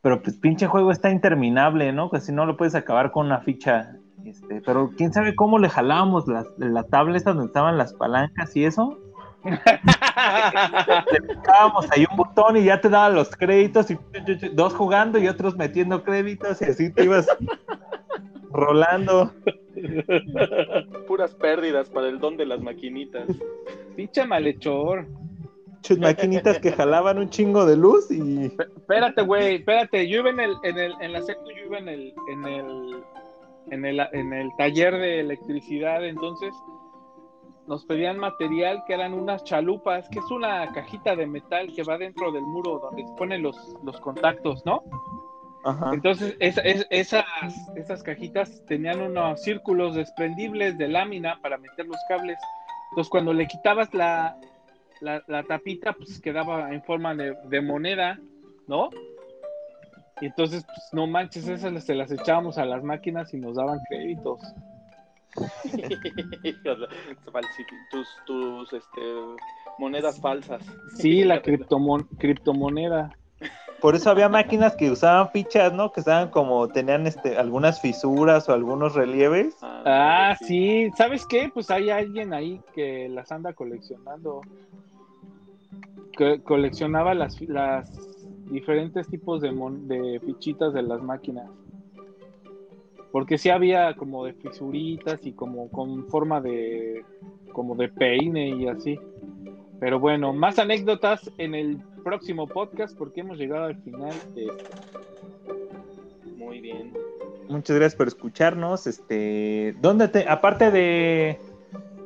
pero 0.00 0.20
pues 0.22 0.36
pinche 0.36 0.66
juego 0.66 0.90
está 0.90 1.10
interminable, 1.10 1.92
¿no? 1.92 2.10
Que 2.10 2.20
si 2.20 2.32
no 2.32 2.46
lo 2.46 2.56
puedes 2.56 2.74
acabar 2.74 3.12
con 3.12 3.26
una 3.26 3.40
ficha. 3.40 3.96
Este, 4.24 4.60
pero 4.64 4.90
quién 4.96 5.12
sabe 5.12 5.34
cómo 5.34 5.58
le 5.58 5.68
jalábamos 5.68 6.26
la, 6.28 6.44
la 6.58 6.84
tabla 6.84 7.18
donde 7.20 7.46
estaban 7.46 7.78
las 7.78 7.94
palancas 7.94 8.56
y 8.56 8.64
eso. 8.64 8.98
Le 9.44 11.34
picábamos 11.34 11.90
ahí 11.90 12.06
un 12.10 12.16
botón 12.16 12.56
y 12.56 12.64
ya 12.64 12.80
te 12.80 12.88
daba 12.88 13.10
los 13.10 13.34
créditos 13.36 13.90
y 13.90 13.98
dos 14.52 14.74
jugando 14.74 15.18
y 15.18 15.28
otros 15.28 15.56
metiendo 15.56 16.02
créditos 16.02 16.62
y 16.62 16.66
así 16.66 16.92
te 16.92 17.04
ibas 17.04 17.26
rolando. 18.50 19.32
Puras 21.08 21.34
pérdidas 21.34 21.88
para 21.88 22.08
el 22.08 22.18
don 22.20 22.36
de 22.36 22.46
las 22.46 22.60
maquinitas. 22.60 23.26
Pinche 23.96 24.24
malhechor. 24.24 25.06
Muchas 25.66 25.98
maquinitas 25.98 26.60
que 26.60 26.70
jalaban 26.70 27.18
un 27.18 27.28
chingo 27.28 27.66
de 27.66 27.76
luz 27.76 28.08
y. 28.10 28.44
Espérate, 28.76 29.22
güey, 29.22 29.56
espérate. 29.56 30.08
Yo 30.08 30.20
iba 30.20 30.30
en 30.30 30.38
el, 30.38 30.54
en 30.62 30.78
el, 30.78 30.92
en 31.00 31.12
la 31.12 31.22
secu, 31.22 31.50
yo 31.50 31.66
iba 31.66 31.78
en 31.78 31.88
el, 31.88 32.14
en 32.30 32.44
el, 32.44 33.02
en 33.72 33.84
el, 33.84 34.00
en 34.12 34.32
el 34.32 34.50
taller 34.58 34.94
de 34.94 35.20
electricidad, 35.20 36.06
entonces 36.06 36.54
nos 37.66 37.84
pedían 37.84 38.18
material 38.18 38.82
que 38.86 38.94
eran 38.94 39.14
unas 39.14 39.44
chalupas, 39.44 40.08
que 40.08 40.18
es 40.18 40.30
una 40.30 40.72
cajita 40.72 41.14
de 41.14 41.26
metal 41.26 41.72
que 41.74 41.82
va 41.82 41.98
dentro 41.98 42.32
del 42.32 42.42
muro 42.42 42.80
donde 42.80 43.06
se 43.06 43.14
ponen 43.14 43.42
los, 43.42 43.56
los 43.84 44.00
contactos, 44.00 44.64
¿no? 44.66 44.82
Entonces, 45.92 46.36
esas, 46.40 47.24
esas 47.76 48.02
cajitas 48.02 48.64
tenían 48.66 49.00
unos 49.00 49.42
círculos 49.42 49.94
desprendibles 49.94 50.76
de 50.76 50.88
lámina 50.88 51.38
para 51.40 51.56
meter 51.56 51.86
los 51.86 51.98
cables. 52.08 52.38
Entonces, 52.90 53.08
cuando 53.08 53.32
le 53.32 53.46
quitabas 53.46 53.94
la, 53.94 54.36
la, 55.00 55.42
tapita, 55.44 55.92
pues 55.92 56.20
quedaba 56.20 56.72
en 56.72 56.82
forma 56.82 57.14
de, 57.14 57.60
moneda, 57.60 58.18
¿no? 58.66 58.90
Y 60.20 60.26
entonces, 60.26 60.64
pues 60.64 60.88
no 60.92 61.06
manches, 61.06 61.46
esas 61.46 61.84
se 61.84 61.94
las 61.94 62.10
echábamos 62.10 62.58
a 62.58 62.64
las 62.64 62.82
máquinas 62.82 63.32
y 63.32 63.38
nos 63.38 63.56
daban 63.56 63.78
créditos. 63.88 64.40
Tus, 67.90 68.08
tus 68.26 68.72
este, 68.72 69.00
monedas 69.78 70.20
falsas. 70.20 70.62
Sí, 70.96 71.24
la 71.24 71.42
criptomoneda. 71.42 73.16
Por 73.80 73.96
eso 73.96 74.10
había 74.10 74.28
máquinas 74.28 74.76
que 74.76 74.92
usaban 74.92 75.30
fichas, 75.30 75.72
¿no? 75.72 75.90
Que 75.90 76.00
estaban 76.00 76.30
como, 76.30 76.68
tenían 76.68 77.08
este, 77.08 77.36
algunas 77.36 77.80
fisuras 77.80 78.48
o 78.48 78.52
algunos 78.52 78.94
relieves. 78.94 79.56
Ah, 79.60 79.82
ah 79.84 80.36
sí. 80.46 80.88
¿Sabes 80.96 81.26
qué? 81.26 81.50
Pues 81.52 81.68
hay 81.68 81.90
alguien 81.90 82.32
ahí 82.32 82.60
que 82.74 83.08
las 83.08 83.32
anda 83.32 83.54
coleccionando. 83.54 84.42
Que 86.16 86.40
coleccionaba 86.42 87.12
las, 87.14 87.40
las 87.40 87.90
diferentes 88.52 89.08
tipos 89.08 89.40
de, 89.40 89.50
de 89.50 90.20
fichitas 90.20 90.72
de 90.72 90.82
las 90.82 91.02
máquinas. 91.02 91.50
Porque 93.12 93.38
sí 93.38 93.50
había 93.50 93.94
como 93.94 94.24
de 94.24 94.32
fisuritas 94.32 95.20
y 95.24 95.32
como 95.32 95.70
con 95.70 96.06
forma 96.08 96.40
de 96.40 97.04
como 97.52 97.74
de 97.74 97.88
peine 97.88 98.48
y 98.48 98.66
así. 98.66 98.98
Pero 99.78 100.00
bueno, 100.00 100.32
más 100.32 100.58
anécdotas 100.58 101.30
en 101.38 101.54
el 101.54 101.78
próximo 102.02 102.46
podcast 102.46 102.96
porque 102.96 103.20
hemos 103.20 103.38
llegado 103.38 103.64
al 103.64 103.76
final 103.82 104.14
de 104.34 104.46
esto. 104.46 104.70
Muy 106.36 106.60
bien. 106.60 106.92
Muchas 107.48 107.76
gracias 107.76 107.96
por 107.96 108.08
escucharnos. 108.08 108.86
Este, 108.86 109.74
¿dónde 109.80 110.08
te, 110.08 110.26
aparte 110.28 110.70
de 110.70 111.38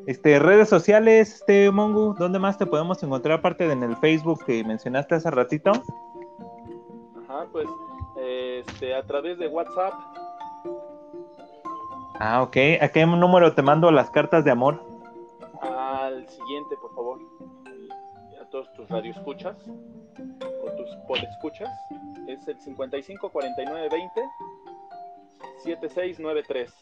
este, 0.07 0.39
redes 0.39 0.69
sociales, 0.69 1.37
este 1.37 1.71
Mongu, 1.71 2.15
¿dónde 2.15 2.39
más 2.39 2.59
te 2.59 2.67
podemos 2.67 3.03
encontrar 3.03 3.39
aparte 3.39 3.67
de 3.67 3.73
en 3.73 3.83
el 3.83 3.97
Facebook 3.97 4.45
que 4.45 4.65
mencionaste 4.65 5.17
hace 5.17 5.31
ratito? 5.31 5.73
Ajá, 7.25 7.47
pues 7.53 7.67
este, 8.17 8.95
a 8.95 9.03
través 9.05 9.39
de 9.39 9.49
WhatsApp. 9.49 9.95
Ah, 12.21 12.43
ok. 12.43 12.57
¿A 12.81 12.89
qué 12.89 13.07
número 13.07 13.55
te 13.55 13.63
mando 13.63 13.91
las 13.91 14.11
cartas 14.11 14.45
de 14.45 14.51
amor? 14.51 14.83
Al 15.63 16.29
siguiente, 16.29 16.77
por 16.81 16.95
favor 16.95 17.19
todos 18.51 18.73
tus 18.73 18.89
radioescuchas 18.89 19.57
o 20.65 20.71
tus 20.77 20.97
podescuchas 21.07 21.69
es 22.27 22.47
el 22.49 22.59
55 22.59 23.29
49 23.31 23.89
20 23.91 24.21
7693. 25.63 26.73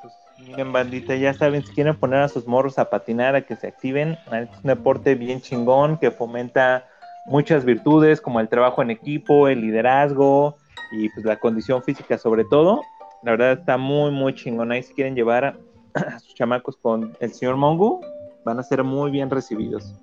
Pues 0.00 0.14
miren, 0.48 0.72
bandita, 0.72 1.14
ya 1.14 1.34
saben, 1.34 1.64
si 1.64 1.72
quieren 1.72 1.96
poner 1.96 2.20
a 2.20 2.28
sus 2.28 2.46
morros 2.46 2.78
a 2.78 2.90
patinar, 2.90 3.36
a 3.36 3.42
que 3.42 3.56
se 3.56 3.68
activen, 3.68 4.18
es 4.32 4.48
un 4.56 4.62
deporte 4.64 5.14
bien 5.14 5.40
chingón 5.40 5.98
que 5.98 6.10
fomenta 6.10 6.88
muchas 7.26 7.64
virtudes 7.64 8.20
como 8.20 8.40
el 8.40 8.48
trabajo 8.48 8.82
en 8.82 8.90
equipo, 8.90 9.48
el 9.48 9.60
liderazgo 9.60 10.56
y 10.90 11.08
pues 11.10 11.24
la 11.24 11.38
condición 11.38 11.82
física 11.82 12.18
sobre 12.18 12.44
todo. 12.44 12.82
La 13.22 13.32
verdad 13.32 13.52
está 13.52 13.76
muy, 13.76 14.10
muy 14.10 14.34
chingón. 14.34 14.72
Ahí 14.72 14.82
si 14.82 14.94
quieren 14.94 15.14
llevar 15.14 15.44
a, 15.44 15.56
a 15.94 16.18
sus 16.18 16.34
chamacos 16.34 16.76
con 16.76 17.16
el 17.20 17.32
señor 17.32 17.56
Mongu, 17.56 18.00
van 18.44 18.58
a 18.58 18.62
ser 18.62 18.82
muy 18.82 19.10
bien 19.10 19.30
recibidos. 19.30 19.94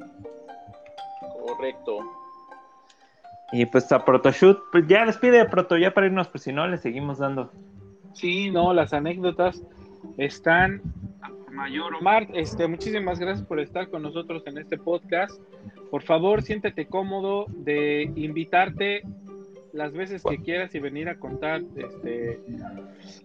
Correcto. 1.46 2.00
Y 3.52 3.66
pues 3.66 3.92
a 3.92 4.06
Protoshoot, 4.06 4.60
pues 4.72 4.88
ya 4.88 5.06
les 5.06 5.18
pide 5.18 5.44
Proto, 5.46 5.78
ya 5.78 5.94
para 5.94 6.08
irnos, 6.08 6.28
pues 6.28 6.44
si 6.44 6.54
no, 6.54 6.68
le 6.68 6.78
seguimos 6.78 7.18
dando. 7.18 7.52
Sí, 8.14 8.52
no, 8.52 8.74
las 8.74 8.94
anécdotas 8.94 9.64
están 10.18 10.82
mayor. 11.52 11.96
Omar, 11.96 12.28
este, 12.34 12.68
muchísimas 12.68 13.20
gracias 13.20 13.46
por 13.46 13.60
estar 13.60 13.90
con 13.90 14.04
nosotros 14.04 14.44
en 14.46 14.60
este 14.60 14.78
podcast. 14.78 15.40
Por 15.90 16.04
favor, 16.04 16.44
siéntete 16.44 16.86
cómodo 16.86 17.46
de 17.50 18.12
invitarte 18.16 19.02
las 19.74 19.94
veces 19.94 20.24
que 20.24 20.42
quieras 20.42 20.74
y 20.76 20.80
venir 20.80 21.10
a 21.10 21.20
contar 21.20 21.62
este 21.76 22.42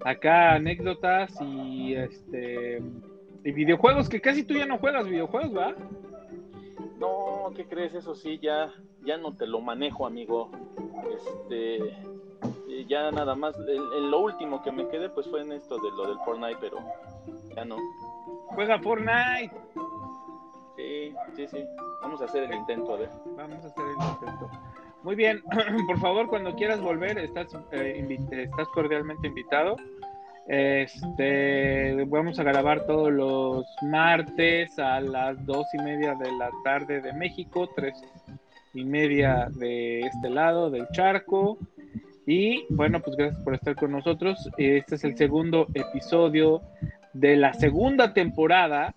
acá 0.05 0.55
anécdotas 0.55 1.35
y 1.41 1.95
este 1.95 2.83
y 3.45 3.53
videojuegos 3.53 4.09
que 4.09 4.21
casi 4.21 4.45
tú 4.45 4.55
ya 4.55 4.67
no 4.67 4.79
juegas 4.79 5.07
videojuegos, 5.07 5.57
¿va? 5.57 5.75
No, 6.99 7.53
¿qué 7.55 7.67
crees? 7.67 7.95
Eso 7.95 8.15
sí, 8.15 8.39
ya 8.41 8.73
ya 9.03 9.19
no 9.19 9.35
te 9.35 9.47
lo 9.47 9.61
manejo, 9.61 10.07
amigo. 10.07 10.51
Este 11.15 11.95
ya 12.89 13.11
nada 13.11 13.35
más 13.35 13.57
en, 13.59 14.11
lo 14.11 14.21
último 14.21 14.63
que 14.63 14.73
me 14.73 14.89
quedé 14.89 15.09
pues 15.09 15.29
fue 15.29 15.43
en 15.43 15.53
esto 15.53 15.77
de 15.79 15.91
lo 15.93 16.09
del 16.09 16.19
Fortnite, 16.25 16.59
pero 16.61 16.79
ya 17.55 17.65
no. 17.65 17.77
Juega 18.49 18.79
Fortnite. 18.79 19.55
Sí, 20.77 21.15
sí, 21.35 21.47
sí. 21.47 21.65
Vamos 22.03 22.21
a 22.21 22.25
hacer 22.25 22.45
el 22.45 22.55
intento, 22.55 22.95
a 22.95 22.97
ver. 22.99 23.11
Vamos 23.37 23.65
a 23.65 23.69
hacer 23.69 23.85
el 23.85 24.09
intento. 24.09 24.51
Muy 25.05 25.17
bien, 25.17 25.43
por 25.87 26.01
favor, 26.01 26.29
cuando 26.29 26.57
quieras 26.57 26.81
volver, 26.81 27.19
estás, 27.19 27.49
eh, 27.73 28.49
cordialmente 28.73 29.29
invitado. 29.29 29.77
Este, 30.47 32.05
vamos 32.07 32.39
a 32.39 32.43
grabar 32.43 32.87
todos 32.87 33.13
los 33.13 33.67
martes 33.83 34.79
a 34.79 35.01
las 35.01 35.45
dos 35.45 35.67
y 35.75 35.79
media 35.83 36.15
de 36.15 36.33
la 36.33 36.51
tarde 36.65 37.03
de 37.03 37.13
México, 37.13 37.69
tres 37.77 38.03
y 38.73 38.85
media 38.85 39.49
de 39.53 40.01
este 40.01 40.31
lado 40.31 40.71
del 40.71 40.89
charco. 40.89 41.59
Y 42.27 42.65
bueno, 42.71 43.01
pues 43.01 43.15
gracias 43.17 43.43
por 43.43 43.55
estar 43.55 43.77
con 43.77 43.93
nosotros. 43.93 44.39
Este 44.57 44.95
es 44.95 45.05
el 45.05 45.19
segundo 45.19 45.67
episodio 45.75 46.63
de 47.13 47.37
la 47.37 47.53
segunda 47.53 48.15
temporada 48.15 48.95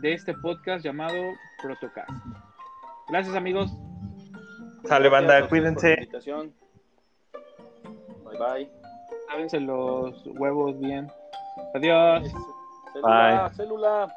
de 0.00 0.12
este 0.12 0.34
podcast 0.34 0.84
llamado 0.84 1.16
Protocast. 1.60 2.10
Gracias 3.08 3.34
amigos. 3.34 3.76
Sale 4.84 5.08
banda, 5.08 5.48
cuídense. 5.48 6.08
Bye 8.24 8.38
bye. 8.38 8.70
Lávense 9.28 9.60
los 9.60 10.26
huevos 10.26 10.78
bien. 10.80 11.10
Adiós. 11.74 12.32
Célula, 12.92 13.50
célula. 13.54 14.14